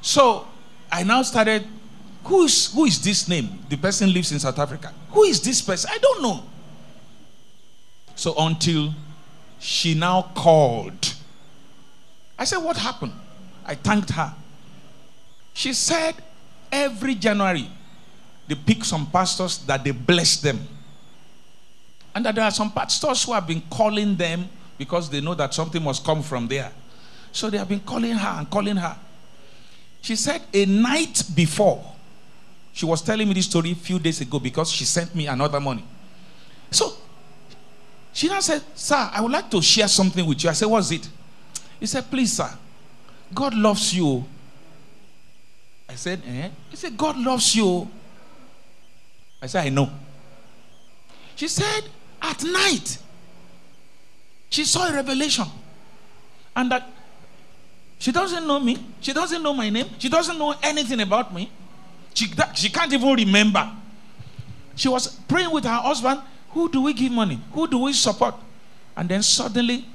So 0.00 0.46
I 0.90 1.02
now 1.02 1.22
started. 1.22 1.66
Who 2.24 2.44
is 2.44 2.72
who 2.72 2.84
is 2.84 3.02
this 3.02 3.26
name? 3.28 3.58
The 3.68 3.76
person 3.76 4.12
lives 4.12 4.30
in 4.30 4.38
South 4.38 4.58
Africa. 4.58 4.92
Who 5.10 5.24
is 5.24 5.40
this 5.40 5.60
person? 5.60 5.90
I 5.92 5.98
don't 5.98 6.22
know. 6.22 6.44
So 8.14 8.34
until 8.38 8.94
she 9.58 9.94
now 9.94 10.30
called, 10.34 11.14
I 12.38 12.44
said, 12.44 12.58
What 12.58 12.76
happened? 12.76 13.12
I 13.66 13.74
thanked 13.74 14.10
her. 14.10 14.32
She 15.54 15.72
said, 15.72 16.14
Every 16.70 17.16
January, 17.16 17.68
they 18.46 18.54
pick 18.54 18.84
some 18.84 19.06
pastors 19.06 19.58
that 19.66 19.82
they 19.82 19.90
bless 19.90 20.36
them. 20.40 20.60
And 22.14 22.24
that 22.26 22.34
there 22.36 22.44
are 22.44 22.50
some 22.52 22.70
pastors 22.70 23.24
who 23.24 23.32
have 23.32 23.46
been 23.46 23.62
calling 23.70 24.14
them 24.16 24.48
because 24.78 25.10
they 25.10 25.20
know 25.20 25.34
that 25.34 25.54
something 25.54 25.82
must 25.82 26.04
come 26.04 26.22
from 26.22 26.46
there. 26.46 26.72
So 27.32 27.48
they 27.50 27.58
have 27.58 27.68
been 27.68 27.80
calling 27.80 28.12
her 28.12 28.38
and 28.38 28.48
calling 28.48 28.76
her. 28.76 28.96
She 30.02 30.16
said 30.16 30.42
a 30.52 30.66
night 30.66 31.22
before, 31.34 31.82
she 32.72 32.84
was 32.86 33.02
telling 33.02 33.28
me 33.28 33.34
this 33.34 33.46
story 33.46 33.72
a 33.72 33.74
few 33.74 33.98
days 33.98 34.20
ago 34.20 34.38
because 34.38 34.70
she 34.70 34.84
sent 34.84 35.14
me 35.14 35.26
another 35.26 35.60
money. 35.60 35.84
So 36.70 36.92
she 38.12 38.28
now 38.28 38.40
said, 38.40 38.62
Sir, 38.74 39.10
I 39.12 39.20
would 39.20 39.32
like 39.32 39.50
to 39.50 39.62
share 39.62 39.88
something 39.88 40.24
with 40.26 40.42
you. 40.44 40.50
I 40.50 40.52
said, 40.52 40.66
What's 40.66 40.90
it? 40.90 41.08
He 41.80 41.86
said, 41.86 42.10
Please, 42.10 42.32
sir, 42.32 42.50
God 43.34 43.54
loves 43.54 43.94
you. 43.94 44.24
I 45.88 45.94
said, 45.94 46.22
Eh? 46.26 46.48
He 46.70 46.76
said, 46.76 46.96
God 46.96 47.16
loves 47.18 47.54
you. 47.54 47.88
I 49.40 49.46
said, 49.46 49.66
I 49.66 49.68
know. 49.70 49.90
She 51.36 51.48
said, 51.48 51.84
At 52.20 52.42
night, 52.44 52.98
she 54.50 54.64
saw 54.64 54.88
a 54.88 54.92
revelation. 54.92 55.46
And 56.54 56.70
that 56.70 56.86
she 58.02 58.10
doesn't 58.10 58.44
know 58.48 58.58
me. 58.58 58.76
She 59.00 59.12
doesn't 59.12 59.40
know 59.40 59.54
my 59.54 59.70
name. 59.70 59.88
She 59.96 60.08
doesn't 60.08 60.36
know 60.36 60.56
anything 60.60 60.98
about 60.98 61.32
me. 61.32 61.48
She, 62.12 62.26
she 62.52 62.68
can't 62.68 62.92
even 62.92 63.14
remember. 63.14 63.70
She 64.74 64.88
was 64.88 65.06
praying 65.28 65.52
with 65.52 65.62
her 65.62 65.70
husband 65.70 66.20
who 66.48 66.68
do 66.68 66.82
we 66.82 66.94
give 66.94 67.12
money? 67.12 67.38
Who 67.52 67.68
do 67.68 67.78
we 67.78 67.92
support? 67.92 68.34
And 68.96 69.08
then 69.08 69.22
suddenly 69.22 69.86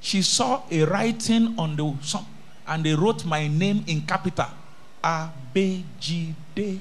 she 0.00 0.20
saw 0.20 0.64
a 0.70 0.84
writing 0.84 1.54
on 1.58 1.76
the 1.76 1.96
some, 2.02 2.26
and 2.66 2.84
they 2.84 2.94
wrote 2.94 3.24
my 3.24 3.48
name 3.48 3.82
in 3.86 4.02
capital. 4.02 4.48
Abejide. 5.02 6.80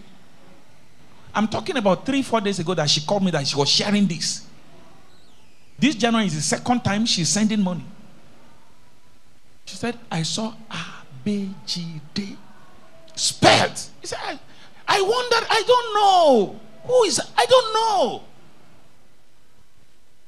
I'm 1.34 1.48
talking 1.48 1.78
about 1.78 2.06
three, 2.06 2.22
four 2.22 2.42
days 2.42 2.60
ago 2.60 2.74
that 2.74 2.90
she 2.90 3.00
called 3.00 3.24
me 3.24 3.32
that 3.32 3.48
she 3.48 3.56
was 3.56 3.70
sharing 3.70 4.08
this. 4.08 4.46
This 5.80 5.96
January 5.96 6.28
is 6.28 6.36
the 6.36 6.42
second 6.42 6.84
time 6.84 7.06
she's 7.06 7.30
sending 7.30 7.62
money. 7.62 7.86
She 9.66 9.76
said, 9.76 9.98
I 10.12 10.24
saw 10.24 10.54
ABGD 11.26 12.38
spelled. 13.16 13.80
He 14.02 14.08
said, 14.08 14.40
I, 14.88 15.02
wondered, 15.02 15.48
I 15.50 15.64
don't 15.66 15.94
know. 15.96 16.60
Who 16.86 17.04
is, 17.04 17.20
I 17.36 17.46
don't 17.46 17.74
know 17.74 18.24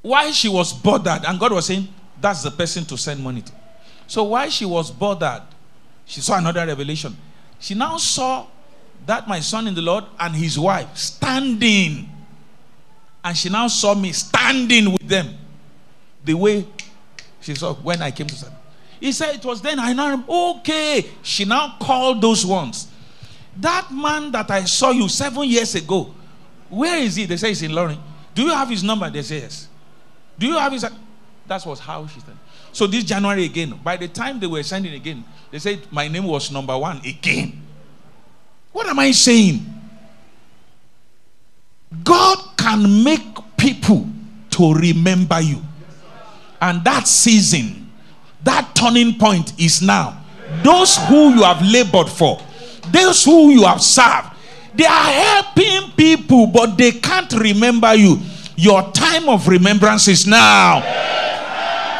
why 0.02 0.30
she 0.30 0.48
was 0.48 0.72
bothered, 0.72 1.24
and 1.24 1.38
God 1.38 1.52
was 1.52 1.66
saying, 1.66 1.88
That's 2.20 2.42
the 2.42 2.50
person 2.50 2.84
to 2.86 2.96
send 2.96 3.22
money 3.22 3.42
to. 3.42 3.52
So, 4.06 4.24
why 4.24 4.48
she 4.48 4.64
was 4.64 4.90
bothered, 4.90 5.42
she 6.06 6.20
saw 6.20 6.38
another 6.38 6.66
revelation. 6.66 7.16
She 7.60 7.74
now 7.74 7.96
saw 7.98 8.46
that 9.06 9.28
my 9.28 9.40
son 9.40 9.66
in 9.66 9.74
the 9.74 9.82
Lord 9.82 10.04
and 10.18 10.34
his 10.34 10.58
wife 10.58 10.96
standing. 10.96 12.08
And 13.22 13.36
she 13.36 13.48
now 13.48 13.66
saw 13.68 13.94
me 13.94 14.12
standing 14.12 14.92
with 14.92 15.06
them 15.06 15.36
the 16.24 16.34
way 16.34 16.66
she 17.40 17.54
saw 17.54 17.74
when 17.74 18.00
I 18.00 18.10
came 18.10 18.28
to 18.28 18.34
Sunday. 18.34 18.56
He 19.00 19.12
said 19.12 19.36
it 19.36 19.44
was 19.44 19.62
then 19.62 19.78
I 19.78 19.92
know, 19.92 20.24
okay. 20.58 21.06
She 21.22 21.44
now 21.44 21.76
called 21.80 22.20
those 22.20 22.44
ones. 22.44 22.88
That 23.56 23.90
man 23.92 24.30
that 24.32 24.50
I 24.50 24.64
saw 24.64 24.90
you 24.90 25.08
seven 25.08 25.44
years 25.44 25.74
ago, 25.74 26.14
where 26.68 26.98
is 26.98 27.16
he? 27.16 27.24
They 27.26 27.36
say 27.36 27.48
he's 27.48 27.62
in 27.62 27.72
Lorry. 27.72 27.98
Do 28.34 28.42
you 28.42 28.50
have 28.50 28.68
his 28.68 28.84
number? 28.84 29.10
They 29.10 29.22
say 29.22 29.40
yes. 29.40 29.68
Do 30.38 30.46
you 30.46 30.58
have 30.58 30.72
his? 30.72 30.82
That 31.46 31.66
was 31.66 31.80
how 31.80 32.06
she 32.06 32.20
started. 32.20 32.38
So 32.72 32.86
this 32.86 33.04
January 33.04 33.44
again, 33.44 33.78
by 33.82 33.96
the 33.96 34.08
time 34.08 34.38
they 34.38 34.46
were 34.46 34.62
sending 34.62 34.94
again, 34.94 35.24
they 35.50 35.58
said 35.58 35.80
my 35.90 36.06
name 36.06 36.24
was 36.24 36.52
number 36.52 36.76
one 36.76 36.98
again. 36.98 37.62
What 38.72 38.86
am 38.86 38.98
I 38.98 39.10
saying? 39.12 39.66
God 42.04 42.38
can 42.56 43.02
make 43.02 43.26
people 43.56 44.06
to 44.50 44.74
remember 44.74 45.40
you. 45.40 45.62
And 46.60 46.84
that 46.84 47.08
season, 47.08 47.87
that 48.48 48.72
turning 48.74 49.14
point 49.14 49.52
is 49.60 49.82
now. 49.82 50.24
Those 50.64 50.96
who 51.06 51.36
you 51.36 51.42
have 51.44 51.60
labored 51.60 52.08
for, 52.08 52.40
those 52.90 53.22
who 53.22 53.50
you 53.50 53.64
have 53.64 53.82
served, 53.82 54.28
they 54.74 54.86
are 54.86 55.12
helping 55.12 55.92
people, 55.92 56.46
but 56.46 56.78
they 56.78 56.92
can't 56.92 57.30
remember 57.32 57.94
you. 57.94 58.18
Your 58.56 58.90
time 58.92 59.28
of 59.28 59.46
remembrance 59.46 60.08
is 60.08 60.26
now. 60.26 60.78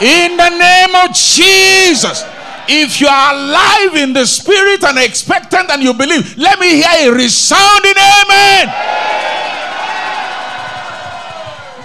In 0.01 0.37
the 0.37 0.51
name 0.57 0.95
of 0.95 1.15
Jesus. 1.15 2.25
If 2.71 3.01
you 3.01 3.09
are 3.09 3.35
alive 3.35 3.97
in 3.97 4.13
the 4.13 4.27
spirit 4.27 4.85
and 4.85 4.99
expectant 4.99 5.71
and 5.71 5.83
you 5.83 5.95
believe, 5.95 6.37
let 6.37 6.59
me 6.61 6.77
hear 6.77 7.13
a 7.13 7.15
resounding 7.15 7.97
amen. 7.97 8.69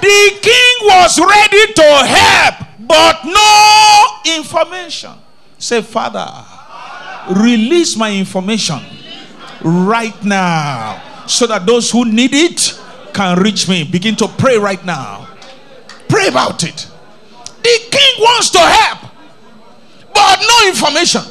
The 0.01 0.39
king 0.41 0.76
was 0.84 1.18
ready 1.18 1.74
to 1.74 1.88
help, 2.05 2.62
but 2.88 3.26
no 3.26 4.36
information. 4.38 5.12
Say, 5.58 5.82
Father, 5.82 6.28
release 7.42 7.96
my 7.96 8.12
information 8.12 8.80
right 9.62 10.24
now 10.24 11.02
so 11.28 11.48
that 11.48 11.66
those 11.66 11.90
who 11.90 12.06
need 12.06 12.34
it 12.34 12.80
can 13.14 13.40
reach 13.40 13.70
me. 13.70 13.84
Begin 13.84 14.16
to 14.18 14.28
pray 14.28 14.58
right 14.58 14.84
now. 14.84 15.28
Pray 16.08 16.28
about 16.28 16.64
it. 16.64 16.88
The 17.62 17.80
king 17.90 18.16
wants 18.20 18.50
to 18.52 18.60
help, 18.60 19.00
but 20.14 20.40
no 20.42 20.68
information. 20.68 21.22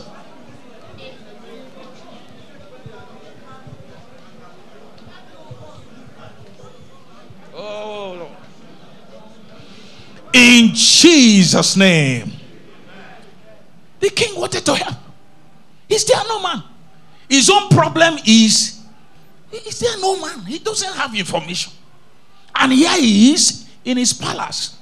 Oh, 7.54 8.31
in 10.32 10.70
Jesus' 10.74 11.76
name. 11.76 12.32
The 14.00 14.10
king 14.10 14.38
wanted 14.38 14.64
to 14.66 14.74
help. 14.74 14.96
Is 15.88 16.04
there 16.04 16.22
no 16.26 16.42
man? 16.42 16.62
His 17.28 17.48
own 17.48 17.68
problem 17.68 18.18
is 18.26 18.82
is 19.52 19.80
there 19.80 19.98
no 20.00 20.18
man? 20.18 20.40
He 20.46 20.58
doesn't 20.58 20.94
have 20.94 21.14
information. 21.14 21.72
And 22.54 22.72
here 22.72 22.96
he 22.96 23.34
is 23.34 23.66
in 23.84 23.98
his 23.98 24.12
palace. 24.12 24.78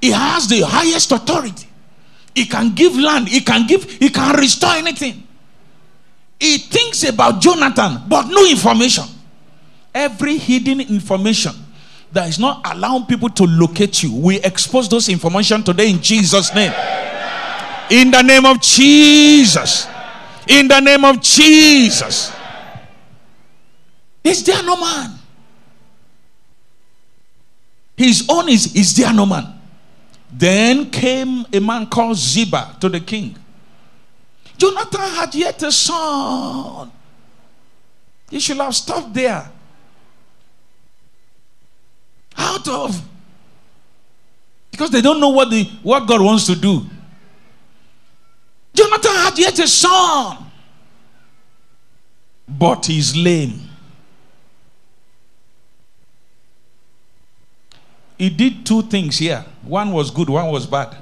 He 0.00 0.10
has 0.10 0.48
the 0.48 0.60
highest 0.60 1.12
authority. 1.12 1.66
He 2.34 2.44
can 2.44 2.74
give 2.74 2.94
land, 2.96 3.28
he 3.28 3.40
can 3.40 3.66
give, 3.66 3.84
he 3.84 4.10
can 4.10 4.36
restore 4.36 4.74
anything. 4.74 5.26
He 6.38 6.58
thinks 6.58 7.02
about 7.04 7.40
Jonathan, 7.40 8.02
but 8.06 8.26
no 8.26 8.46
information. 8.46 9.04
Every 9.94 10.36
hidden 10.36 10.82
information 10.82 11.54
that 12.16 12.28
is 12.28 12.38
not 12.38 12.62
allowing 12.64 13.04
people 13.04 13.28
to 13.28 13.44
locate 13.44 14.02
you, 14.02 14.14
we 14.14 14.40
expose 14.40 14.88
those 14.88 15.08
information 15.10 15.62
today 15.62 15.90
in 15.90 16.00
Jesus' 16.00 16.54
name. 16.54 16.72
In 17.90 18.10
the 18.10 18.22
name 18.22 18.46
of 18.46 18.60
Jesus. 18.60 19.86
In 20.48 20.66
the 20.66 20.80
name 20.80 21.04
of 21.04 21.20
Jesus. 21.20 22.32
Is 24.24 24.42
there 24.44 24.62
no 24.62 24.76
man? 24.76 25.18
His 27.96 28.26
own 28.28 28.48
is, 28.48 28.74
is 28.74 28.96
there 28.96 29.12
no 29.12 29.26
man? 29.26 29.52
Then 30.32 30.90
came 30.90 31.44
a 31.52 31.60
man 31.60 31.86
called 31.86 32.16
Ziba 32.16 32.76
to 32.80 32.88
the 32.88 33.00
king. 33.00 33.36
Jonathan 34.56 35.00
had 35.00 35.34
yet 35.34 35.62
a 35.62 35.70
son. 35.70 36.90
He 38.30 38.40
should 38.40 38.56
have 38.56 38.74
stopped 38.74 39.12
there. 39.12 39.50
Out 42.36 42.68
of 42.68 43.02
because 44.70 44.90
they 44.90 45.00
don't 45.00 45.20
know 45.20 45.30
what 45.30 45.50
the 45.50 45.64
what 45.82 46.06
God 46.06 46.20
wants 46.20 46.46
to 46.46 46.54
do. 46.54 46.84
Jonathan 48.74 49.12
had 49.12 49.38
yet 49.38 49.58
a 49.58 49.66
son, 49.66 50.50
but 52.46 52.84
he's 52.84 53.16
lame. 53.16 53.62
He 58.18 58.30
did 58.30 58.64
two 58.64 58.82
things 58.82 59.18
here. 59.18 59.44
One 59.62 59.92
was 59.92 60.10
good, 60.10 60.28
one 60.28 60.48
was 60.48 60.66
bad. 60.66 60.96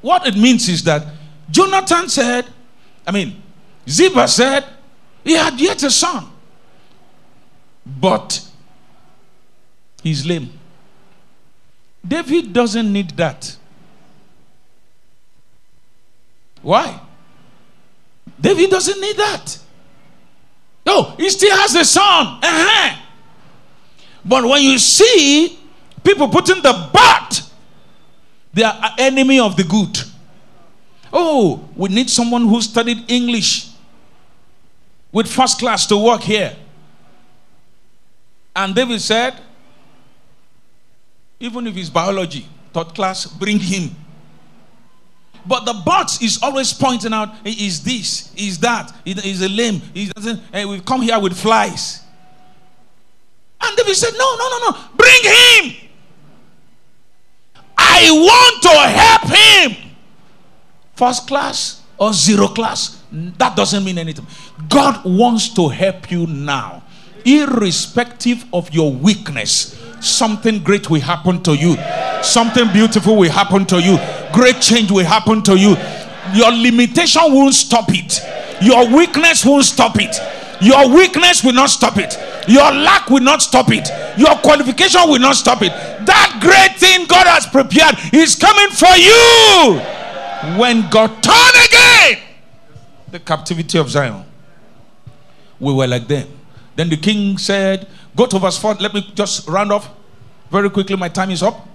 What 0.00 0.26
it 0.26 0.36
means 0.36 0.68
is 0.68 0.82
that 0.84 1.06
Jonathan 1.50 2.08
said, 2.08 2.46
I 3.06 3.12
mean, 3.12 3.42
Ziba 3.88 4.28
said, 4.28 4.64
he 5.24 5.32
had 5.32 5.60
yet 5.60 5.82
a 5.82 5.90
son, 5.90 6.26
but 7.86 8.44
he's 10.02 10.26
lame. 10.26 10.50
David 12.06 12.52
doesn't 12.52 12.92
need 12.92 13.10
that. 13.10 13.56
Why? 16.62 17.00
David 18.40 18.70
doesn't 18.70 19.00
need 19.00 19.16
that. 19.16 19.58
No, 20.84 21.14
he 21.16 21.30
still 21.30 21.56
has 21.56 21.74
a 21.74 21.84
son. 21.84 22.38
Uh-huh. 22.42 23.02
But 24.24 24.44
when 24.44 24.62
you 24.62 24.78
see 24.78 25.58
people 26.02 26.28
putting 26.28 26.62
the 26.62 26.90
but, 26.92 27.42
they 28.52 28.62
are 28.62 28.94
enemy 28.98 29.38
of 29.38 29.56
the 29.56 29.64
good. 29.64 29.98
Oh, 31.12 31.68
we 31.76 31.88
need 31.88 32.10
someone 32.10 32.42
who 32.48 32.60
studied 32.60 33.10
English 33.10 33.68
with 35.12 35.28
first 35.28 35.58
class 35.58 35.86
to 35.86 35.96
work 35.96 36.22
here. 36.22 36.54
And 38.56 38.74
David 38.74 39.00
said, 39.02 39.38
even 41.38 41.66
if 41.66 41.76
it's 41.76 41.90
biology, 41.90 42.46
third 42.72 42.94
class, 42.94 43.26
bring 43.26 43.60
him. 43.60 43.94
But 45.44 45.66
the 45.66 45.74
but 45.84 46.20
is 46.22 46.42
always 46.42 46.72
pointing 46.72 47.12
out, 47.12 47.34
is 47.44 47.84
this, 47.84 48.34
is 48.34 48.58
that, 48.60 48.92
is 49.04 49.42
a 49.42 49.48
limb. 49.48 49.80
He 49.92 50.06
doesn't, 50.06 50.40
hey, 50.52 50.64
we 50.64 50.80
come 50.80 51.02
here 51.02 51.20
with 51.20 51.38
flies. 51.38 52.02
And 53.60 53.76
David 53.76 53.94
said, 53.94 54.14
No, 54.18 54.36
no, 54.36 54.48
no, 54.48 54.70
no, 54.70 54.78
bring 54.96 55.22
him. 55.22 55.88
I 57.76 58.10
want 58.10 58.62
to 58.62 59.70
help 59.70 59.76
him. 59.76 59.92
First 60.94 61.28
class 61.28 61.82
or 61.98 62.12
zero 62.12 62.48
class, 62.48 63.02
that 63.12 63.54
doesn't 63.54 63.84
mean 63.84 63.98
anything. 63.98 64.26
God 64.68 65.02
wants 65.04 65.52
to 65.54 65.68
help 65.68 66.10
you 66.10 66.26
now, 66.26 66.82
irrespective 67.26 68.44
of 68.52 68.72
your 68.72 68.92
weakness. 68.92 69.78
Something 70.00 70.62
great 70.62 70.88
will 70.88 71.00
happen 71.00 71.42
to 71.42 71.54
you, 71.56 71.76
something 72.22 72.72
beautiful 72.72 73.16
will 73.16 73.30
happen 73.30 73.66
to 73.66 73.80
you, 73.82 73.98
great 74.32 74.60
change 74.60 74.90
will 74.90 75.04
happen 75.04 75.42
to 75.42 75.58
you. 75.58 75.76
Your 76.34 76.52
limitation 76.52 77.22
won't 77.26 77.54
stop 77.54 77.86
it, 77.88 78.20
your 78.62 78.88
weakness 78.96 79.44
won't 79.44 79.64
stop 79.64 79.96
it. 79.98 80.16
Your 80.60 80.88
weakness 80.88 81.44
will 81.44 81.52
not 81.52 81.68
stop 81.68 81.98
it. 81.98 82.16
Your 82.48 82.72
lack 82.72 83.10
will 83.10 83.22
not 83.22 83.42
stop 83.42 83.66
it. 83.70 83.90
Your 84.18 84.34
qualification 84.36 85.02
will 85.06 85.18
not 85.18 85.36
stop 85.36 85.60
it. 85.60 85.68
That 86.06 86.38
great 86.40 86.80
thing 86.80 87.06
God 87.06 87.26
has 87.26 87.46
prepared 87.46 87.96
is 88.14 88.34
coming 88.36 88.70
for 88.70 88.96
you. 88.96 90.58
When 90.58 90.88
God 90.88 91.22
turned 91.22 91.66
again 91.66 92.22
the 93.10 93.20
captivity 93.20 93.78
of 93.78 93.90
Zion, 93.90 94.24
we 95.60 95.74
were 95.74 95.86
like 95.86 96.06
them. 96.08 96.28
Then 96.76 96.90
the 96.90 96.96
king 96.96 97.38
said, 97.38 97.88
Go 98.14 98.26
to 98.26 98.38
verse 98.38 98.58
4. 98.58 98.74
Let 98.74 98.94
me 98.94 99.10
just 99.14 99.48
round 99.48 99.72
off 99.72 99.90
very 100.50 100.70
quickly. 100.70 100.96
My 100.96 101.08
time 101.08 101.30
is 101.30 101.42
up. 101.42 101.66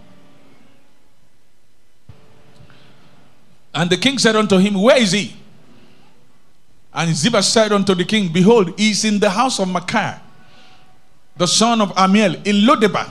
And 3.74 3.90
the 3.90 3.98
king 3.98 4.18
said 4.18 4.36
unto 4.36 4.58
him, 4.58 4.76
Where 4.82 4.98
is 4.98 5.12
he? 5.12 5.36
And 6.94 7.16
Ziba 7.16 7.42
said 7.42 7.72
unto 7.72 7.96
the 7.96 8.04
king, 8.06 8.32
Behold, 8.32 8.78
he 8.78 8.92
is 8.92 9.06
in 9.06 9.20
the 9.20 9.30
house 9.30 9.60
of 9.60 9.70
Micaiah, 9.70 10.22
the 11.38 11.48
son 11.48 11.80
of 11.80 11.90
Ammiel, 11.96 12.36
in 12.46 12.68
Lodebar, 12.68 13.10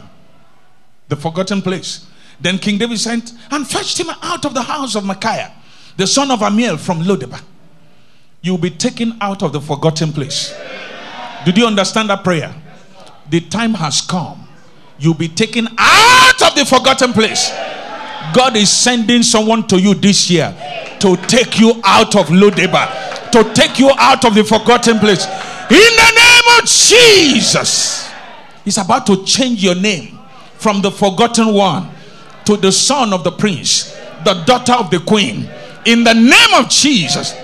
the 1.09 1.17
forgotten 1.17 1.63
place. 1.63 2.07
Then 2.39 2.59
King 2.59 2.79
David 2.79 2.99
sent 2.99 3.33
and 3.51 3.67
fetched 3.67 3.99
him 3.99 4.11
out 4.23 4.45
of 4.45 4.55
the 4.55 4.63
house 4.63 4.95
of 4.97 5.05
Micaiah, 5.05 5.53
the 5.97 6.07
son 6.07 6.31
of 6.31 6.41
Ammiel, 6.41 6.79
from 6.79 7.03
Lodebar. 7.03 7.43
You 8.43 8.53
will 8.53 8.61
be 8.61 8.71
taken 8.71 9.17
out 9.21 9.43
of 9.43 9.53
the 9.53 9.61
forgotten 9.61 10.13
place. 10.13 10.55
Did 11.45 11.57
you 11.57 11.67
understand 11.67 12.11
that 12.11 12.23
prayer? 12.23 12.55
The 13.31 13.41
time 13.41 13.75
has 13.75 14.01
come. 14.01 14.47
You'll 14.99 15.15
be 15.15 15.29
taken 15.29 15.69
out 15.79 16.43
of 16.43 16.55
the 16.55 16.65
forgotten 16.67 17.13
place. 17.13 17.51
God 18.35 18.57
is 18.57 18.71
sending 18.71 19.23
someone 19.23 19.67
to 19.69 19.81
you 19.81 19.95
this 19.95 20.31
year 20.31 20.55
to 21.01 21.17
take 21.27 21.59
you 21.59 21.81
out 21.85 22.15
of 22.17 22.27
Lodebar, 22.27 23.31
to 23.33 23.53
take 23.55 23.79
you 23.79 23.91
out 23.97 24.25
of 24.25 24.35
the 24.35 24.45
forgotten 24.45 24.99
place. 24.99 25.25
In 25.25 25.97
the 25.97 26.13
name 26.15 26.63
of 26.63 26.69
Jesus, 26.69 28.11
He's 28.65 28.77
about 28.77 29.07
to 29.07 29.25
change 29.25 29.63
your 29.65 29.75
name 29.75 30.19
from 30.59 30.83
the 30.83 30.91
forgotten 30.91 31.55
one 31.55 31.89
to 32.45 32.57
the 32.57 32.71
son 32.71 33.13
of 33.13 33.25
the 33.25 33.33
prince, 33.33 33.97
the 34.25 34.35
daughter 34.47 34.75
of 34.75 34.91
the 34.91 34.99
queen. 35.01 35.49
In 35.87 36.05
the 36.05 36.13
name 36.13 36.55
of 36.55 36.69
Jesus. 36.69 37.35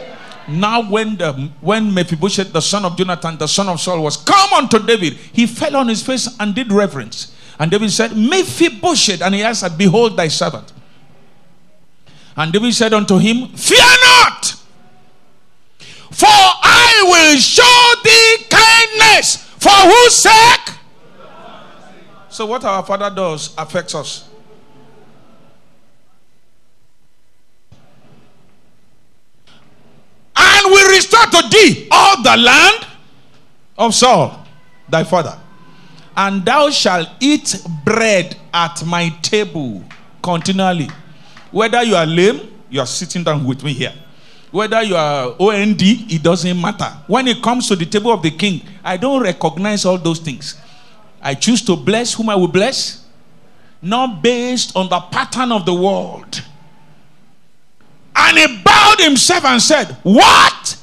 Now, 0.48 0.88
when 0.88 1.16
the 1.16 1.32
when 1.60 1.92
Mephibosheth, 1.92 2.52
the 2.52 2.60
son 2.60 2.84
of 2.84 2.96
Jonathan, 2.96 3.36
the 3.36 3.48
son 3.48 3.68
of 3.68 3.80
Saul, 3.80 4.02
was 4.02 4.16
come 4.16 4.52
unto 4.54 4.78
David, 4.78 5.14
he 5.14 5.46
fell 5.46 5.76
on 5.76 5.88
his 5.88 6.02
face 6.02 6.28
and 6.38 6.54
did 6.54 6.70
reverence. 6.70 7.34
And 7.58 7.70
David 7.70 7.90
said, 7.90 8.16
Mephibosheth, 8.16 9.22
and 9.22 9.34
he 9.34 9.42
answered, 9.42 9.76
Behold 9.76 10.16
thy 10.16 10.28
servant. 10.28 10.72
And 12.36 12.52
David 12.52 12.74
said 12.74 12.92
unto 12.92 13.18
him, 13.18 13.48
Fear 13.48 13.78
not, 13.78 14.54
for 16.10 16.28
I 16.28 17.02
will 17.06 17.38
show 17.38 17.94
thee 18.04 18.46
kindness. 18.50 19.36
For 19.58 19.70
whose 19.70 20.14
sake? 20.14 20.76
So, 22.28 22.46
what 22.46 22.64
our 22.64 22.84
Father 22.84 23.10
does 23.14 23.54
affects 23.56 23.94
us. 23.94 24.25
And 30.66 30.72
will 30.72 30.88
restore 30.90 31.26
to 31.26 31.48
thee 31.48 31.86
all 31.92 32.22
the 32.24 32.36
land 32.36 32.86
of 33.78 33.94
Saul, 33.94 34.44
thy 34.88 35.04
father. 35.04 35.38
And 36.16 36.44
thou 36.44 36.70
shalt 36.70 37.08
eat 37.20 37.62
bread 37.84 38.36
at 38.52 38.84
my 38.84 39.10
table 39.22 39.84
continually. 40.20 40.88
Whether 41.52 41.84
you 41.84 41.94
are 41.94 42.06
lame, 42.06 42.52
you 42.68 42.80
are 42.80 42.86
sitting 42.86 43.22
down 43.22 43.44
with 43.44 43.62
me 43.62 43.74
here. 43.74 43.94
Whether 44.50 44.82
you 44.82 44.96
are 44.96 45.36
OND, 45.38 45.80
it 45.80 46.22
doesn't 46.22 46.60
matter. 46.60 46.90
When 47.06 47.28
it 47.28 47.40
comes 47.42 47.68
to 47.68 47.76
the 47.76 47.86
table 47.86 48.10
of 48.10 48.22
the 48.22 48.32
king, 48.32 48.62
I 48.82 48.96
don't 48.96 49.22
recognize 49.22 49.84
all 49.84 49.98
those 49.98 50.18
things. 50.18 50.58
I 51.22 51.34
choose 51.34 51.62
to 51.66 51.76
bless 51.76 52.14
whom 52.14 52.28
I 52.28 52.34
will 52.34 52.48
bless, 52.48 53.04
not 53.80 54.20
based 54.20 54.74
on 54.74 54.88
the 54.88 54.98
pattern 54.98 55.52
of 55.52 55.64
the 55.64 55.74
world. 55.74 56.42
And 58.16 58.38
he 58.38 58.62
bowed 58.62 58.98
himself 58.98 59.44
and 59.44 59.60
said, 59.60 59.96
What 60.02 60.76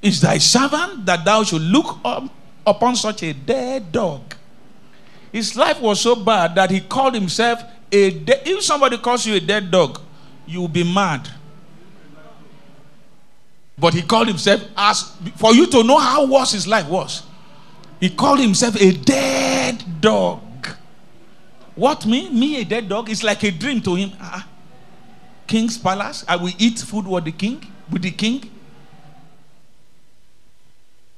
is 0.00 0.20
thy 0.20 0.38
servant 0.38 1.04
that 1.06 1.24
thou 1.24 1.42
should 1.42 1.62
look 1.62 1.98
up 2.04 2.24
upon 2.66 2.94
such 2.94 3.24
a 3.24 3.32
dead 3.32 3.90
dog? 3.90 4.34
His 5.32 5.56
life 5.56 5.80
was 5.80 6.00
so 6.00 6.14
bad 6.14 6.54
that 6.54 6.70
he 6.70 6.80
called 6.80 7.14
himself 7.14 7.62
a 7.90 8.10
de- 8.10 8.48
if 8.48 8.62
somebody 8.62 8.98
calls 8.98 9.26
you 9.26 9.34
a 9.34 9.40
dead 9.40 9.70
dog, 9.70 10.00
you 10.46 10.60
will 10.60 10.68
be 10.68 10.84
mad. 10.84 11.28
But 13.76 13.94
he 13.94 14.02
called 14.02 14.28
himself 14.28 14.62
as 14.76 15.12
for 15.36 15.52
you 15.54 15.66
to 15.66 15.82
know 15.82 15.98
how 15.98 16.26
worse 16.26 16.52
his 16.52 16.66
life 16.66 16.88
was. 16.88 17.22
He 18.00 18.10
called 18.10 18.40
himself 18.40 18.76
a 18.80 18.92
dead 18.92 20.00
dog. 20.00 20.42
What 21.74 22.06
me? 22.06 22.28
Me 22.30 22.60
a 22.60 22.64
dead 22.64 22.88
dog? 22.88 23.08
It's 23.10 23.22
like 23.22 23.42
a 23.44 23.50
dream 23.50 23.80
to 23.82 23.94
him. 23.94 24.12
Uh-uh. 24.20 24.42
King's 25.48 25.78
palace. 25.78 26.24
I 26.28 26.36
will 26.36 26.52
eat 26.58 26.78
food 26.78 27.06
with 27.06 27.24
the 27.24 27.32
king. 27.32 27.64
With 27.90 28.02
the 28.02 28.10
king. 28.12 28.48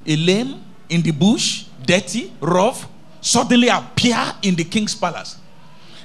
A 0.06 0.16
lame 0.16 0.64
in 0.88 1.02
the 1.02 1.10
bush, 1.10 1.64
dirty, 1.84 2.32
rough, 2.40 2.88
suddenly 3.20 3.68
appear 3.68 4.32
in 4.42 4.54
the 4.54 4.64
king's 4.64 4.94
palace. 4.94 5.36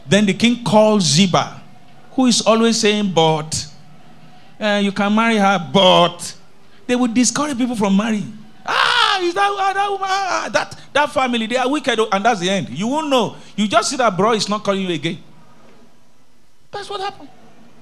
Then 0.06 0.26
the 0.26 0.34
king 0.34 0.64
calls 0.64 1.04
Ziba, 1.04 1.62
who 2.12 2.26
is 2.26 2.42
always 2.42 2.80
saying, 2.80 3.12
But 3.14 3.68
uh, 4.60 4.82
you 4.84 4.92
can 4.92 5.14
marry 5.16 5.38
her, 5.38 5.70
but 5.74 6.36
they 6.86 6.96
would 6.96 7.14
discourage 7.14 7.58
people 7.58 7.76
from 7.76 7.96
marrying. 7.96 8.38
Ah, 8.66 9.20
is 9.22 9.34
that, 9.34 9.50
ah, 9.50 9.74
that, 9.74 9.90
woman, 9.90 10.08
ah, 10.10 10.50
that, 10.52 10.80
that 10.94 11.12
family, 11.12 11.46
they 11.46 11.58
are 11.58 11.70
wicked, 11.70 12.00
oh, 12.00 12.08
and 12.12 12.26
that's 12.26 12.40
the 12.40 12.50
end. 12.50 12.70
You 12.70 12.88
won't 12.88 13.10
know. 13.10 13.36
You 13.56 13.68
just 13.68 13.90
see 13.90 13.98
that 13.98 14.16
bro 14.18 14.34
is 14.34 14.50
not 14.50 14.64
calling 14.64 14.82
you 14.82 14.94
again. 14.94 15.20
That's 16.72 16.90
what 16.90 17.00
happened. 17.00 17.30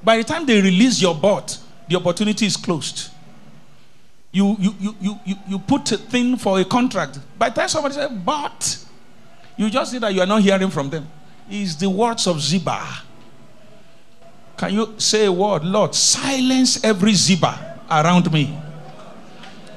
By 0.03 0.17
the 0.17 0.23
time 0.23 0.45
they 0.45 0.61
release 0.61 1.01
your 1.01 1.15
bot, 1.15 1.57
the 1.87 1.95
opportunity 1.95 2.45
is 2.45 2.57
closed. 2.57 3.09
You, 4.31 4.55
you, 4.59 4.75
you, 4.79 4.95
you, 4.99 5.19
you, 5.25 5.35
you 5.47 5.59
put 5.59 5.91
a 5.91 5.97
thing 5.97 6.37
for 6.37 6.59
a 6.59 6.65
contract. 6.65 7.19
By 7.37 7.49
the 7.49 7.55
time 7.55 7.69
somebody 7.69 7.95
says, 7.95 8.11
but, 8.11 8.85
you 9.55 9.69
just 9.69 9.91
see 9.91 9.99
that 9.99 10.13
you 10.13 10.21
are 10.21 10.25
not 10.25 10.41
hearing 10.41 10.69
from 10.69 10.89
them. 10.89 11.07
It's 11.49 11.75
the 11.75 11.89
words 11.89 12.25
of 12.27 12.41
Ziba. 12.41 12.83
Can 14.57 14.73
you 14.73 14.95
say 14.97 15.25
a 15.25 15.31
word? 15.31 15.63
Lord, 15.63 15.93
silence 15.93 16.83
every 16.83 17.13
Ziba 17.13 17.79
around 17.89 18.31
me. 18.31 18.57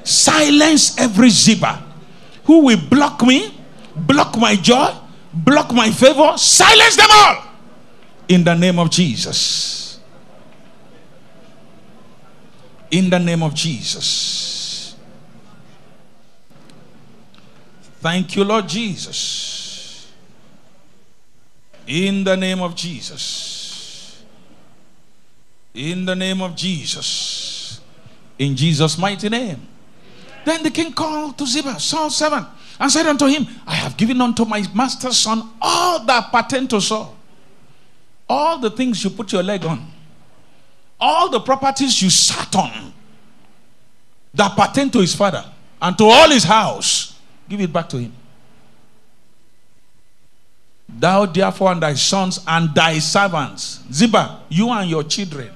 Silence 0.03 0.97
every 0.97 1.29
Ziba 1.29 1.83
who 2.45 2.63
will 2.63 2.79
block 2.89 3.21
me, 3.23 3.53
block 3.95 4.37
my 4.37 4.55
joy, 4.55 4.95
block 5.33 5.73
my 5.73 5.91
favor. 5.91 6.37
Silence 6.37 6.95
them 6.95 7.09
all 7.11 7.43
in 8.29 8.43
the 8.43 8.55
name 8.55 8.79
of 8.79 8.89
Jesus. 8.89 9.86
In 12.91 13.09
the 13.09 13.19
name 13.19 13.43
of 13.43 13.53
Jesus. 13.53 14.95
Thank 17.99 18.35
you, 18.35 18.43
Lord 18.43 18.67
Jesus. 18.67 20.11
In 21.85 22.23
the 22.23 22.37
name 22.37 22.61
of 22.61 22.75
Jesus. 22.75 24.23
In 25.73 26.05
the 26.05 26.15
name 26.15 26.41
of 26.41 26.55
Jesus. 26.55 27.81
In 28.37 28.55
Jesus' 28.55 28.97
mighty 28.97 29.29
name. 29.29 29.67
Then 30.45 30.63
the 30.63 30.71
king 30.71 30.93
called 30.93 31.37
to 31.37 31.45
Ziba, 31.45 31.79
Saul's 31.79 32.15
servant, 32.15 32.47
and 32.79 32.91
said 32.91 33.05
unto 33.05 33.25
him, 33.25 33.45
I 33.65 33.75
have 33.75 33.97
given 33.97 34.21
unto 34.21 34.45
my 34.45 34.63
master's 34.73 35.17
son 35.17 35.49
all 35.61 36.05
that 36.05 36.31
pertain 36.31 36.67
to 36.69 36.79
Saul. 36.79 37.15
All 38.29 38.57
the 38.59 38.69
things 38.69 39.03
you 39.03 39.09
put 39.09 39.33
your 39.33 39.43
leg 39.43 39.65
on, 39.65 39.85
all 40.99 41.29
the 41.29 41.39
properties 41.39 42.01
you 42.01 42.09
sat 42.09 42.55
on 42.55 42.93
that 44.33 44.55
pertain 44.55 44.89
to 44.91 44.99
his 44.99 45.15
father 45.15 45.43
and 45.81 45.97
to 45.97 46.05
all 46.05 46.29
his 46.29 46.43
house, 46.43 47.19
give 47.47 47.61
it 47.61 47.71
back 47.71 47.89
to 47.89 47.97
him. 47.97 48.13
Thou 50.89 51.25
therefore 51.25 51.73
and 51.73 51.81
thy 51.81 51.93
sons 51.93 52.39
and 52.47 52.73
thy 52.73 52.99
servants, 52.99 53.83
Ziba, 53.91 54.41
you 54.49 54.69
and 54.69 54.89
your 54.89 55.03
children, 55.03 55.51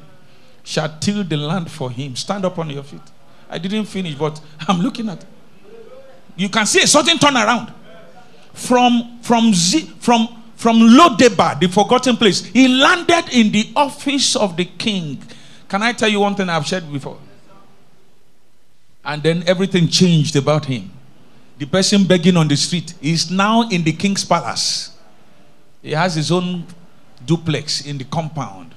shall 0.64 0.98
till 1.00 1.24
the 1.24 1.38
land 1.38 1.72
for 1.72 1.90
him. 1.90 2.16
Stand 2.16 2.46
up 2.46 2.60
on 2.60 2.70
your 2.70 2.84
feet. 2.84 3.02
I 3.50 3.58
didn't 3.58 3.86
finish, 3.86 4.16
but 4.16 4.40
I'm 4.68 4.82
looking 4.82 5.10
at. 5.10 5.24
You 6.36 6.50
can 6.50 6.66
see 6.66 6.82
a 6.82 6.88
certain 6.88 7.18
turnaround. 7.18 7.74
From 8.54 9.20
from 9.22 9.54
Z, 9.54 9.94
from 10.00 10.42
from 10.56 10.78
Lodebar, 10.80 11.60
the 11.60 11.68
forgotten 11.68 12.18
place, 12.18 12.44
he 12.46 12.68
landed 12.68 13.24
in 13.32 13.52
the 13.52 13.72
office 13.76 14.36
of 14.36 14.56
the 14.58 14.66
king. 14.66 15.22
Can 15.72 15.82
I 15.84 15.94
tell 15.94 16.10
you 16.10 16.20
one 16.20 16.36
thing 16.36 16.50
I've 16.50 16.68
shared 16.68 16.92
before? 16.92 17.18
And 19.06 19.24
then 19.24 19.42
everything 19.48 19.88
changed 19.88 20.36
about 20.36 20.66
him. 20.66 20.92
The 21.60 21.66
person 21.66 22.04
begging 22.04 22.36
on 22.36 22.50
the 22.50 22.58
street 22.58 22.94
is 23.02 23.32
now 23.32 23.70
in 23.70 23.86
the 23.86 23.94
king's 23.94 24.26
palace. 24.26 24.94
He 25.82 25.92
has 25.92 26.16
his 26.16 26.30
own 26.30 26.66
duplex 27.26 27.86
in 27.86 27.98
the 27.98 28.04
compound. 28.04 28.76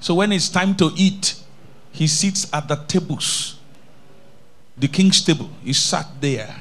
So 0.00 0.14
when 0.14 0.30
it's 0.30 0.48
time 0.48 0.76
to 0.76 0.92
eat, 0.94 1.34
he 1.90 2.06
sits 2.06 2.48
at 2.54 2.68
the 2.68 2.76
tables 2.76 3.58
the 4.76 4.86
king's 4.86 5.20
table. 5.20 5.50
He 5.64 5.72
sat 5.72 6.06
there. 6.20 6.54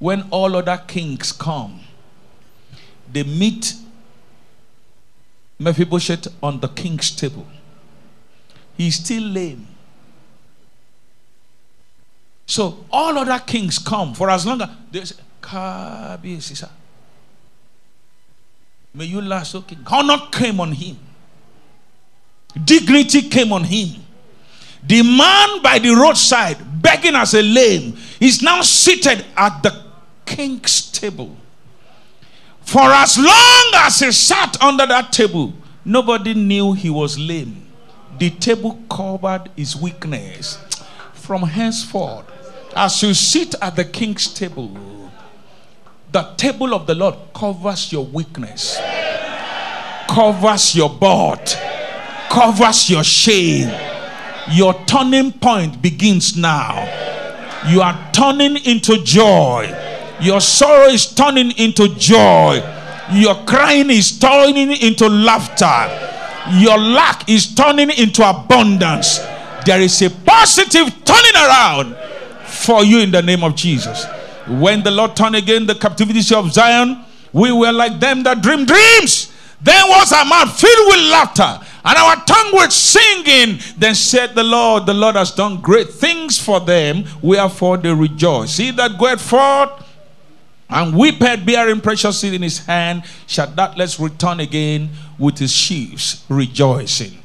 When 0.00 0.22
all 0.32 0.56
other 0.56 0.82
kings 0.88 1.30
come, 1.30 1.82
they 3.12 3.22
meet 3.22 3.74
Mephibosheth 5.60 6.26
on 6.42 6.58
the 6.58 6.66
king's 6.66 7.12
table. 7.12 7.46
He's 8.76 8.96
still 8.96 9.22
lame. 9.22 9.66
So 12.46 12.84
all 12.90 13.16
other 13.18 13.38
kings 13.38 13.78
come 13.78 14.14
for 14.14 14.28
as 14.30 14.44
long 14.44 14.60
as 14.62 14.68
they 14.90 15.04
say, 16.40 16.66
May 18.94 19.06
you 19.06 19.22
last, 19.22 19.54
okay. 19.54 19.78
Honor 19.90 20.18
came 20.30 20.60
on 20.60 20.72
him. 20.72 20.98
Dignity 22.64 23.22
came 23.28 23.52
on 23.52 23.64
him. 23.64 24.02
The 24.82 25.02
man 25.02 25.62
by 25.62 25.78
the 25.78 25.90
roadside, 25.94 26.82
begging 26.82 27.14
as 27.14 27.34
a 27.34 27.42
lame, 27.42 27.96
is 28.20 28.42
now 28.42 28.60
seated 28.62 29.24
at 29.36 29.62
the 29.62 29.84
king's 30.26 30.90
table. 30.90 31.36
For 32.62 32.82
as 32.82 33.16
long 33.16 33.70
as 33.76 34.00
he 34.00 34.12
sat 34.12 34.60
under 34.62 34.86
that 34.86 35.12
table, 35.12 35.54
nobody 35.84 36.34
knew 36.34 36.72
he 36.72 36.90
was 36.90 37.18
lame. 37.18 37.61
The 38.22 38.30
table 38.30 38.78
covered 38.88 39.50
his 39.56 39.74
weakness. 39.74 40.56
From 41.12 41.42
henceforth, 41.42 42.24
as 42.72 43.02
you 43.02 43.14
sit 43.14 43.56
at 43.60 43.74
the 43.74 43.84
king's 43.84 44.32
table, 44.32 45.10
the 46.12 46.22
table 46.36 46.72
of 46.72 46.86
the 46.86 46.94
Lord 46.94 47.16
covers 47.34 47.92
your 47.92 48.04
weakness, 48.04 48.78
covers 50.08 50.76
your 50.76 50.88
butt, 50.88 51.60
covers 52.30 52.88
your 52.88 53.02
shame 53.02 53.70
your 54.52 54.74
turning 54.86 55.32
point 55.32 55.82
begins 55.82 56.36
now. 56.36 56.78
You 57.68 57.80
are 57.80 58.10
turning 58.12 58.56
into 58.64 59.02
joy. 59.02 59.66
Your 60.20 60.40
sorrow 60.40 60.86
is 60.86 61.12
turning 61.12 61.50
into 61.58 61.88
joy. 61.96 62.62
Your 63.10 63.34
crying 63.46 63.90
is 63.90 64.16
turning 64.16 64.70
into 64.70 65.08
laughter. 65.08 66.12
Your 66.50 66.78
lack 66.78 67.28
is 67.28 67.54
turning 67.54 67.90
into 67.90 68.28
abundance. 68.28 69.18
There 69.64 69.80
is 69.80 70.00
a 70.02 70.10
positive 70.10 71.04
turning 71.04 71.36
around 71.36 71.96
for 72.46 72.84
you 72.84 72.98
in 72.98 73.10
the 73.10 73.22
name 73.22 73.44
of 73.44 73.54
Jesus. 73.54 74.06
When 74.48 74.82
the 74.82 74.90
Lord 74.90 75.14
turned 75.16 75.36
again 75.36 75.66
the 75.66 75.74
captivity 75.74 76.34
of 76.34 76.52
Zion, 76.52 77.04
we 77.32 77.52
were 77.52 77.72
like 77.72 78.00
them 78.00 78.22
that 78.24 78.42
dream 78.42 78.66
dreams. 78.66 79.32
Then 79.62 79.88
was 79.88 80.12
our 80.12 80.24
mouth 80.24 80.58
filled 80.58 80.88
with 80.88 81.10
laughter 81.10 81.60
and 81.84 81.98
our 81.98 82.16
tongue 82.24 82.52
was 82.52 82.74
singing. 82.74 83.60
Then 83.78 83.94
said 83.94 84.34
the 84.34 84.42
Lord, 84.42 84.86
The 84.86 84.94
Lord 84.94 85.14
has 85.14 85.30
done 85.30 85.60
great 85.60 85.90
things 85.90 86.38
for 86.38 86.60
them, 86.60 87.04
wherefore 87.22 87.76
they 87.76 87.92
rejoice. 87.92 88.56
He 88.56 88.72
that 88.72 88.98
goeth 88.98 89.20
forth 89.20 89.70
and 90.72 90.96
weepeth, 90.96 91.44
bearing 91.44 91.80
precious 91.80 92.20
seed 92.20 92.34
in 92.34 92.42
his 92.42 92.64
hand, 92.64 93.04
shall 93.26 93.50
doubtless 93.50 94.00
return 94.00 94.40
again 94.40 94.90
with 95.18 95.38
his 95.38 95.52
sheaves, 95.52 96.24
rejoicing. 96.28 97.18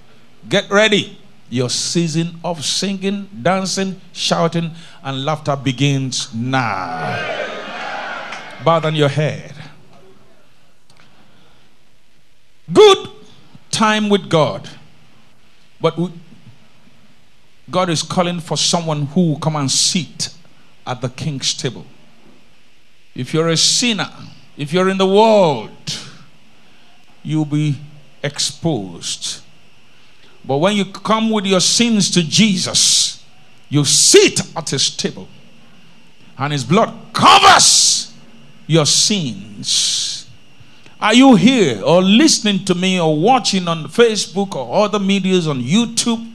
Get 0.47 0.69
ready. 0.69 1.17
Your 1.49 1.69
season 1.69 2.39
of 2.43 2.65
singing, 2.65 3.29
dancing, 3.41 4.01
shouting, 4.11 4.71
and 5.01 5.23
laughter 5.23 5.55
begins 5.55 6.33
now. 6.33 7.15
Bow 8.65 8.79
down 8.81 8.95
your 8.95 9.07
head. 9.07 9.53
Good 12.71 13.09
time 13.71 14.09
with 14.09 14.29
God. 14.29 14.69
But 15.79 15.97
God 17.71 17.89
is 17.89 18.03
calling 18.03 18.41
for 18.41 18.57
someone 18.57 19.05
who 19.05 19.29
will 19.29 19.39
come 19.39 19.55
and 19.55 19.71
sit 19.71 20.33
at 20.85 20.99
the 20.99 21.09
king's 21.09 21.53
table. 21.53 21.85
If 23.17 23.33
you're 23.33 23.49
a 23.49 23.57
sinner, 23.57 24.09
if 24.55 24.71
you're 24.71 24.89
in 24.89 24.97
the 24.97 25.07
world, 25.07 25.99
you'll 27.23 27.45
be 27.45 27.77
exposed. 28.23 29.41
But 30.45 30.57
when 30.57 30.75
you 30.75 30.85
come 30.85 31.29
with 31.29 31.45
your 31.45 31.59
sins 31.59 32.09
to 32.11 32.23
Jesus, 32.23 33.23
you 33.69 33.83
sit 33.83 34.55
at 34.55 34.69
his 34.69 34.95
table, 34.95 35.27
and 36.37 36.53
his 36.53 36.63
blood 36.63 36.93
covers 37.11 38.13
your 38.67 38.85
sins 38.85 40.17
are 40.99 41.13
you 41.13 41.35
here 41.35 41.81
or 41.83 42.01
listening 42.01 42.65
to 42.65 42.73
me 42.73 42.99
or 42.99 43.15
watching 43.15 43.67
on 43.67 43.83
Facebook 43.85 44.55
or 44.55 44.85
other 44.85 44.97
medias 44.97 45.47
on 45.47 45.61
YouTube? 45.61 46.33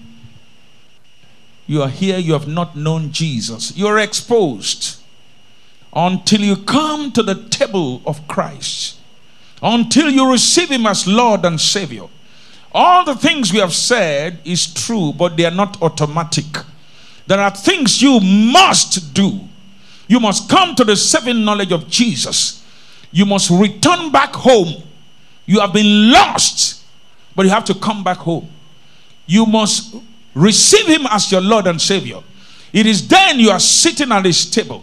You 1.66 1.82
are 1.82 1.88
here, 1.88 2.18
you 2.18 2.32
have 2.32 2.46
not 2.46 2.76
known 2.76 3.10
Jesus. 3.10 3.76
You're 3.76 3.98
exposed 3.98 5.01
until 5.92 6.40
you 6.40 6.56
come 6.56 7.12
to 7.12 7.22
the 7.22 7.34
table 7.48 8.02
of 8.06 8.26
Christ, 8.28 8.98
until 9.62 10.10
you 10.10 10.30
receive 10.30 10.70
Him 10.70 10.86
as 10.86 11.06
Lord 11.06 11.44
and 11.44 11.60
Savior. 11.60 12.04
All 12.72 13.04
the 13.04 13.14
things 13.14 13.52
we 13.52 13.58
have 13.58 13.74
said 13.74 14.40
is 14.44 14.72
true, 14.72 15.12
but 15.12 15.36
they 15.36 15.44
are 15.44 15.50
not 15.50 15.80
automatic. 15.82 16.46
There 17.26 17.38
are 17.38 17.50
things 17.50 18.00
you 18.00 18.18
must 18.20 19.12
do. 19.12 19.40
You 20.08 20.20
must 20.20 20.48
come 20.48 20.74
to 20.76 20.84
the 20.84 20.96
saving 20.96 21.44
knowledge 21.44 21.72
of 21.72 21.88
Jesus 21.88 22.62
you 23.12 23.26
must 23.26 23.50
return 23.50 24.10
back 24.10 24.34
home. 24.34 24.82
You 25.44 25.60
have 25.60 25.72
been 25.72 26.10
lost, 26.10 26.82
but 27.36 27.44
you 27.44 27.50
have 27.50 27.64
to 27.66 27.74
come 27.74 28.02
back 28.02 28.16
home. 28.16 28.48
You 29.26 29.44
must 29.44 29.94
receive 30.34 30.86
Him 30.86 31.06
as 31.10 31.30
your 31.30 31.42
Lord 31.42 31.66
and 31.66 31.80
Savior. 31.80 32.22
It 32.72 32.86
is 32.86 33.06
then 33.06 33.38
you 33.38 33.50
are 33.50 33.60
sitting 33.60 34.10
at 34.10 34.24
His 34.24 34.50
table, 34.50 34.82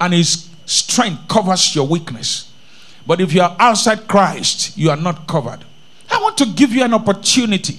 and 0.00 0.12
his 0.12 0.48
strength 0.66 1.28
covers 1.28 1.74
your 1.74 1.86
weakness. 1.86 2.50
But 3.06 3.20
if 3.20 3.32
you 3.32 3.42
are 3.42 3.56
outside 3.58 4.08
Christ, 4.08 4.76
you 4.76 4.90
are 4.90 4.96
not 4.96 5.26
covered. 5.26 5.60
I 6.10 6.20
want 6.20 6.36
to 6.38 6.46
give 6.46 6.72
you 6.72 6.82
an 6.82 6.94
opportunity 6.94 7.78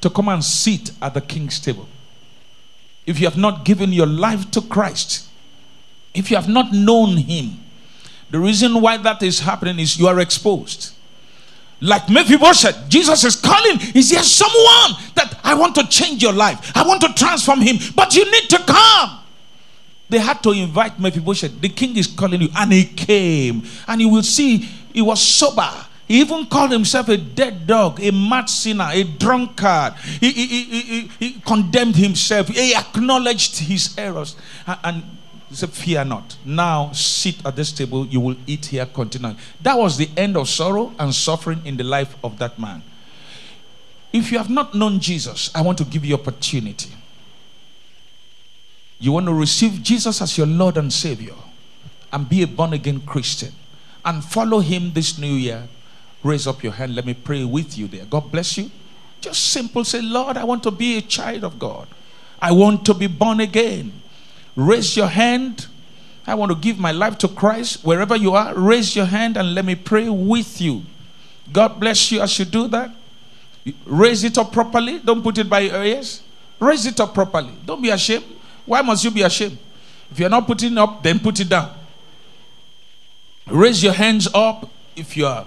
to 0.00 0.10
come 0.10 0.28
and 0.28 0.44
sit 0.44 0.90
at 1.00 1.14
the 1.14 1.20
king's 1.20 1.60
table. 1.60 1.88
If 3.06 3.20
you 3.20 3.26
have 3.26 3.36
not 3.36 3.64
given 3.64 3.92
your 3.92 4.06
life 4.06 4.50
to 4.52 4.60
Christ, 4.60 5.28
if 6.14 6.30
you 6.30 6.36
have 6.36 6.48
not 6.48 6.72
known 6.72 7.16
him, 7.16 7.60
the 8.30 8.38
reason 8.38 8.80
why 8.80 8.96
that 8.98 9.22
is 9.22 9.40
happening 9.40 9.78
is 9.78 9.98
you 9.98 10.06
are 10.06 10.20
exposed. 10.20 10.94
Like 11.80 12.08
Mephibosheth, 12.08 12.88
Jesus 12.88 13.24
is 13.24 13.36
calling. 13.36 13.78
Is 13.94 14.10
there 14.10 14.22
someone 14.22 15.00
that 15.14 15.40
I 15.42 15.54
want 15.54 15.74
to 15.76 15.86
change 15.86 16.22
your 16.22 16.32
life? 16.32 16.72
I 16.74 16.86
want 16.86 17.00
to 17.02 17.12
transform 17.14 17.60
him, 17.60 17.76
but 17.96 18.14
you 18.14 18.30
need 18.30 18.50
to 18.50 18.58
come. 18.58 19.19
They 20.10 20.18
had 20.18 20.42
to 20.42 20.50
invite 20.50 20.98
Mephibosheth. 20.98 21.60
The 21.60 21.68
king 21.68 21.96
is 21.96 22.08
calling 22.08 22.42
you, 22.42 22.48
and 22.56 22.72
he 22.72 22.84
came. 22.84 23.62
And 23.86 24.00
you 24.00 24.08
will 24.08 24.24
see 24.24 24.58
he 24.92 25.00
was 25.00 25.22
sober. 25.22 25.70
He 26.08 26.20
even 26.20 26.46
called 26.46 26.72
himself 26.72 27.08
a 27.08 27.16
dead 27.16 27.68
dog, 27.68 28.02
a 28.02 28.10
mad 28.10 28.50
sinner, 28.50 28.88
a 28.90 29.04
drunkard. 29.04 29.94
He, 30.18 30.32
he, 30.32 30.46
he, 30.64 31.10
he 31.20 31.40
condemned 31.46 31.94
himself. 31.94 32.48
He 32.48 32.74
acknowledged 32.74 33.60
his 33.60 33.94
errors. 33.96 34.34
And 34.82 35.04
he 35.48 35.54
said, 35.54 35.70
Fear 35.70 36.06
not. 36.06 36.36
Now 36.44 36.90
sit 36.90 37.46
at 37.46 37.54
this 37.54 37.70
table. 37.70 38.04
You 38.06 38.18
will 38.18 38.36
eat 38.48 38.66
here 38.66 38.86
continually. 38.86 39.36
That 39.62 39.78
was 39.78 39.96
the 39.96 40.10
end 40.16 40.36
of 40.36 40.48
sorrow 40.48 40.92
and 40.98 41.14
suffering 41.14 41.62
in 41.64 41.76
the 41.76 41.84
life 41.84 42.16
of 42.24 42.38
that 42.40 42.58
man. 42.58 42.82
If 44.12 44.32
you 44.32 44.38
have 44.38 44.50
not 44.50 44.74
known 44.74 44.98
Jesus, 44.98 45.52
I 45.54 45.62
want 45.62 45.78
to 45.78 45.84
give 45.84 46.04
you 46.04 46.16
opportunity 46.16 46.90
you 49.00 49.12
want 49.12 49.26
to 49.26 49.34
receive 49.34 49.82
Jesus 49.82 50.20
as 50.20 50.36
your 50.36 50.46
Lord 50.46 50.76
and 50.76 50.92
Savior 50.92 51.34
and 52.12 52.28
be 52.28 52.42
a 52.42 52.46
born 52.46 52.74
again 52.74 53.00
Christian 53.00 53.52
and 54.04 54.22
follow 54.22 54.60
Him 54.60 54.92
this 54.92 55.18
new 55.18 55.32
year, 55.32 55.68
raise 56.22 56.46
up 56.46 56.62
your 56.62 56.72
hand. 56.72 56.94
Let 56.94 57.06
me 57.06 57.14
pray 57.14 57.44
with 57.44 57.78
you 57.78 57.88
there. 57.88 58.04
God 58.04 58.30
bless 58.30 58.58
you. 58.58 58.70
Just 59.20 59.44
simple 59.48 59.84
say, 59.84 60.02
Lord, 60.02 60.36
I 60.36 60.44
want 60.44 60.62
to 60.64 60.70
be 60.70 60.98
a 60.98 61.00
child 61.00 61.44
of 61.44 61.58
God. 61.58 61.88
I 62.40 62.52
want 62.52 62.84
to 62.86 62.94
be 62.94 63.06
born 63.06 63.40
again. 63.40 63.92
Raise 64.54 64.96
your 64.96 65.08
hand. 65.08 65.66
I 66.26 66.34
want 66.34 66.52
to 66.52 66.56
give 66.56 66.78
my 66.78 66.92
life 66.92 67.18
to 67.18 67.28
Christ. 67.28 67.84
Wherever 67.84 68.16
you 68.16 68.32
are, 68.32 68.54
raise 68.54 68.94
your 68.94 69.06
hand 69.06 69.36
and 69.36 69.54
let 69.54 69.64
me 69.64 69.74
pray 69.74 70.08
with 70.08 70.60
you. 70.60 70.82
God 71.52 71.80
bless 71.80 72.12
you 72.12 72.20
as 72.20 72.38
you 72.38 72.44
do 72.44 72.68
that. 72.68 72.90
Raise 73.84 74.24
it 74.24 74.38
up 74.38 74.52
properly. 74.52 74.98
Don't 74.98 75.22
put 75.22 75.38
it 75.38 75.48
by 75.48 75.60
your 75.60 75.84
ears. 75.84 76.22
Raise 76.58 76.86
it 76.86 77.00
up 77.00 77.14
properly. 77.14 77.52
Don't 77.64 77.82
be 77.82 77.90
ashamed. 77.90 78.24
Why 78.70 78.82
must 78.82 79.02
you 79.02 79.10
be 79.10 79.22
ashamed? 79.22 79.58
If 80.12 80.20
you're 80.20 80.28
not 80.28 80.46
putting 80.46 80.78
up, 80.78 81.02
then 81.02 81.18
put 81.18 81.40
it 81.40 81.48
down. 81.48 81.76
Raise 83.48 83.82
your 83.82 83.92
hands 83.92 84.28
up 84.32 84.70
if 84.94 85.16
you 85.16 85.26
are 85.26 85.44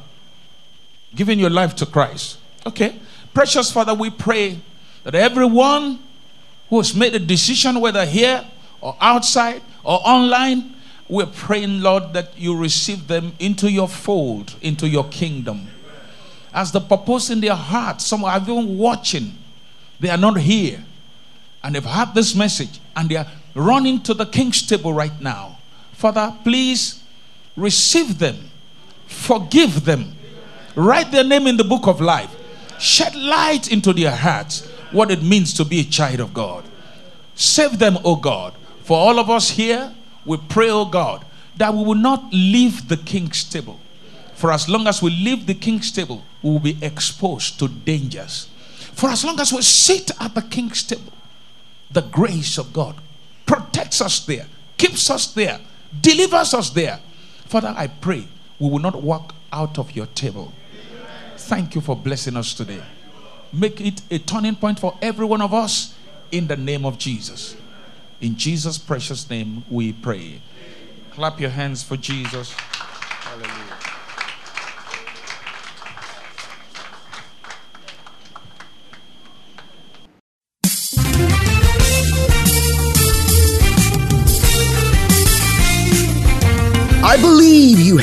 giving 1.15 1.39
your 1.39 1.49
life 1.49 1.73
to 1.77 1.85
Christ. 1.85 2.37
Okay. 2.67 2.99
Precious 3.33 3.71
Father, 3.71 3.93
we 3.93 4.09
pray 4.09 4.59
that 5.05 5.15
everyone 5.15 5.99
who 6.69 6.79
has 6.79 6.93
made 6.93 7.15
a 7.15 7.19
decision, 7.19 7.79
whether 7.79 8.05
here 8.05 8.45
or 8.81 8.97
outside 8.99 9.61
or 9.85 10.01
online, 10.03 10.75
we're 11.07 11.25
praying, 11.25 11.79
Lord, 11.79 12.11
that 12.11 12.37
you 12.37 12.57
receive 12.57 13.07
them 13.07 13.31
into 13.39 13.71
your 13.71 13.87
fold, 13.87 14.53
into 14.61 14.85
your 14.85 15.07
kingdom. 15.07 15.69
As 16.53 16.73
the 16.73 16.81
purpose 16.81 17.29
in 17.29 17.39
their 17.39 17.55
heart, 17.55 18.01
some 18.01 18.25
are 18.25 18.37
even 18.37 18.77
watching, 18.77 19.31
they 20.01 20.09
are 20.09 20.17
not 20.17 20.41
here 20.41 20.83
and 21.63 21.75
they've 21.75 21.85
heard 21.85 22.13
this 22.13 22.35
message 22.35 22.79
and 22.95 23.09
they 23.09 23.15
are 23.15 23.27
running 23.55 24.01
to 24.01 24.13
the 24.13 24.25
king's 24.25 24.65
table 24.65 24.93
right 24.93 25.19
now. 25.21 25.57
Father, 25.93 26.35
please 26.43 27.01
receive 27.55 28.19
them, 28.19 28.37
forgive 29.07 29.85
them, 29.85 30.15
write 30.75 31.11
their 31.11 31.23
name 31.23 31.47
in 31.47 31.57
the 31.57 31.63
book 31.63 31.87
of 31.87 32.01
life, 32.01 32.33
shed 32.79 33.15
light 33.15 33.71
into 33.71 33.93
their 33.93 34.15
hearts 34.15 34.67
what 34.91 35.11
it 35.11 35.23
means 35.23 35.53
to 35.53 35.65
be 35.65 35.79
a 35.79 35.83
child 35.83 36.19
of 36.19 36.33
God. 36.33 36.63
Save 37.35 37.79
them, 37.79 37.97
O 38.03 38.15
God. 38.15 38.53
For 38.83 38.97
all 38.97 39.19
of 39.19 39.29
us 39.29 39.49
here, 39.49 39.93
we 40.25 40.37
pray, 40.37 40.69
O 40.69 40.85
God, 40.85 41.25
that 41.57 41.73
we 41.73 41.83
will 41.83 41.95
not 41.95 42.31
leave 42.31 42.89
the 42.89 42.97
king's 42.97 43.43
table. 43.43 43.79
For 44.35 44.51
as 44.51 44.67
long 44.67 44.87
as 44.87 45.01
we 45.01 45.09
leave 45.09 45.47
the 45.47 45.53
king's 45.53 45.91
table, 45.91 46.23
we 46.41 46.51
will 46.51 46.59
be 46.59 46.77
exposed 46.81 47.57
to 47.59 47.67
dangers. 47.67 48.49
For 48.93 49.09
as 49.09 49.23
long 49.23 49.39
as 49.39 49.53
we 49.53 49.61
sit 49.61 50.11
at 50.19 50.35
the 50.35 50.41
king's 50.41 50.83
table, 50.83 51.12
the 51.91 52.01
grace 52.01 52.57
of 52.57 52.73
God 52.73 52.95
protects 53.45 54.01
us 54.01 54.25
there, 54.25 54.47
keeps 54.77 55.09
us 55.09 55.27
there, 55.33 55.59
delivers 56.01 56.53
us 56.53 56.69
there. 56.71 56.99
Father, 57.45 57.73
I 57.75 57.87
pray 57.87 58.27
we 58.59 58.69
will 58.69 58.79
not 58.79 59.01
walk 59.01 59.35
out 59.51 59.77
of 59.77 59.95
your 59.95 60.07
table. 60.07 60.53
Thank 61.37 61.75
you 61.75 61.81
for 61.81 61.95
blessing 61.95 62.37
us 62.37 62.53
today. 62.53 62.81
Make 63.51 63.81
it 63.81 64.01
a 64.09 64.17
turning 64.17 64.55
point 64.55 64.79
for 64.79 64.97
every 65.01 65.25
one 65.25 65.41
of 65.41 65.53
us 65.53 65.93
in 66.31 66.47
the 66.47 66.57
name 66.57 66.85
of 66.85 66.97
Jesus. 66.97 67.55
In 68.21 68.37
Jesus' 68.37 68.77
precious 68.77 69.29
name 69.29 69.63
we 69.69 69.93
pray. 69.93 70.41
Clap 71.11 71.39
your 71.39 71.51
hands 71.51 71.83
for 71.83 71.97
Jesus. 71.97 72.55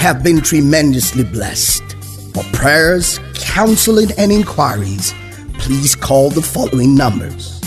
Have 0.00 0.22
been 0.22 0.40
tremendously 0.40 1.24
blessed. 1.24 1.82
For 2.32 2.42
prayers, 2.54 3.20
counseling, 3.34 4.08
and 4.16 4.32
inquiries, 4.32 5.12
please 5.58 5.94
call 5.94 6.30
the 6.30 6.40
following 6.40 6.94
numbers 6.94 7.60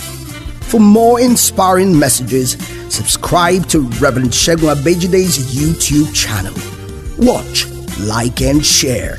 For 0.66 0.80
more 0.82 1.22
inspiring 1.22 1.98
messages, 1.98 2.58
subscribe 2.94 3.66
to 3.68 3.88
Reverend 4.02 4.32
Segun 4.32 4.76
Abejide's 4.76 5.56
YouTube 5.56 6.14
channel. 6.14 6.54
Watch, 7.18 7.66
like, 8.00 8.42
and 8.42 8.66
share. 8.66 9.18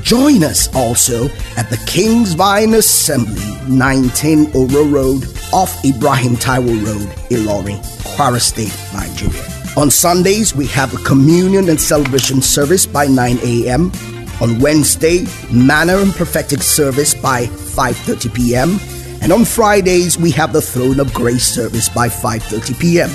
Join 0.00 0.42
us 0.42 0.74
also 0.74 1.26
at 1.58 1.68
the 1.68 1.76
King's 1.86 2.32
Vine 2.32 2.72
Assembly, 2.74 3.58
19 3.68 4.52
Oro 4.54 4.84
Road, 4.84 5.26
off 5.52 5.84
Ibrahim 5.84 6.36
Taiwo 6.36 6.82
Road, 6.86 7.08
Ilorin, 7.28 7.78
Kwara 8.14 8.40
State, 8.40 8.74
Nigeria. 8.94 9.44
On 9.76 9.90
Sundays, 9.90 10.54
we 10.54 10.66
have 10.68 10.94
a 10.94 10.98
communion 11.04 11.68
and 11.68 11.78
celebration 11.78 12.40
service 12.40 12.86
by 12.86 13.06
9 13.06 13.38
a.m. 13.42 13.92
On 14.40 14.58
Wednesday, 14.58 15.26
Manna 15.50 15.96
and 15.98 16.12
Prophetic 16.12 16.62
Service 16.62 17.14
by 17.14 17.46
5:30 17.46 18.34
p.m. 18.34 18.78
And 19.22 19.32
on 19.32 19.44
Fridays, 19.44 20.18
we 20.18 20.30
have 20.32 20.52
the 20.52 20.60
Throne 20.60 21.00
of 21.00 21.12
Grace 21.14 21.46
service 21.46 21.88
by 21.88 22.08
5:30 22.08 22.78
p.m. 22.78 23.10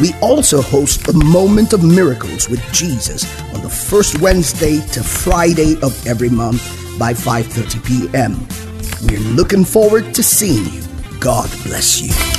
We 0.00 0.14
also 0.20 0.62
host 0.62 1.04
the 1.06 1.12
Moment 1.12 1.72
of 1.72 1.82
Miracles 1.84 2.48
with 2.48 2.62
Jesus 2.72 3.24
on 3.54 3.62
the 3.62 3.68
first 3.68 4.20
Wednesday 4.20 4.80
to 4.92 5.02
Friday 5.02 5.76
of 5.82 5.92
every 6.06 6.30
month 6.30 6.62
by 6.98 7.12
5:30 7.12 7.84
p.m. 7.84 8.32
We're 9.06 9.28
looking 9.34 9.64
forward 9.64 10.14
to 10.14 10.22
seeing 10.22 10.64
you. 10.72 10.82
God 11.20 11.50
bless 11.64 12.00
you. 12.00 12.35